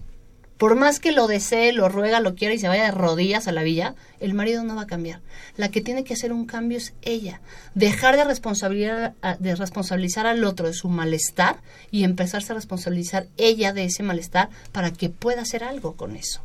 Por 0.56 0.76
más 0.76 1.00
que 1.00 1.10
lo 1.10 1.26
desee, 1.26 1.72
lo 1.72 1.88
ruega, 1.88 2.20
lo 2.20 2.36
quiera 2.36 2.54
y 2.54 2.60
se 2.60 2.68
vaya 2.68 2.84
de 2.84 2.92
rodillas 2.92 3.48
a 3.48 3.52
la 3.52 3.64
villa, 3.64 3.96
el 4.20 4.34
marido 4.34 4.62
no 4.62 4.76
va 4.76 4.82
a 4.82 4.86
cambiar. 4.86 5.20
La 5.56 5.72
que 5.72 5.80
tiene 5.80 6.04
que 6.04 6.14
hacer 6.14 6.32
un 6.32 6.46
cambio 6.46 6.78
es 6.78 6.94
ella. 7.02 7.40
Dejar 7.74 8.16
de 8.16 8.22
responsabilizar, 8.22 9.16
de 9.40 9.56
responsabilizar 9.56 10.28
al 10.28 10.44
otro 10.44 10.68
de 10.68 10.74
su 10.74 10.88
malestar 10.88 11.56
y 11.90 12.04
empezarse 12.04 12.52
a 12.52 12.54
responsabilizar 12.54 13.26
ella 13.36 13.72
de 13.72 13.86
ese 13.86 14.04
malestar 14.04 14.48
para 14.70 14.92
que 14.92 15.10
pueda 15.10 15.42
hacer 15.42 15.64
algo 15.64 15.96
con 15.96 16.14
eso. 16.14 16.40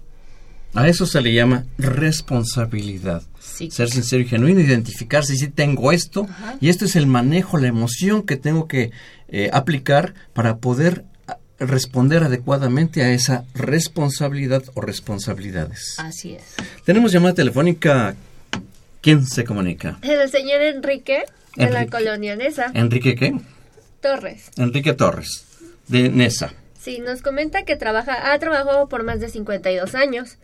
A 0.77 0.87
eso 0.87 1.07
se 1.07 1.21
le 1.21 1.33
llama 1.33 1.65
responsabilidad. 1.79 3.23
Ser 3.41 3.89
sincero 3.89 4.21
y 4.21 4.27
genuino, 4.27 4.59
identificarse 4.59 5.35
si 5.35 5.47
tengo 5.47 5.91
esto 5.91 6.27
y 6.61 6.69
esto 6.69 6.85
es 6.85 6.95
el 6.95 7.07
manejo, 7.07 7.57
la 7.57 7.67
emoción 7.67 8.21
que 8.21 8.37
tengo 8.37 8.67
que 8.67 8.91
eh, 9.27 9.49
aplicar 9.51 10.13
para 10.33 10.57
poder 10.57 11.03
ah, 11.27 11.39
responder 11.57 12.21
adecuadamente 12.21 13.01
a 13.01 13.09
esa 13.09 13.43
responsabilidad 13.55 14.65
o 14.75 14.81
responsabilidades. 14.81 15.95
Así 15.97 16.33
es. 16.33 16.43
Tenemos 16.85 17.11
llamada 17.11 17.33
telefónica. 17.33 18.15
¿Quién 19.01 19.25
se 19.25 19.45
comunica? 19.45 19.97
El 20.03 20.29
señor 20.29 20.61
Enrique 20.61 21.23
de 21.55 21.71
la 21.71 21.87
colonia 21.87 22.35
Nesa. 22.35 22.69
¿Enrique 22.75 23.15
qué? 23.15 23.33
Torres. 23.99 24.51
Enrique 24.57 24.93
Torres, 24.93 25.43
de 25.87 26.09
Nesa. 26.09 26.53
Sí, 26.79 26.99
nos 26.99 27.23
comenta 27.23 27.63
que 27.63 27.75
trabaja, 27.75 28.31
ha 28.31 28.37
trabajado 28.37 28.87
por 28.87 29.03
más 29.03 29.19
de 29.19 29.29
52 29.29 29.95
años 29.95 30.37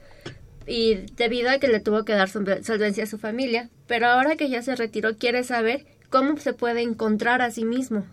y 0.67 1.05
debido 1.15 1.49
a 1.49 1.59
que 1.59 1.67
le 1.67 1.79
tuvo 1.79 2.05
que 2.05 2.13
dar 2.13 2.29
solvencia 2.29 3.03
a 3.03 3.07
su 3.07 3.17
familia, 3.17 3.69
pero 3.87 4.07
ahora 4.07 4.35
que 4.35 4.49
ya 4.49 4.61
se 4.61 4.75
retiró 4.75 5.17
quiere 5.17 5.43
saber 5.43 5.85
cómo 6.09 6.37
se 6.37 6.53
puede 6.53 6.81
encontrar 6.81 7.41
a 7.41 7.51
sí 7.51 7.65
mismo. 7.65 8.05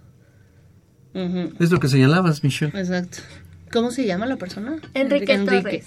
Es 1.13 1.71
lo 1.71 1.81
que 1.81 1.89
señalabas, 1.89 2.45
Michelle. 2.45 2.79
Exacto. 2.79 3.19
¿Cómo 3.73 3.91
se 3.91 4.07
llama 4.07 4.27
la 4.27 4.37
persona? 4.37 4.81
Enrique, 4.95 5.39
Torres. 5.39 5.85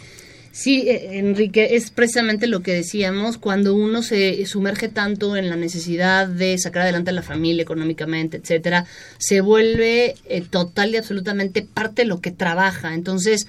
Sí, 0.53 0.87
eh, 0.87 1.17
Enrique, 1.17 1.75
es 1.75 1.89
precisamente 1.89 2.45
lo 2.45 2.61
que 2.61 2.73
decíamos, 2.73 3.39
cuando 3.39 3.73
uno 3.73 4.03
se 4.03 4.45
sumerge 4.45 4.87
tanto 4.87 5.35
en 5.35 5.49
la 5.49 5.55
necesidad 5.55 6.27
de 6.27 6.55
sacar 6.59 6.83
adelante 6.83 7.09
a 7.09 7.13
la 7.13 7.23
familia 7.23 7.63
económicamente, 7.63 8.37
etcétera, 8.37 8.85
se 9.17 9.41
vuelve 9.41 10.13
eh, 10.25 10.43
total 10.47 10.93
y 10.93 10.97
absolutamente 10.97 11.63
parte 11.63 12.03
de 12.03 12.07
lo 12.07 12.21
que 12.21 12.29
trabaja. 12.29 12.93
Entonces, 12.93 13.47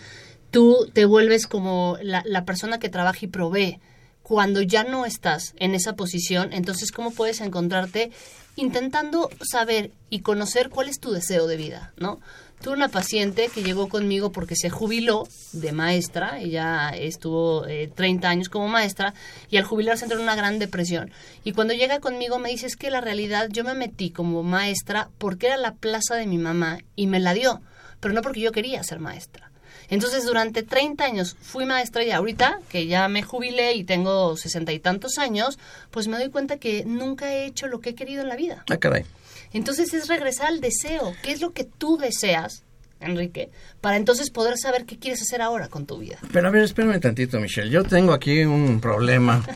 tú 0.54 0.88
te 0.92 1.04
vuelves 1.04 1.48
como 1.48 1.98
la, 2.00 2.44
persona 2.44 2.78
que 2.78 2.88
trabaja 2.88 3.18
y 3.22 3.26
provee. 3.26 3.80
Cuando 4.22 4.62
ya 4.62 4.84
no 4.84 5.04
estás 5.04 5.52
en 5.58 5.74
esa 5.74 5.96
posición, 5.96 6.52
entonces, 6.52 6.92
¿cómo 6.92 7.10
puedes 7.10 7.40
encontrarte 7.40 8.12
intentando 8.54 9.30
saber 9.42 9.90
y 10.10 10.20
conocer 10.20 10.70
cuál 10.70 10.88
es 10.88 11.00
tu 11.00 11.10
deseo 11.10 11.48
de 11.48 11.56
vida, 11.56 11.92
¿no? 11.96 12.20
Tuve 12.62 12.74
una 12.74 12.88
paciente 12.88 13.50
que 13.52 13.64
llegó 13.64 13.88
conmigo 13.88 14.30
porque 14.30 14.54
se 14.54 14.70
jubiló 14.70 15.26
de 15.52 15.72
maestra, 15.72 16.38
ella 16.38 16.90
estuvo 16.90 17.66
30 17.66 18.26
eh, 18.26 18.30
años 18.30 18.48
como 18.48 18.68
maestra 18.68 19.12
y 19.50 19.56
al 19.56 19.64
jubilarse 19.64 20.04
entró 20.04 20.18
en 20.18 20.22
una 20.22 20.36
gran 20.36 20.60
depresión. 20.60 21.10
Y 21.42 21.50
cuando 21.50 21.74
llega 21.74 21.98
conmigo 21.98 22.38
me 22.38 22.50
dice 22.50 22.66
es 22.66 22.76
que 22.76 22.90
la 22.90 23.00
realidad 23.00 23.48
yo 23.50 23.64
me 23.64 23.74
metí 23.74 24.10
como 24.10 24.44
maestra 24.44 25.10
porque 25.18 25.48
era 25.48 25.56
la 25.56 25.74
plaza 25.74 26.14
de 26.14 26.26
mi 26.26 26.38
mamá 26.38 26.78
y 26.94 27.08
me 27.08 27.18
la 27.18 27.34
dio, 27.34 27.60
pero 27.98 28.14
no 28.14 28.22
porque 28.22 28.40
yo 28.40 28.52
quería 28.52 28.84
ser 28.84 29.00
maestra. 29.00 29.50
Entonces, 29.90 30.24
durante 30.24 30.62
30 30.62 31.04
años 31.04 31.36
fui 31.40 31.66
maestra 31.66 32.04
y 32.04 32.10
ahorita, 32.10 32.60
que 32.68 32.86
ya 32.86 33.08
me 33.08 33.22
jubilé 33.22 33.74
y 33.74 33.84
tengo 33.84 34.36
sesenta 34.36 34.72
y 34.72 34.78
tantos 34.78 35.18
años, 35.18 35.58
pues 35.90 36.08
me 36.08 36.18
doy 36.18 36.30
cuenta 36.30 36.58
que 36.58 36.84
nunca 36.84 37.32
he 37.32 37.46
hecho 37.46 37.66
lo 37.66 37.80
que 37.80 37.90
he 37.90 37.94
querido 37.94 38.22
en 38.22 38.28
la 38.28 38.36
vida. 38.36 38.64
Ah, 38.70 38.76
caray. 38.76 39.04
Entonces 39.52 39.94
es 39.94 40.08
regresar 40.08 40.48
al 40.48 40.60
deseo. 40.60 41.14
¿Qué 41.22 41.32
es 41.32 41.40
lo 41.40 41.52
que 41.52 41.64
tú 41.64 41.96
deseas, 41.96 42.64
Enrique? 43.00 43.50
Para 43.80 43.96
entonces 43.96 44.30
poder 44.30 44.58
saber 44.58 44.84
qué 44.84 44.98
quieres 44.98 45.22
hacer 45.22 45.40
ahora 45.40 45.68
con 45.68 45.86
tu 45.86 45.98
vida. 45.98 46.18
Pero 46.32 46.48
a 46.48 46.50
ver, 46.50 46.64
espérame 46.64 47.00
tantito, 47.00 47.38
Michelle. 47.38 47.70
Yo 47.70 47.84
tengo 47.84 48.12
aquí 48.12 48.44
un 48.44 48.80
problema. 48.80 49.44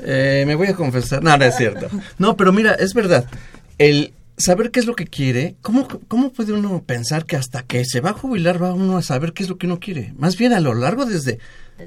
Eh, 0.00 0.44
me 0.46 0.54
voy 0.56 0.66
a 0.66 0.74
confesar. 0.74 1.22
No, 1.22 1.34
no 1.38 1.44
es 1.46 1.56
cierto. 1.56 1.88
No, 2.18 2.36
pero 2.36 2.52
mira, 2.52 2.74
es 2.74 2.92
verdad. 2.92 3.24
El, 3.78 4.12
saber 4.36 4.70
qué 4.70 4.80
es 4.80 4.86
lo 4.86 4.94
que 4.94 5.06
quiere, 5.06 5.56
¿cómo, 5.62 5.88
¿cómo 6.08 6.32
puede 6.32 6.52
uno 6.52 6.82
pensar 6.84 7.24
que 7.24 7.36
hasta 7.36 7.62
que 7.62 7.84
se 7.84 8.00
va 8.00 8.10
a 8.10 8.14
jubilar 8.14 8.62
va 8.62 8.74
uno 8.74 8.96
a 8.96 9.02
saber 9.02 9.32
qué 9.32 9.42
es 9.42 9.48
lo 9.48 9.58
que 9.58 9.66
uno 9.66 9.80
quiere? 9.80 10.12
Más 10.16 10.36
bien 10.36 10.52
a 10.52 10.60
lo 10.60 10.74
largo 10.74 11.06
desde, 11.06 11.38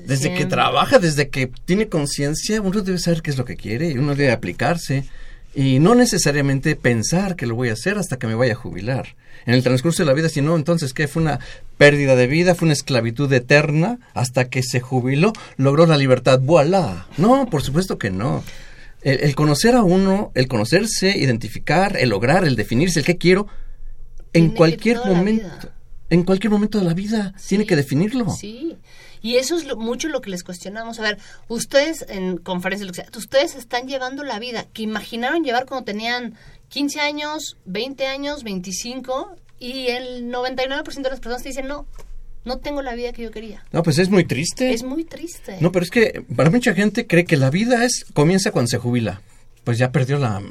desde, 0.05 0.33
que 0.33 0.45
trabaja, 0.45 0.99
desde 0.99 1.29
que 1.29 1.51
tiene 1.65 1.89
conciencia, 1.89 2.61
uno 2.61 2.81
debe 2.81 2.97
saber 2.97 3.21
qué 3.21 3.31
es 3.31 3.37
lo 3.37 3.45
que 3.45 3.55
quiere 3.55 3.89
y 3.89 3.97
uno 3.97 4.15
debe 4.15 4.31
aplicarse 4.31 5.05
y 5.53 5.79
no 5.79 5.95
necesariamente 5.95 6.75
pensar 6.75 7.35
que 7.35 7.47
lo 7.47 7.55
voy 7.55 7.69
a 7.69 7.73
hacer 7.73 7.97
hasta 7.97 8.17
que 8.17 8.27
me 8.27 8.35
vaya 8.35 8.53
a 8.53 8.57
jubilar. 8.57 9.15
En 9.45 9.53
el 9.53 9.63
transcurso 9.63 10.03
de 10.03 10.07
la 10.07 10.13
vida, 10.13 10.29
si 10.29 10.41
no, 10.41 10.55
entonces, 10.55 10.93
¿qué? 10.93 11.07
Fue 11.07 11.21
una 11.21 11.39
pérdida 11.77 12.15
de 12.15 12.27
vida, 12.27 12.55
fue 12.55 12.67
una 12.67 12.73
esclavitud 12.73 13.31
eterna 13.33 13.99
hasta 14.13 14.49
que 14.49 14.61
se 14.61 14.79
jubiló, 14.79 15.33
logró 15.57 15.87
la 15.87 15.97
libertad. 15.97 16.39
¡Voilà! 16.39 17.07
No, 17.17 17.49
por 17.49 17.63
supuesto 17.63 17.97
que 17.97 18.11
no 18.11 18.43
el, 19.01 19.35
conocer 19.35 19.75
a 19.75 19.83
uno, 19.83 20.31
el 20.35 20.47
conocerse, 20.47 21.17
identificar, 21.17 21.97
el 21.97 22.09
lograr, 22.09 22.43
el 22.43 22.55
definirse, 22.55 22.99
el 22.99 23.05
que 23.05 23.17
quiero, 23.17 23.47
en 24.33 24.51
cualquier 24.51 24.97
momento. 25.05 25.71
en 26.09 26.23
cualquier 26.23 26.51
momento 26.51 26.79
de 26.79 26.85
la 26.85 26.93
vida. 26.93 27.33
Tiene 27.47 27.65
que 27.65 27.75
definirlo. 27.75 28.29
Sí. 28.31 28.77
Y 29.21 29.35
eso 29.35 29.57
es 29.57 29.75
mucho 29.75 30.07
lo 30.07 30.21
que 30.21 30.29
les 30.29 30.43
cuestionamos. 30.43 30.99
A 30.99 31.03
ver, 31.03 31.17
ustedes 31.47 32.05
en 32.07 32.37
conferencias, 32.37 33.07
ustedes 33.15 33.55
están 33.55 33.87
llevando 33.87 34.23
la 34.23 34.39
vida 34.39 34.65
que 34.71 34.83
imaginaron 34.83 35.43
llevar 35.43 35.65
cuando 35.65 35.85
tenían 35.85 36.35
15 36.69 36.99
años, 37.01 37.57
20 37.65 38.07
años, 38.07 38.43
25, 38.43 39.35
y 39.59 39.87
el 39.87 40.31
99% 40.31 41.01
de 41.01 41.09
las 41.09 41.19
personas 41.19 41.43
te 41.43 41.49
dicen, 41.49 41.67
no, 41.67 41.85
no 42.49 42.57
tengo 42.57 42.81
la 42.81 42.95
vida 42.95 43.13
que 43.13 43.21
yo 43.21 43.29
quería. 43.29 43.63
No, 43.71 43.83
pues 43.83 43.99
es 43.99 44.09
muy 44.09 44.25
triste. 44.25 44.73
Es 44.73 44.81
muy 44.81 45.03
triste. 45.03 45.57
No, 45.61 45.71
pero 45.71 45.83
es 45.83 45.91
que 45.91 46.25
para 46.35 46.49
mucha 46.49 46.73
gente 46.73 47.05
cree 47.05 47.23
que 47.23 47.37
la 47.37 47.51
vida 47.51 47.85
es 47.85 48.05
comienza 48.13 48.51
cuando 48.51 48.69
se 48.69 48.79
jubila. 48.79 49.21
Pues 49.63 49.77
ya 49.77 49.91
perdió 49.91 50.17
la 50.17 50.41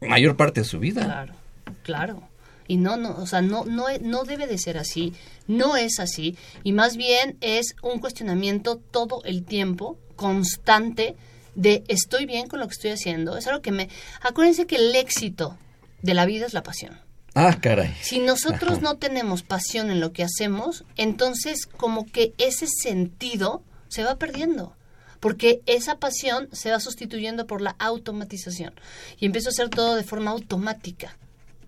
mayor 0.00 0.36
parte 0.36 0.60
de 0.60 0.64
su 0.64 0.78
vida. 0.78 1.04
Claro, 1.04 1.34
claro. 1.82 2.22
Y 2.68 2.76
no, 2.76 2.96
no, 2.96 3.16
o 3.16 3.26
sea, 3.26 3.42
no, 3.42 3.64
no, 3.64 3.86
no 4.00 4.24
debe 4.24 4.46
de 4.46 4.56
ser 4.58 4.78
así, 4.78 5.14
no 5.46 5.76
es 5.76 5.98
así, 6.00 6.36
y 6.62 6.72
más 6.72 6.98
bien 6.98 7.38
es 7.40 7.74
un 7.82 7.98
cuestionamiento 7.98 8.76
todo 8.76 9.22
el 9.24 9.42
tiempo, 9.42 9.98
constante, 10.16 11.16
de 11.54 11.82
estoy 11.88 12.26
bien 12.26 12.46
con 12.46 12.60
lo 12.60 12.68
que 12.68 12.74
estoy 12.74 12.90
haciendo. 12.90 13.36
Es 13.36 13.46
algo 13.46 13.62
que 13.62 13.72
me... 13.72 13.88
Acuérdense 14.20 14.66
que 14.66 14.76
el 14.76 14.94
éxito 14.94 15.56
de 16.02 16.14
la 16.14 16.26
vida 16.26 16.46
es 16.46 16.52
la 16.52 16.62
pasión. 16.62 17.07
Ah, 17.40 17.56
caray. 17.60 17.94
Si 18.02 18.18
nosotros 18.18 18.82
no 18.82 18.96
tenemos 18.96 19.44
pasión 19.44 19.92
en 19.92 20.00
lo 20.00 20.12
que 20.12 20.24
hacemos, 20.24 20.84
entonces 20.96 21.66
como 21.66 22.04
que 22.04 22.34
ese 22.36 22.66
sentido 22.66 23.62
se 23.86 24.02
va 24.02 24.16
perdiendo. 24.16 24.74
Porque 25.20 25.60
esa 25.66 25.98
pasión 25.98 26.48
se 26.50 26.72
va 26.72 26.80
sustituyendo 26.80 27.46
por 27.46 27.60
la 27.60 27.76
automatización. 27.78 28.74
Y 29.20 29.26
empiezo 29.26 29.50
a 29.50 29.52
hacer 29.52 29.68
todo 29.68 29.94
de 29.94 30.02
forma 30.02 30.32
automática 30.32 31.16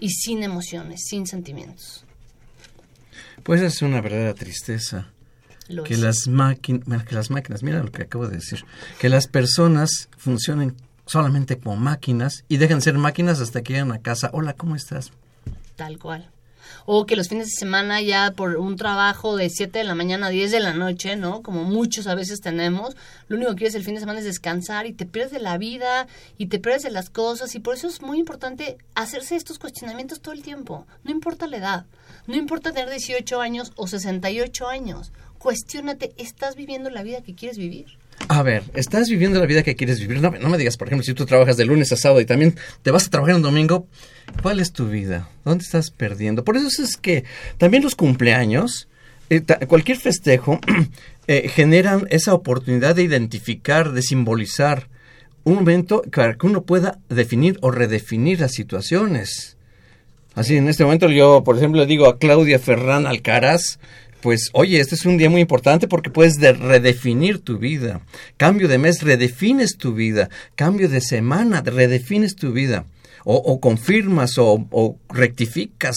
y 0.00 0.10
sin 0.10 0.42
emociones, 0.42 1.04
sin 1.08 1.28
sentimientos. 1.28 2.04
Pues 3.44 3.60
es 3.60 3.80
una 3.80 4.00
verdadera 4.00 4.34
tristeza. 4.34 5.12
que 5.84 5.96
las 5.96 6.26
máquinas, 6.26 7.04
que 7.04 7.14
las 7.14 7.30
máquinas, 7.30 7.62
mira 7.62 7.80
lo 7.80 7.92
que 7.92 8.02
acabo 8.02 8.26
de 8.26 8.38
decir, 8.38 8.64
que 8.98 9.08
las 9.08 9.28
personas 9.28 10.08
funcionen 10.16 10.74
solamente 11.06 11.58
como 11.58 11.76
máquinas 11.76 12.44
y 12.48 12.56
dejen 12.56 12.78
de 12.78 12.82
ser 12.82 12.98
máquinas 12.98 13.40
hasta 13.40 13.62
que 13.62 13.74
llegan 13.74 13.92
a 13.92 14.00
casa. 14.00 14.30
Hola, 14.32 14.54
¿cómo 14.54 14.74
estás? 14.74 15.12
Tal 15.80 15.98
cual 15.98 16.30
o 16.84 17.06
que 17.06 17.16
los 17.16 17.28
fines 17.28 17.46
de 17.46 17.58
semana 17.58 18.00
ya 18.00 18.32
por 18.32 18.56
un 18.56 18.76
trabajo 18.76 19.36
de 19.36 19.48
7 19.50 19.78
de 19.78 19.84
la 19.84 19.94
mañana 19.94 20.26
a 20.26 20.30
10 20.30 20.50
de 20.50 20.60
la 20.60 20.74
noche, 20.74 21.16
¿no? 21.16 21.42
Como 21.42 21.64
muchos 21.64 22.06
a 22.06 22.14
veces 22.14 22.40
tenemos, 22.40 22.96
lo 23.28 23.36
único 23.36 23.52
que 23.52 23.58
quieres 23.58 23.74
el 23.74 23.84
fin 23.84 23.94
de 23.94 24.00
semana 24.00 24.18
es 24.18 24.24
descansar 24.24 24.86
y 24.86 24.92
te 24.92 25.06
pierdes 25.06 25.32
de 25.32 25.40
la 25.40 25.58
vida 25.58 26.06
y 26.38 26.46
te 26.46 26.58
pierdes 26.58 26.82
de 26.82 26.90
las 26.90 27.10
cosas 27.10 27.54
y 27.54 27.60
por 27.60 27.74
eso 27.74 27.88
es 27.88 28.02
muy 28.02 28.18
importante 28.18 28.78
hacerse 28.94 29.36
estos 29.36 29.58
cuestionamientos 29.58 30.20
todo 30.20 30.34
el 30.34 30.42
tiempo, 30.42 30.86
no 31.04 31.10
importa 31.10 31.46
la 31.46 31.56
edad, 31.56 31.86
no 32.26 32.36
importa 32.36 32.72
tener 32.72 32.90
18 32.90 33.40
años 33.40 33.72
o 33.76 33.86
68 33.86 34.68
años, 34.68 35.12
cuestiónate, 35.38 36.12
¿estás 36.18 36.56
viviendo 36.56 36.90
la 36.90 37.02
vida 37.02 37.22
que 37.22 37.34
quieres 37.34 37.56
vivir? 37.56 37.99
A 38.28 38.42
ver, 38.42 38.62
estás 38.74 39.08
viviendo 39.08 39.40
la 39.40 39.46
vida 39.46 39.62
que 39.62 39.74
quieres 39.74 40.00
vivir. 40.00 40.20
No, 40.20 40.30
me 40.30 40.58
digas, 40.58 40.76
por 40.76 40.88
ejemplo, 40.88 41.04
si 41.04 41.14
tú 41.14 41.26
trabajas 41.26 41.56
de 41.56 41.64
lunes 41.64 41.90
a 41.92 41.96
sábado 41.96 42.20
y 42.20 42.26
también 42.26 42.54
te 42.82 42.90
vas 42.90 43.06
a 43.06 43.10
trabajar 43.10 43.34
un 43.34 43.42
domingo, 43.42 43.86
¿cuál 44.42 44.60
es 44.60 44.72
tu 44.72 44.88
vida? 44.88 45.28
¿Dónde 45.44 45.64
estás 45.64 45.90
perdiendo? 45.90 46.44
Por 46.44 46.56
eso 46.56 46.82
es 46.82 46.96
que 46.96 47.24
también 47.58 47.82
los 47.82 47.96
cumpleaños, 47.96 48.88
eh, 49.30 49.42
cualquier 49.66 49.98
festejo, 49.98 50.60
eh, 51.26 51.48
generan 51.48 52.06
esa 52.10 52.34
oportunidad 52.34 52.94
de 52.94 53.02
identificar, 53.02 53.92
de 53.92 54.02
simbolizar 54.02 54.88
un 55.44 55.54
momento 55.54 56.02
para 56.14 56.34
que 56.34 56.46
uno 56.46 56.62
pueda 56.62 56.98
definir 57.08 57.58
o 57.62 57.70
redefinir 57.70 58.40
las 58.40 58.52
situaciones. 58.52 59.56
Así, 60.34 60.56
en 60.56 60.68
este 60.68 60.84
momento 60.84 61.08
yo, 61.10 61.42
por 61.42 61.56
ejemplo, 61.56 61.80
le 61.80 61.86
digo 61.86 62.06
a 62.06 62.18
Claudia 62.18 62.58
Ferran 62.58 63.06
Alcaraz, 63.06 63.80
pues 64.22 64.50
oye, 64.52 64.80
este 64.80 64.94
es 64.94 65.06
un 65.06 65.16
día 65.16 65.30
muy 65.30 65.40
importante 65.40 65.88
porque 65.88 66.10
puedes 66.10 66.38
redefinir 66.38 67.42
tu 67.42 67.58
vida. 67.58 68.00
Cambio 68.36 68.68
de 68.68 68.78
mes, 68.78 69.02
redefines 69.02 69.76
tu 69.76 69.94
vida. 69.94 70.28
Cambio 70.54 70.88
de 70.88 71.00
semana, 71.00 71.62
redefines 71.62 72.36
tu 72.36 72.52
vida. 72.52 72.84
O, 73.24 73.60
confirmas 73.60 74.38
o, 74.38 74.96
rectificas. 75.08 75.96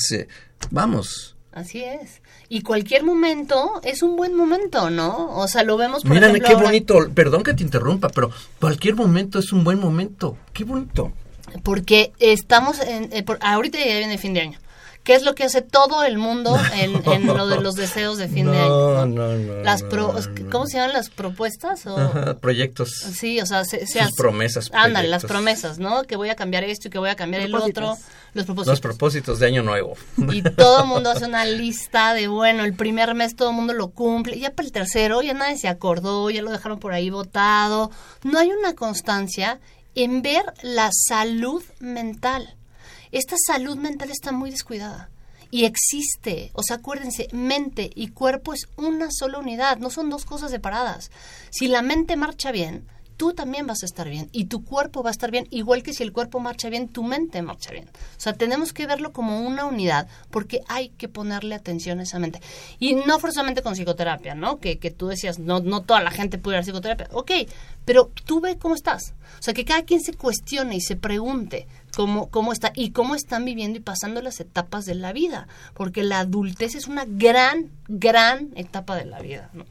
Vamos. 0.71 1.35
Así 1.51 1.83
es. 1.83 2.21
Y 2.49 2.61
cualquier 2.61 3.03
momento 3.03 3.81
es 3.83 4.03
un 4.03 4.15
buen 4.15 4.35
momento, 4.35 4.89
¿no? 4.89 5.35
O 5.37 5.47
sea, 5.47 5.63
lo 5.63 5.77
vemos 5.77 6.03
por 6.03 6.11
Mírame 6.11 6.41
qué 6.41 6.55
bonito. 6.55 7.09
Perdón 7.13 7.43
que 7.43 7.53
te 7.53 7.63
interrumpa, 7.63 8.09
pero 8.09 8.31
cualquier 8.59 8.95
momento 8.95 9.39
es 9.39 9.53
un 9.53 9.63
buen 9.63 9.79
momento. 9.79 10.37
Qué 10.51 10.63
bonito. 10.63 11.11
Porque 11.63 12.11
estamos 12.19 12.79
en, 12.79 13.11
eh, 13.13 13.25
ahorita 13.41 13.77
ya 13.77 13.97
viene 13.97 14.13
el 14.13 14.19
fin 14.19 14.33
de 14.33 14.41
año. 14.41 14.59
¿Qué 15.03 15.15
es 15.15 15.23
lo 15.23 15.35
que 15.35 15.43
hace 15.43 15.61
todo 15.61 16.03
el 16.03 16.17
mundo 16.17 16.57
en, 16.75 16.93
lo 17.27 17.47
de 17.47 17.59
los 17.59 17.75
deseos 17.75 18.17
de 18.17 18.29
fin 18.29 18.49
de 18.49 18.57
año? 18.57 19.05
No, 19.05 19.35
no, 19.35 19.61
las 19.61 19.83
¿Cómo 19.83 20.65
se 20.65 20.77
llaman 20.77 20.93
las 20.93 21.09
propuestas? 21.09 21.85
O, 21.85 22.39
proyectos. 22.39 22.89
Sí, 23.13 23.41
o 23.41 23.45
sea, 23.45 23.65
se, 23.65 23.85
Sus 23.85 24.15
promesas. 24.15 24.69
Ándale, 24.73 25.09
las 25.09 25.25
promesas, 25.25 25.77
¿no? 25.77 26.03
Que 26.03 26.15
voy 26.15 26.29
a 26.29 26.35
cambiar 26.35 26.63
esto 26.63 26.87
y 26.87 26.91
que 26.91 26.99
voy 26.99 27.09
a 27.09 27.15
cambiar 27.15 27.43
el 27.43 27.53
otro. 27.53 27.97
Los 28.33 28.45
propósitos. 28.45 28.67
Los 28.67 28.79
propósitos 28.79 29.39
de 29.39 29.47
año 29.47 29.61
nuevo. 29.61 29.95
Y 30.31 30.41
todo 30.41 30.83
el 30.83 30.87
mundo 30.87 31.11
hace 31.11 31.25
una 31.25 31.43
lista 31.45 32.13
de, 32.13 32.29
bueno, 32.29 32.63
el 32.63 32.73
primer 32.73 33.13
mes 33.13 33.35
todo 33.35 33.49
el 33.49 33.55
mundo 33.55 33.73
lo 33.73 33.89
cumple. 33.89 34.39
Ya 34.39 34.51
para 34.51 34.65
el 34.65 34.71
tercero 34.71 35.21
ya 35.21 35.33
nadie 35.33 35.57
se 35.57 35.67
acordó, 35.67 36.29
ya 36.29 36.41
lo 36.41 36.51
dejaron 36.51 36.79
por 36.79 36.93
ahí 36.93 37.09
votado. 37.09 37.91
No 38.23 38.39
hay 38.39 38.51
una 38.51 38.73
constancia 38.73 39.59
en 39.95 40.21
ver 40.21 40.45
la 40.61 40.89
salud 40.93 41.61
mental 41.79 42.55
esta 43.13 43.35
salud 43.37 43.77
mental 43.77 44.09
está 44.09 44.31
muy 44.31 44.49
descuidada. 44.49 45.09
Y 45.51 45.65
existe, 45.65 46.49
o 46.55 46.63
sea, 46.63 46.77
acuérdense, 46.77 47.27
mente 47.31 47.91
y 47.93 48.07
cuerpo 48.07 48.53
es 48.53 48.67
una 48.75 49.09
sola 49.11 49.37
unidad, 49.37 49.77
no 49.77 49.91
son 49.91 50.09
dos 50.09 50.25
cosas 50.25 50.49
separadas. 50.49 51.11
Si 51.51 51.67
la 51.67 51.83
mente 51.83 52.15
marcha 52.15 52.51
bien, 52.51 52.87
tú 53.17 53.33
también 53.33 53.67
vas 53.67 53.83
a 53.83 53.85
estar 53.85 54.09
bien 54.09 54.29
y 54.31 54.45
tu 54.45 54.65
cuerpo 54.65 55.03
va 55.03 55.09
a 55.09 55.11
estar 55.11 55.29
bien, 55.29 55.47
igual 55.51 55.83
que 55.83 55.93
si 55.93 56.01
el 56.01 56.11
cuerpo 56.11 56.39
marcha 56.39 56.69
bien, 56.69 56.89
tu 56.89 57.03
mente 57.03 57.43
marcha 57.43 57.71
bien. 57.71 57.87
O 57.87 58.19
sea, 58.19 58.33
tenemos 58.33 58.73
que 58.73 58.87
verlo 58.87 59.13
como 59.13 59.45
una 59.45 59.65
unidad 59.65 60.07
porque 60.31 60.61
hay 60.67 60.89
que 60.89 61.07
ponerle 61.07 61.53
atención 61.53 61.99
a 61.99 62.03
esa 62.03 62.17
mente. 62.17 62.41
Y 62.79 62.95
no 62.95 63.19
forzosamente 63.19 63.61
con 63.61 63.75
psicoterapia, 63.75 64.33
¿no? 64.33 64.59
Que, 64.59 64.79
que 64.79 64.89
tú 64.89 65.07
decías, 65.07 65.37
no, 65.37 65.59
no 65.59 65.83
toda 65.83 66.01
la 66.01 66.09
gente 66.09 66.39
puede 66.39 66.57
ir 66.57 66.61
a 66.61 66.63
psicoterapia. 66.63 67.09
Ok, 67.11 67.31
pero 67.85 68.11
tú 68.25 68.41
ve 68.41 68.57
cómo 68.57 68.73
estás. 68.73 69.13
O 69.39 69.43
sea, 69.43 69.53
que 69.53 69.65
cada 69.65 69.83
quien 69.83 70.01
se 70.01 70.13
cuestione 70.15 70.75
y 70.75 70.81
se 70.81 70.95
pregunte 70.95 71.67
cómo, 71.95 72.29
cómo 72.29 72.53
está 72.53 72.71
y 72.75 72.91
cómo 72.91 73.15
están 73.15 73.45
viviendo 73.45 73.77
y 73.77 73.81
pasando 73.81 74.21
las 74.21 74.39
etapas 74.39 74.85
de 74.85 74.95
la 74.95 75.13
vida. 75.13 75.47
Porque 75.73 76.03
la 76.03 76.19
adultez 76.19 76.75
es 76.75 76.87
una 76.87 77.05
gran, 77.05 77.71
gran 77.87 78.49
etapa 78.55 78.95
de 78.95 79.05
la 79.05 79.19
vida, 79.19 79.49
¿no? 79.53 79.65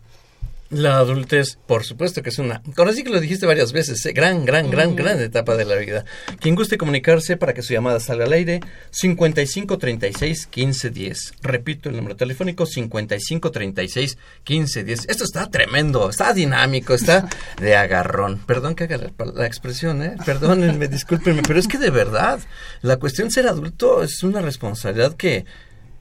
La 0.72 0.96
adultez, 0.96 1.58
por 1.66 1.84
supuesto 1.84 2.22
que 2.22 2.30
es 2.30 2.38
una, 2.38 2.62
conocí 2.74 3.04
que 3.04 3.10
lo 3.10 3.20
dijiste 3.20 3.44
varias 3.44 3.72
veces, 3.72 4.06
¿eh? 4.06 4.14
gran, 4.14 4.46
gran, 4.46 4.70
gran, 4.70 4.96
gran 4.96 5.20
etapa 5.20 5.54
de 5.54 5.66
la 5.66 5.76
vida. 5.76 6.06
Quien 6.40 6.54
guste 6.54 6.78
comunicarse 6.78 7.36
para 7.36 7.52
que 7.52 7.60
su 7.60 7.74
llamada 7.74 8.00
salga 8.00 8.24
al 8.24 8.32
aire, 8.32 8.60
5536-1510. 8.90 11.34
Repito 11.42 11.90
el 11.90 11.96
número 11.96 12.16
telefónico, 12.16 12.64
5536-1510. 12.64 15.10
Esto 15.10 15.24
está 15.24 15.50
tremendo, 15.50 16.08
está 16.08 16.32
dinámico, 16.32 16.94
está 16.94 17.28
de 17.60 17.76
agarrón. 17.76 18.38
Perdón 18.46 18.74
que 18.74 18.84
haga 18.84 19.12
la, 19.34 19.46
expresión, 19.46 20.02
¿eh? 20.02 20.16
Perdónenme, 20.24 20.88
discúlpenme, 20.88 21.42
pero 21.46 21.60
es 21.60 21.68
que 21.68 21.76
de 21.76 21.90
verdad, 21.90 22.40
la 22.80 22.96
cuestión 22.96 23.28
de 23.28 23.34
ser 23.34 23.46
adulto 23.46 24.02
es 24.02 24.22
una 24.22 24.40
responsabilidad 24.40 25.18
que... 25.18 25.44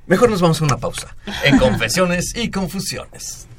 Mejor 0.08 0.30
nos 0.30 0.40
vamos 0.40 0.62
a 0.62 0.64
una 0.64 0.78
pausa 0.78 1.18
en 1.44 1.58
Confesiones 1.58 2.34
y 2.36 2.50
Confusiones. 2.50 3.50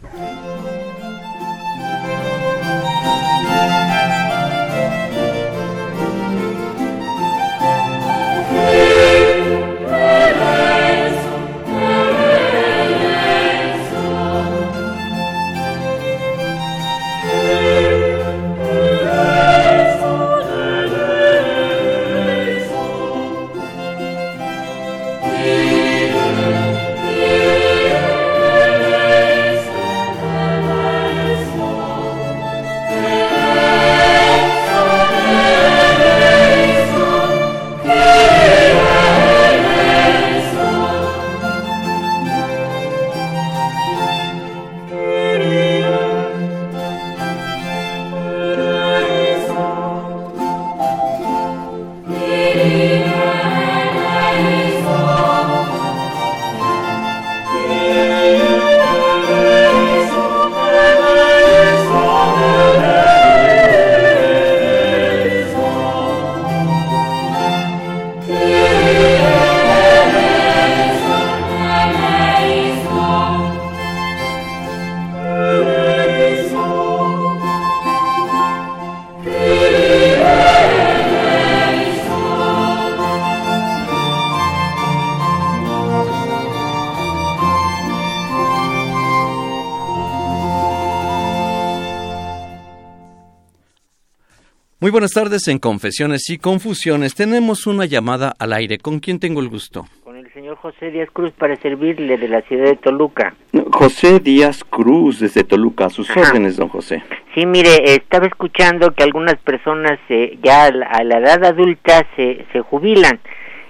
Buenas 94.93 95.12
tardes 95.12 95.49
en 95.49 95.59
Confesiones 95.59 96.28
y 96.28 96.36
Confusiones. 96.36 97.14
Tenemos 97.14 97.66
una 97.66 97.86
llamada 97.86 98.34
al 98.38 98.53
aire. 98.53 98.76
¿Con 98.76 99.01
quién 99.01 99.18
tengo 99.18 99.40
el 99.40 99.49
gusto? 99.49 99.86
Con 100.05 100.16
el 100.18 100.30
señor 100.34 100.57
José 100.57 100.90
Díaz 100.90 101.09
Cruz 101.11 101.32
para 101.32 101.57
servirle 101.57 102.18
de 102.18 102.28
la 102.28 102.43
ciudad 102.43 102.66
de 102.66 102.76
Toluca. 102.76 103.34
José 103.72 104.20
Díaz 104.20 104.62
Cruz 104.64 105.20
desde 105.20 105.45
Toluca. 105.45 105.86
A 105.86 105.90
sus 105.90 106.14
órdenes, 106.14 106.59
don 106.59 106.68
José. 106.68 107.03
Sí, 107.34 107.47
mire, 107.47 107.95
estaba 107.95 108.26
escuchando 108.26 108.93
que 108.93 109.03
algunas 109.03 109.36
personas 109.38 109.99
eh, 110.11 110.38
ya 110.43 110.66
a 110.66 111.03
la 111.03 111.18
edad 111.18 111.43
adulta 111.43 112.07
se, 112.14 112.45
se 112.53 112.61
jubilan 112.61 113.18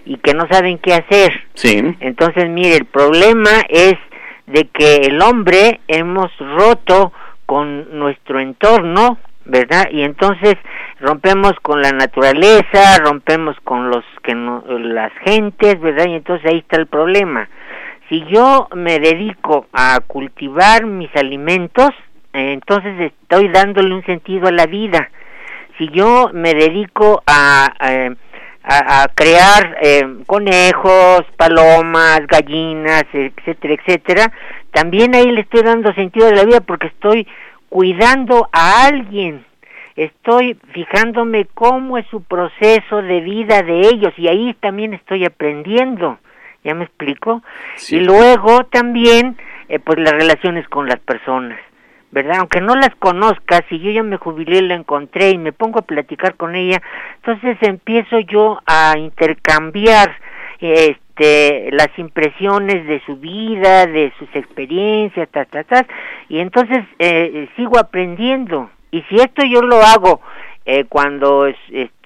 y 0.04 0.16
que 0.16 0.34
no 0.34 0.48
saben 0.48 0.78
qué 0.78 0.94
hacer. 0.94 1.32
Sí. 1.54 1.82
Entonces, 2.00 2.50
mire, 2.50 2.76
el 2.76 2.86
problema 2.86 3.62
es 3.68 3.94
de 4.48 4.64
que 4.64 4.96
el 5.06 5.22
hombre 5.22 5.78
hemos 5.86 6.36
roto 6.38 7.12
con 7.46 7.96
nuestro 7.96 8.40
entorno, 8.40 9.18
¿verdad? 9.44 9.88
Y 9.90 10.02
entonces 10.02 10.56
rompemos 11.00 11.52
con 11.62 11.82
la 11.82 11.90
naturaleza, 11.90 12.98
rompemos 13.04 13.56
con 13.64 13.90
los 13.90 14.04
que 14.22 14.34
no, 14.34 14.64
las 14.66 15.12
gentes, 15.24 15.80
¿verdad? 15.80 16.06
Y 16.06 16.14
entonces 16.14 16.46
ahí 16.46 16.58
está 16.58 16.76
el 16.76 16.86
problema. 16.86 17.48
Si 18.08 18.24
yo 18.26 18.68
me 18.74 18.98
dedico 18.98 19.66
a 19.72 20.00
cultivar 20.06 20.84
mis 20.84 21.14
alimentos, 21.16 21.90
entonces 22.32 23.12
estoy 23.12 23.48
dándole 23.48 23.94
un 23.94 24.04
sentido 24.04 24.48
a 24.48 24.52
la 24.52 24.66
vida. 24.66 25.10
Si 25.78 25.88
yo 25.88 26.30
me 26.32 26.54
dedico 26.54 27.22
a, 27.26 27.72
a, 28.64 29.08
crear 29.14 29.76
eh, 29.82 30.02
conejos, 30.26 31.22
palomas, 31.36 32.20
gallinas, 32.26 33.04
etcétera, 33.12 33.74
etcétera, 33.74 34.32
también 34.72 35.14
ahí 35.14 35.30
le 35.30 35.40
estoy 35.40 35.62
dando 35.62 35.92
sentido 35.94 36.28
a 36.28 36.32
la 36.32 36.44
vida 36.44 36.60
porque 36.60 36.86
estoy 36.88 37.26
cuidando 37.72 38.50
a 38.52 38.84
alguien, 38.84 39.46
estoy 39.96 40.58
fijándome 40.74 41.46
cómo 41.54 41.96
es 41.96 42.06
su 42.08 42.22
proceso 42.22 43.00
de 43.00 43.22
vida 43.22 43.62
de 43.62 43.88
ellos 43.88 44.12
y 44.18 44.28
ahí 44.28 44.54
también 44.60 44.92
estoy 44.92 45.24
aprendiendo, 45.24 46.18
¿ya 46.62 46.74
me 46.74 46.84
explico? 46.84 47.42
Y 47.88 48.00
luego 48.00 48.64
también, 48.64 49.38
eh, 49.70 49.78
pues 49.78 49.98
las 50.00 50.12
relaciones 50.12 50.68
con 50.68 50.86
las 50.86 51.00
personas, 51.00 51.58
¿verdad? 52.10 52.40
Aunque 52.40 52.60
no 52.60 52.76
las 52.76 52.94
conozca, 52.96 53.64
si 53.70 53.78
yo 53.78 53.90
ya 53.90 54.02
me 54.02 54.18
jubilé, 54.18 54.60
la 54.60 54.74
encontré 54.74 55.30
y 55.30 55.38
me 55.38 55.52
pongo 55.52 55.78
a 55.78 55.86
platicar 55.86 56.34
con 56.34 56.54
ella, 56.54 56.82
entonces 57.16 57.56
empiezo 57.62 58.20
yo 58.20 58.60
a 58.66 58.98
intercambiar 58.98 60.14
este 61.12 61.70
las 61.72 61.88
impresiones 61.98 62.86
de 62.86 63.00
su 63.04 63.16
vida, 63.16 63.86
de 63.86 64.12
sus 64.18 64.28
experiencias, 64.34 65.28
ta, 65.30 65.44
ta, 65.44 65.64
ta, 65.64 65.86
y 66.28 66.40
entonces 66.40 66.84
eh, 66.98 67.48
sigo 67.56 67.78
aprendiendo, 67.78 68.70
y 68.90 69.02
si 69.02 69.16
esto 69.16 69.44
yo 69.44 69.62
lo 69.62 69.76
hago 69.76 70.20
eh, 70.64 70.84
cuando 70.88 71.46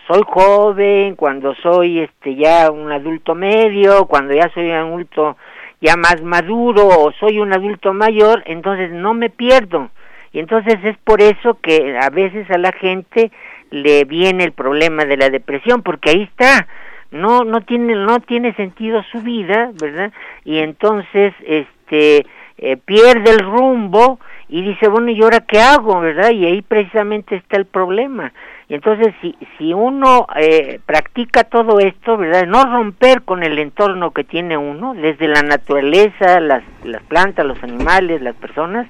soy 0.07 0.23
joven, 0.27 1.17
cuando 1.17 1.55
soy 1.57 2.01
este 2.01 2.37
ya 2.37 2.71
un 2.71 2.93
adulto 2.93 3.35
medio, 3.35 4.07
cuando 4.07 4.35
ya 4.35 4.49
soy 4.55 4.71
un 4.71 4.77
adulto 4.77 5.37
ya 5.81 5.97
más 5.97 6.23
maduro 6.23 6.89
o 6.89 7.13
soy 7.19 7.39
un 7.39 7.53
adulto 7.53 7.93
mayor, 7.93 8.43
entonces 8.47 8.91
no 8.93 9.15
me 9.15 9.31
pierdo. 9.31 9.91
Y 10.33 10.39
entonces 10.39 10.77
es 10.85 10.97
por 10.99 11.21
eso 11.23 11.59
que 11.61 11.99
a 12.01 12.11
veces 12.11 12.51
a 12.51 12.59
la 12.59 12.73
gente 12.73 13.31
le 13.71 14.05
viene 14.05 14.45
el 14.45 14.53
problema 14.53 15.05
de 15.05 15.17
la 15.17 15.31
depresión, 15.31 15.83
porque 15.83 16.11
ahí 16.11 16.23
está, 16.23 16.67
no 17.11 17.45
no 17.45 17.61
tiene 17.63 17.95
no 17.95 18.21
tiene 18.21 18.55
sentido 18.55 19.03
su 19.11 19.21
vida, 19.21 19.71
¿verdad? 19.81 20.13
Y 20.45 20.59
entonces 20.59 21.35
este 21.47 22.27
eh, 22.59 22.79
pierde 22.79 23.31
el 23.31 23.41
rumbo 23.41 24.19
y 24.49 24.63
dice, 24.63 24.89
bueno, 24.89 25.11
¿y 25.11 25.23
ahora 25.23 25.41
qué 25.41 25.61
hago? 25.61 26.01
¿Verdad? 26.01 26.31
Y 26.31 26.47
ahí 26.47 26.63
precisamente 26.63 27.37
está 27.37 27.57
el 27.57 27.67
problema. 27.67 28.33
Y 28.69 28.75
entonces, 28.75 29.15
si, 29.21 29.37
si 29.59 29.75
uno 29.75 30.27
eh, 30.37 30.81
practica 30.87 31.45
todo 31.45 31.81
esto, 31.81 32.17
¿verdad? 32.17 32.47
No 32.47 32.65
romper 32.65 33.23
con 33.23 33.43
el 33.43 33.59
entorno 33.59 34.13
que 34.13 34.25
tiene 34.25 34.57
uno, 34.57 34.95
desde 34.95 35.29
la 35.29 35.43
naturaleza, 35.43 36.41
las, 36.41 36.63
las 36.85 37.03
plantas, 37.03 37.45
los 37.45 37.63
animales, 37.63 38.23
las 38.23 38.37
personas, 38.37 38.87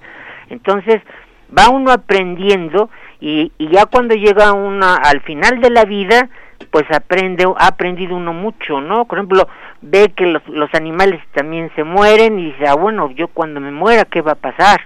entonces 0.49 1.03
va 1.57 1.69
uno 1.69 1.91
aprendiendo 1.91 2.89
y, 3.21 3.53
y 3.59 3.69
ya 3.69 3.87
cuando 3.87 4.14
llega 4.14 4.53
una 4.53 4.97
al 4.97 5.21
final 5.23 5.61
de 5.61 5.71
la 5.71 5.85
vida, 5.85 6.29
pues 6.71 6.85
aprende, 6.91 7.45
ha 7.59 7.67
aprendido 7.67 8.17
uno 8.17 8.33
mucho, 8.33 8.81
¿no? 8.81 9.05
Por 9.07 9.19
ejemplo, 9.19 9.49
ve 9.83 10.12
que 10.14 10.27
los, 10.27 10.47
los 10.49 10.73
animales 10.75 11.21
también 11.33 11.71
se 11.75 11.85
mueren 11.85 12.39
y 12.39 12.53
dice, 12.53 12.67
ah, 12.67 12.75
bueno, 12.75 13.11
yo 13.11 13.29
cuando 13.29 13.61
me 13.61 13.71
muera, 13.71 14.05
¿qué 14.05 14.21
va 14.21 14.33
a 14.33 14.37
pasar? 14.37 14.81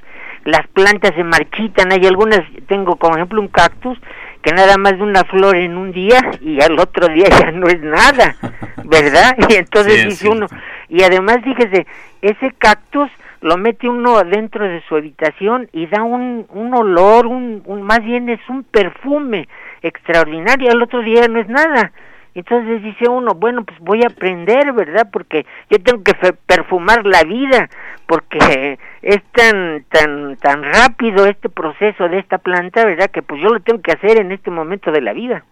Las 0.44 0.66
plantas 0.68 1.14
se 1.14 1.24
marchitan, 1.24 1.92
hay 1.92 2.06
algunas, 2.06 2.40
tengo 2.66 2.96
como 2.96 3.16
ejemplo 3.16 3.40
un 3.40 3.48
cactus, 3.48 3.98
que 4.42 4.52
nada 4.52 4.78
más 4.78 4.96
de 4.96 5.02
una 5.02 5.24
flor 5.24 5.56
en 5.56 5.76
un 5.76 5.92
día 5.92 6.18
y 6.40 6.60
al 6.62 6.78
otro 6.78 7.08
día 7.08 7.26
ya 7.28 7.50
no 7.50 7.66
es 7.66 7.80
nada, 7.80 8.36
¿verdad? 8.84 9.36
Y 9.48 9.54
entonces 9.54 10.04
dice 10.04 10.28
uno, 10.28 10.46
y 10.88 11.02
además 11.02 11.38
fíjese, 11.44 11.86
ese 12.22 12.52
cactus 12.56 13.10
lo 13.42 13.56
mete 13.56 13.88
uno 13.88 14.22
dentro 14.24 14.66
de 14.66 14.82
su 14.88 14.96
habitación 14.96 15.68
y 15.72 15.86
da 15.86 16.02
un, 16.02 16.46
un 16.50 16.74
olor, 16.74 17.26
un, 17.26 17.62
un, 17.64 17.82
más 17.82 18.02
bien 18.02 18.28
es 18.28 18.40
un 18.48 18.64
perfume 18.64 19.48
extraordinario, 19.82 20.70
al 20.70 20.82
otro 20.82 21.00
día 21.02 21.28
no 21.28 21.40
es 21.40 21.48
nada. 21.48 21.92
Entonces 22.34 22.82
dice 22.82 23.08
uno, 23.08 23.34
bueno, 23.34 23.64
pues 23.64 23.78
voy 23.80 24.02
a 24.02 24.08
aprender, 24.08 24.72
¿verdad? 24.72 25.08
Porque 25.12 25.46
yo 25.68 25.78
tengo 25.82 26.02
que 26.04 26.14
perfumar 26.46 27.04
la 27.04 27.24
vida, 27.24 27.68
porque 28.06 28.78
es 29.02 29.22
tan 29.32 29.84
tan 29.88 30.36
tan 30.36 30.62
rápido 30.62 31.26
este 31.26 31.48
proceso 31.48 32.08
de 32.08 32.18
esta 32.18 32.38
planta, 32.38 32.84
¿verdad? 32.84 33.10
Que 33.10 33.22
pues 33.22 33.42
yo 33.42 33.48
lo 33.48 33.60
tengo 33.60 33.82
que 33.82 33.92
hacer 33.92 34.20
en 34.20 34.30
este 34.30 34.50
momento 34.50 34.92
de 34.92 35.00
la 35.00 35.12
vida. 35.12 35.44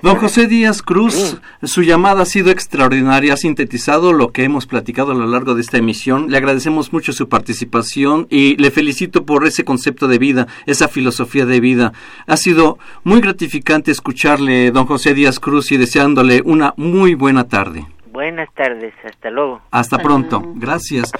Don 0.00 0.14
José 0.16 0.46
Díaz 0.46 0.80
Cruz, 0.80 1.38
su 1.64 1.82
llamada 1.82 2.22
ha 2.22 2.26
sido 2.26 2.50
extraordinaria, 2.50 3.34
ha 3.34 3.36
sintetizado 3.36 4.12
lo 4.12 4.30
que 4.30 4.44
hemos 4.44 4.66
platicado 4.66 5.10
a 5.10 5.14
lo 5.14 5.26
largo 5.26 5.56
de 5.56 5.60
esta 5.60 5.78
emisión. 5.78 6.30
Le 6.30 6.36
agradecemos 6.36 6.92
mucho 6.92 7.12
su 7.12 7.28
participación 7.28 8.28
y 8.30 8.56
le 8.56 8.70
felicito 8.70 9.26
por 9.26 9.44
ese 9.44 9.64
concepto 9.64 10.06
de 10.06 10.18
vida, 10.18 10.46
esa 10.66 10.86
filosofía 10.86 11.46
de 11.46 11.58
vida. 11.58 11.92
Ha 12.28 12.36
sido 12.36 12.78
muy 13.02 13.20
gratificante 13.20 13.90
escucharle, 13.90 14.70
don 14.70 14.86
José 14.86 15.14
Díaz 15.14 15.40
Cruz, 15.40 15.72
y 15.72 15.76
deseándole 15.76 16.42
una 16.44 16.74
muy 16.76 17.14
buena 17.14 17.48
tarde. 17.48 17.84
Buenas 18.12 18.48
tardes, 18.54 18.94
hasta 19.04 19.30
luego. 19.30 19.60
Hasta 19.72 19.98
pronto, 19.98 20.42
gracias. 20.56 21.10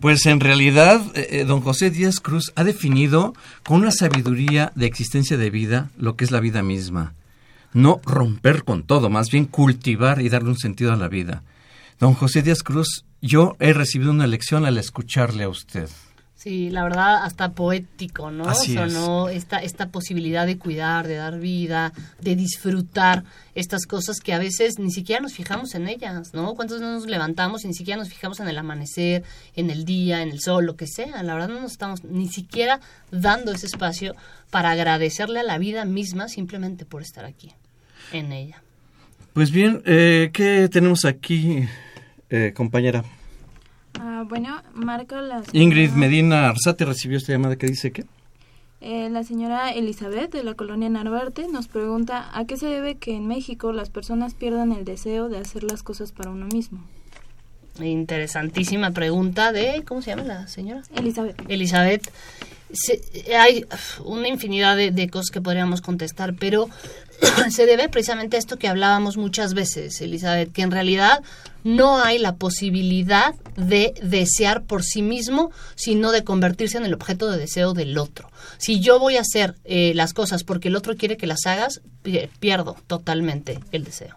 Pues 0.00 0.24
en 0.26 0.38
realidad, 0.38 1.00
eh, 1.14 1.26
eh, 1.30 1.44
don 1.44 1.60
José 1.60 1.90
Díaz 1.90 2.20
Cruz 2.20 2.52
ha 2.54 2.62
definido 2.62 3.34
con 3.66 3.80
una 3.80 3.90
sabiduría 3.90 4.70
de 4.76 4.86
existencia 4.86 5.36
de 5.36 5.50
vida 5.50 5.90
lo 5.96 6.14
que 6.14 6.24
es 6.24 6.30
la 6.30 6.40
vida 6.40 6.62
misma 6.62 7.14
no 7.72 8.00
romper 8.04 8.64
con 8.64 8.82
todo, 8.82 9.10
más 9.10 9.30
bien 9.30 9.44
cultivar 9.44 10.20
y 10.20 10.28
darle 10.28 10.50
un 10.50 10.58
sentido 10.58 10.92
a 10.92 10.96
la 10.96 11.08
vida. 11.08 11.42
Don 11.98 12.14
José 12.14 12.42
Díaz 12.42 12.62
Cruz, 12.62 13.04
yo 13.20 13.56
he 13.60 13.72
recibido 13.72 14.10
una 14.10 14.26
lección 14.26 14.64
al 14.64 14.78
escucharle 14.78 15.44
a 15.44 15.48
usted. 15.48 15.88
Sí, 16.42 16.70
la 16.70 16.84
verdad, 16.84 17.22
hasta 17.22 17.52
poético, 17.52 18.30
¿no? 18.30 18.48
Así 18.48 18.72
Sonó 18.72 19.28
esta, 19.28 19.58
esta 19.58 19.90
posibilidad 19.90 20.46
de 20.46 20.56
cuidar, 20.56 21.06
de 21.06 21.16
dar 21.16 21.38
vida, 21.38 21.92
de 22.18 22.34
disfrutar 22.34 23.24
estas 23.54 23.84
cosas 23.84 24.20
que 24.20 24.32
a 24.32 24.38
veces 24.38 24.78
ni 24.78 24.90
siquiera 24.90 25.20
nos 25.20 25.34
fijamos 25.34 25.74
en 25.74 25.86
ellas, 25.86 26.32
¿no? 26.32 26.54
¿Cuántos 26.54 26.80
nos 26.80 27.04
levantamos 27.04 27.64
y 27.64 27.68
ni 27.68 27.74
siquiera 27.74 27.98
nos 27.98 28.08
fijamos 28.08 28.40
en 28.40 28.48
el 28.48 28.56
amanecer, 28.56 29.22
en 29.54 29.68
el 29.68 29.84
día, 29.84 30.22
en 30.22 30.30
el 30.30 30.40
sol, 30.40 30.64
lo 30.64 30.76
que 30.76 30.86
sea? 30.86 31.22
La 31.22 31.34
verdad 31.34 31.48
no 31.48 31.60
nos 31.60 31.72
estamos 31.72 32.04
ni 32.04 32.28
siquiera 32.28 32.80
dando 33.10 33.52
ese 33.52 33.66
espacio 33.66 34.14
para 34.48 34.70
agradecerle 34.70 35.40
a 35.40 35.44
la 35.44 35.58
vida 35.58 35.84
misma 35.84 36.28
simplemente 36.28 36.86
por 36.86 37.02
estar 37.02 37.26
aquí, 37.26 37.52
en 38.12 38.32
ella. 38.32 38.62
Pues 39.34 39.50
bien, 39.50 39.82
eh, 39.84 40.30
¿qué 40.32 40.70
tenemos 40.72 41.04
aquí, 41.04 41.68
eh, 42.30 42.54
compañera? 42.56 43.04
Ah, 43.98 44.24
bueno, 44.28 44.62
marco 44.74 45.16
las... 45.16 45.54
Ingrid 45.54 45.90
Medina 45.90 46.48
Arzate 46.48 46.84
recibió 46.84 47.18
esta 47.18 47.32
llamada 47.32 47.56
que 47.56 47.66
dice 47.66 47.90
que... 47.90 48.04
Eh, 48.82 49.10
la 49.10 49.24
señora 49.24 49.72
Elizabeth 49.72 50.32
de 50.32 50.42
la 50.42 50.54
colonia 50.54 50.88
Narvarte 50.88 51.46
nos 51.48 51.68
pregunta 51.68 52.30
a 52.32 52.46
qué 52.46 52.56
se 52.56 52.66
debe 52.66 52.94
que 52.94 53.14
en 53.14 53.26
México 53.26 53.72
las 53.72 53.90
personas 53.90 54.32
pierdan 54.32 54.72
el 54.72 54.86
deseo 54.86 55.28
de 55.28 55.36
hacer 55.36 55.64
las 55.64 55.82
cosas 55.82 56.12
para 56.12 56.30
uno 56.30 56.46
mismo. 56.46 56.80
Interesantísima 57.78 58.90
pregunta 58.92 59.52
de, 59.52 59.84
¿cómo 59.86 60.00
se 60.00 60.10
llama 60.10 60.24
la 60.24 60.48
señora? 60.48 60.82
Elizabeth. 60.94 61.42
Elizabeth. 61.48 62.10
Hay 63.36 63.64
una 64.04 64.28
infinidad 64.28 64.76
de, 64.76 65.10
cosas 65.10 65.30
que 65.30 65.40
podríamos 65.40 65.80
contestar, 65.80 66.34
pero 66.34 66.68
se 67.50 67.66
debe 67.66 67.88
precisamente 67.88 68.36
a 68.36 68.38
esto 68.38 68.58
que 68.58 68.68
hablábamos 68.68 69.16
muchas 69.16 69.54
veces, 69.54 70.00
Elizabeth, 70.00 70.52
que 70.52 70.62
en 70.62 70.70
realidad 70.70 71.22
no 71.64 71.98
hay 71.98 72.18
la 72.18 72.36
posibilidad 72.36 73.34
de 73.56 73.94
desear 74.02 74.62
por 74.62 74.82
sí 74.82 75.02
mismo, 75.02 75.50
sino 75.74 76.12
de 76.12 76.24
convertirse 76.24 76.78
en 76.78 76.86
el 76.86 76.94
objeto 76.94 77.30
de 77.30 77.38
deseo 77.38 77.74
del 77.74 77.98
otro. 77.98 78.30
Si 78.58 78.80
yo 78.80 78.98
voy 78.98 79.16
a 79.16 79.22
hacer 79.22 79.56
eh, 79.64 79.92
las 79.94 80.14
cosas 80.14 80.44
porque 80.44 80.68
el 80.68 80.76
otro 80.76 80.96
quiere 80.96 81.16
que 81.16 81.26
las 81.26 81.46
hagas, 81.46 81.82
pierdo 82.38 82.76
totalmente 82.86 83.58
el 83.72 83.84
deseo. 83.84 84.16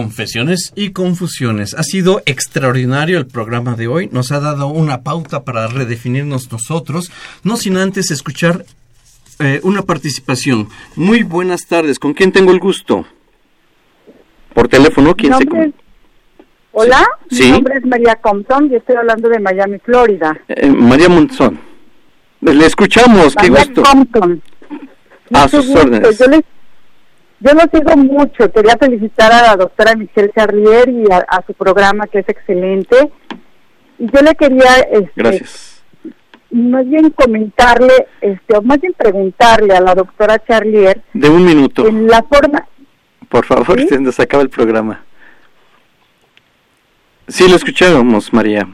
Confesiones 0.00 0.72
y 0.76 0.90
confusiones. 0.90 1.74
Ha 1.74 1.82
sido 1.82 2.22
extraordinario 2.24 3.18
el 3.18 3.26
programa 3.26 3.74
de 3.74 3.88
hoy. 3.88 4.08
Nos 4.12 4.30
ha 4.30 4.38
dado 4.38 4.68
una 4.68 5.02
pauta 5.02 5.42
para 5.42 5.66
redefinirnos 5.66 6.52
nosotros, 6.52 7.10
no 7.42 7.56
sin 7.56 7.76
antes 7.76 8.12
escuchar 8.12 8.64
eh, 9.40 9.58
una 9.64 9.82
participación. 9.82 10.68
Muy 10.94 11.24
buenas 11.24 11.66
tardes. 11.66 11.98
¿Con 11.98 12.14
quién 12.14 12.30
tengo 12.30 12.52
el 12.52 12.60
gusto? 12.60 13.04
Por 14.54 14.68
teléfono, 14.68 15.12
¿quién 15.16 15.32
se 15.36 15.44
Nombre- 15.44 15.72
Hola, 16.70 17.04
Sí. 17.28 17.46
mi 17.46 17.50
nombre 17.50 17.78
es 17.78 17.84
María 17.84 18.14
Compton 18.14 18.70
y 18.70 18.76
estoy 18.76 18.94
hablando 18.94 19.28
de 19.28 19.40
Miami, 19.40 19.78
Florida. 19.80 20.40
Eh, 20.46 20.68
María 20.70 21.08
Monzón. 21.08 21.58
Le 22.42 22.64
escuchamos, 22.64 23.34
qué 23.34 23.50
María 23.50 23.66
gusto. 23.66 23.82
Compton. 23.82 24.40
A 25.32 25.48
sus 25.48 25.66
gusto. 25.66 25.80
órdenes. 25.80 26.16
Yo, 26.16 26.26
les, 26.26 26.42
yo 27.40 27.52
lo 27.54 27.60
sigo 27.72 27.96
mucho. 27.96 28.50
Quería 28.52 28.76
felicitar 28.78 29.32
a 29.32 29.42
la 29.42 29.56
doctora 29.56 29.94
Michelle 29.96 30.30
Charlier 30.34 30.88
y 30.88 31.04
a, 31.10 31.18
a 31.28 31.44
su 31.46 31.54
programa 31.54 32.06
que 32.06 32.20
es 32.20 32.28
excelente. 32.28 33.10
Y 33.98 34.06
yo 34.06 34.20
le 34.22 34.34
quería, 34.34 34.76
este, 34.92 35.10
Gracias. 35.16 35.82
más 36.50 36.86
bien 36.88 37.10
comentarle, 37.10 38.06
este, 38.20 38.56
o 38.56 38.62
más 38.62 38.80
bien 38.80 38.94
preguntarle 38.96 39.74
a 39.74 39.80
la 39.80 39.94
doctora 39.94 40.38
Charlier 40.44 41.02
De 41.12 41.28
un 41.28 41.44
minuto, 41.44 41.86
en 41.86 42.06
la 42.06 42.22
forma, 42.22 42.66
por 43.28 43.44
favor, 43.44 43.78
¿Sí? 43.80 43.88
se 43.88 44.00
nos 44.00 44.18
acaba 44.18 44.42
el 44.42 44.48
programa. 44.50 45.04
Sí, 47.28 47.48
lo 47.48 47.56
escuchábamos, 47.56 48.32
María. 48.32 48.66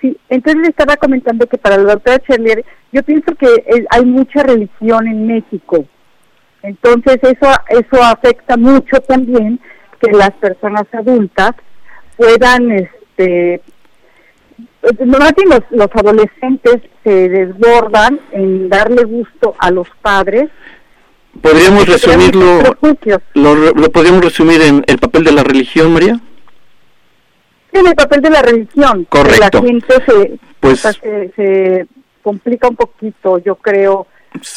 Sí, 0.00 0.16
entonces 0.30 0.62
le 0.62 0.68
estaba 0.68 0.96
comentando 0.96 1.46
que 1.46 1.58
para 1.58 1.76
la 1.76 1.92
doctora 1.94 2.18
Charlier, 2.20 2.64
yo 2.92 3.02
pienso 3.02 3.34
que 3.34 3.46
eh, 3.46 3.84
hay 3.90 4.04
mucha 4.04 4.42
religión 4.42 5.06
en 5.06 5.26
México. 5.26 5.84
Entonces 6.62 7.18
eso 7.22 7.50
eso 7.68 8.02
afecta 8.02 8.56
mucho 8.56 9.00
también 9.00 9.58
que 10.00 10.12
las 10.12 10.30
personas 10.32 10.84
adultas 10.92 11.52
puedan, 12.16 12.70
este, 12.72 13.60
normalmente 15.04 15.44
los, 15.46 15.60
los 15.70 15.88
adolescentes 15.94 16.82
se 17.04 17.28
desbordan 17.28 18.20
en 18.32 18.68
darle 18.68 19.04
gusto 19.04 19.54
a 19.58 19.70
los 19.70 19.88
padres. 20.02 20.50
¿Podríamos 21.40 21.86
resumirlo, 21.88 22.76
lo, 23.34 23.54
lo 23.54 23.90
podríamos 23.90 24.22
resumir 24.24 24.60
en 24.62 24.84
el 24.86 24.98
papel 24.98 25.24
de 25.24 25.32
la 25.32 25.42
religión, 25.42 25.92
María? 25.92 26.20
En 27.72 27.86
el 27.86 27.94
papel 27.94 28.20
de 28.20 28.30
la 28.30 28.42
religión. 28.42 29.06
Correcto. 29.08 29.60
La 29.62 29.66
gente 29.66 29.94
se, 30.06 30.38
Pues- 30.60 30.80
se, 30.80 31.32
se 31.34 31.86
complica 32.22 32.68
un 32.68 32.76
poquito, 32.76 33.38
yo 33.38 33.56
creo, 33.56 34.06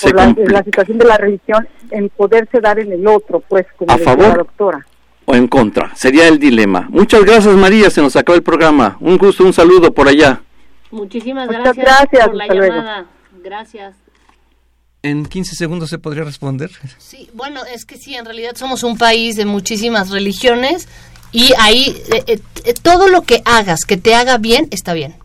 por 0.02 0.16
la, 0.16 0.36
la 0.48 0.64
situación 0.64 0.98
de 0.98 1.06
la 1.06 1.18
religión 1.18 1.68
en 1.92 2.10
poderse 2.10 2.60
dar 2.60 2.80
en 2.80 2.92
el 2.92 3.06
otro, 3.08 3.40
pues, 3.42 3.66
como 3.78 3.92
¿A 3.92 3.98
favor? 3.98 4.28
la 4.28 4.36
doctora. 4.36 4.86
¿O 5.26 5.36
en 5.36 5.48
contra? 5.48 5.96
Sería 5.96 6.28
el 6.28 6.38
dilema. 6.40 6.88
Muchas 6.90 7.24
gracias, 7.26 7.54
María. 7.56 7.90
Se 7.90 8.02
nos 8.02 8.16
acaba 8.16 8.36
el 8.36 8.44
programa. 8.44 8.98
Un 9.00 9.18
gusto, 9.18 9.44
un 9.44 9.54
saludo 9.54 9.92
por 9.94 10.08
allá. 10.08 10.42
Muchísimas 10.92 11.48
gracias, 11.48 11.76
gracias, 11.78 12.28
por 12.28 12.36
la 12.36 12.44
hasta 12.44 12.54
luego. 12.56 12.76
llamada. 12.76 13.06
Gracias. 13.44 13.96
En 15.02 15.26
15 15.26 15.56
segundos 15.56 15.90
se 15.90 16.00
podría 16.00 16.24
responder. 16.24 16.72
Sí, 16.98 17.30
bueno, 17.34 17.62
es 17.66 17.86
que 17.86 17.98
sí, 17.98 18.16
en 18.16 18.26
realidad 18.26 18.56
somos 18.56 18.84
un 18.84 18.98
país 18.98 19.36
de 19.36 19.46
muchísimas 19.46 20.10
religiones 20.10 20.88
y 21.32 21.54
ahí 21.60 21.96
eh, 22.14 22.24
eh, 22.28 22.40
eh, 22.66 22.74
todo 22.82 23.08
lo 23.08 23.22
que 23.24 23.42
hagas 23.46 23.82
que 23.86 23.98
te 23.98 24.16
haga 24.16 24.38
bien 24.38 24.68
está 24.72 24.94
bien. 24.94 25.16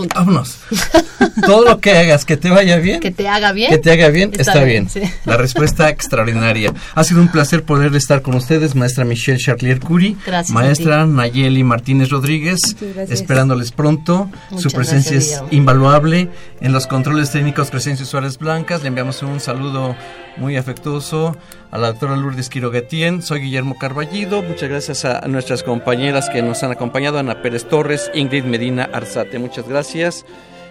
Punto. 0.00 0.18
Vámonos. 0.18 0.56
Todo 1.46 1.64
lo 1.64 1.78
que 1.78 1.92
hagas 1.92 2.24
que 2.24 2.38
te 2.38 2.48
vaya 2.48 2.78
bien. 2.78 3.00
Que 3.00 3.10
te 3.10 3.28
haga 3.28 3.52
bien. 3.52 3.70
Que 3.70 3.76
te 3.76 3.92
haga 3.92 4.08
bien, 4.08 4.32
está, 4.38 4.64
bien. 4.64 4.88
sí. 4.88 5.02
La 5.26 5.36
respuesta 5.36 5.88
extraordinaria. 5.90 6.72
Ha 6.94 7.04
sido 7.04 7.20
un 7.20 7.28
placer 7.28 7.64
poder 7.64 7.94
estar 7.94 8.22
con 8.22 8.34
ustedes, 8.34 8.74
maestra 8.74 9.04
Michelle 9.04 9.38
Charlier 9.38 9.78
Curie, 9.78 10.16
Gracias 10.24 10.50
a 10.50 10.54
maestra 10.54 11.06
Nayeli 11.06 11.62
Martínez 11.62 12.08
Rodríguez, 12.08 12.76
esperándoles 13.10 13.72
pronto. 13.72 14.30
Su 14.56 14.70
presencia 14.70 15.12
gracias, 15.12 15.42
es 15.42 15.52
invaluable. 15.52 16.30
En 16.62 16.72
los 16.72 16.86
controles 16.86 17.30
técnicos 17.30 17.70
Crescencio 17.70 18.06
Suárez 18.06 18.38
Blancas, 18.38 18.80
le 18.80 18.88
enviamos 18.88 19.22
un 19.22 19.38
saludo 19.38 19.96
muy 20.38 20.56
afectuoso 20.56 21.36
a 21.70 21.78
la 21.78 21.88
doctora 21.88 22.16
Lourdes 22.16 22.48
Quiroguetien. 22.48 23.22
Soy 23.22 23.40
Guillermo 23.40 23.78
Carballido. 23.78 24.42
Muchas 24.42 24.68
gracias 24.68 25.04
a 25.04 25.26
nuestras 25.28 25.62
compañeras 25.62 26.28
que 26.30 26.42
nos 26.42 26.62
han 26.62 26.72
acompañado, 26.72 27.18
Ana 27.18 27.42
Pérez 27.42 27.66
Torres, 27.68 28.10
Ingrid 28.14 28.44
Medina 28.44 28.88
Arzate. 28.92 29.38
Muchas 29.38 29.68
gracias. 29.68 30.24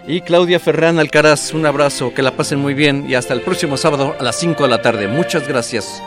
Y 0.06 0.22
Claudia 0.22 0.58
Ferrán 0.58 0.98
Alcaraz, 0.98 1.52
un 1.52 1.66
abrazo, 1.66 2.14
que 2.14 2.22
la 2.22 2.36
pasen 2.36 2.58
muy 2.58 2.74
bien 2.74 3.08
y 3.08 3.14
hasta 3.14 3.34
el 3.34 3.42
próximo 3.42 3.76
sábado 3.76 4.16
a 4.18 4.22
las 4.22 4.36
5 4.36 4.62
de 4.62 4.68
la 4.68 4.82
tarde. 4.82 5.08
Muchas 5.08 5.46
gracias. 5.46 6.02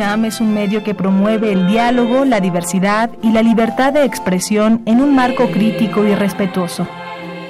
UNAM 0.00 0.24
es 0.24 0.40
un 0.40 0.54
medio 0.54 0.82
que 0.82 0.94
promueve 0.94 1.52
el 1.52 1.66
diálogo, 1.66 2.24
la 2.24 2.40
diversidad 2.40 3.10
y 3.22 3.32
la 3.32 3.42
libertad 3.42 3.92
de 3.92 4.04
expresión 4.04 4.80
en 4.86 5.02
un 5.02 5.14
marco 5.14 5.50
crítico 5.50 6.06
y 6.06 6.14
respetuoso. 6.14 6.88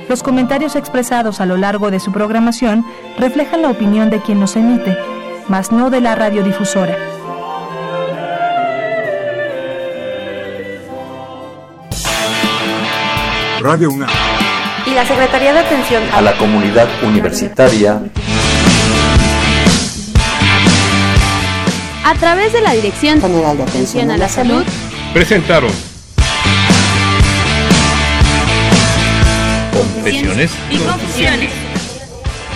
Los 0.08 0.24
comentarios 0.24 0.74
expresados 0.74 1.40
a 1.40 1.46
lo 1.46 1.56
largo 1.56 1.92
de 1.92 2.00
su 2.00 2.10
programación 2.10 2.84
reflejan 3.20 3.62
la 3.62 3.70
opinión 3.70 4.10
de 4.10 4.18
quien 4.18 4.40
los 4.40 4.56
emite, 4.56 4.98
mas 5.46 5.70
no 5.70 5.90
de 5.90 6.00
la 6.00 6.16
radiodifusora. 6.16 6.96
Radio 13.60 13.90
UNAM. 13.90 14.10
Y 14.86 14.90
la 14.94 15.04
Secretaría 15.04 15.52
de 15.52 15.60
Atención 15.60 16.02
a 16.12 16.20
la 16.20 16.36
comunidad 16.36 16.88
universitaria 17.04 18.00
a 22.04 22.14
través 22.14 22.52
de 22.52 22.60
la 22.60 22.72
Dirección 22.72 23.20
General 23.20 23.56
de 23.56 23.62
Atención 23.64 24.10
a 24.10 24.16
la 24.16 24.28
Salud 24.28 24.64
Presentaron 25.12 25.70
Confesiones 29.72 30.50
y 30.70 30.78
confusiones. 30.78 31.50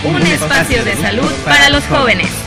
Un 0.03 0.21
espacio 0.21 0.83
de 0.83 0.95
salud 0.95 1.31
para 1.43 1.69
los 1.69 1.83
jóvenes. 1.85 2.44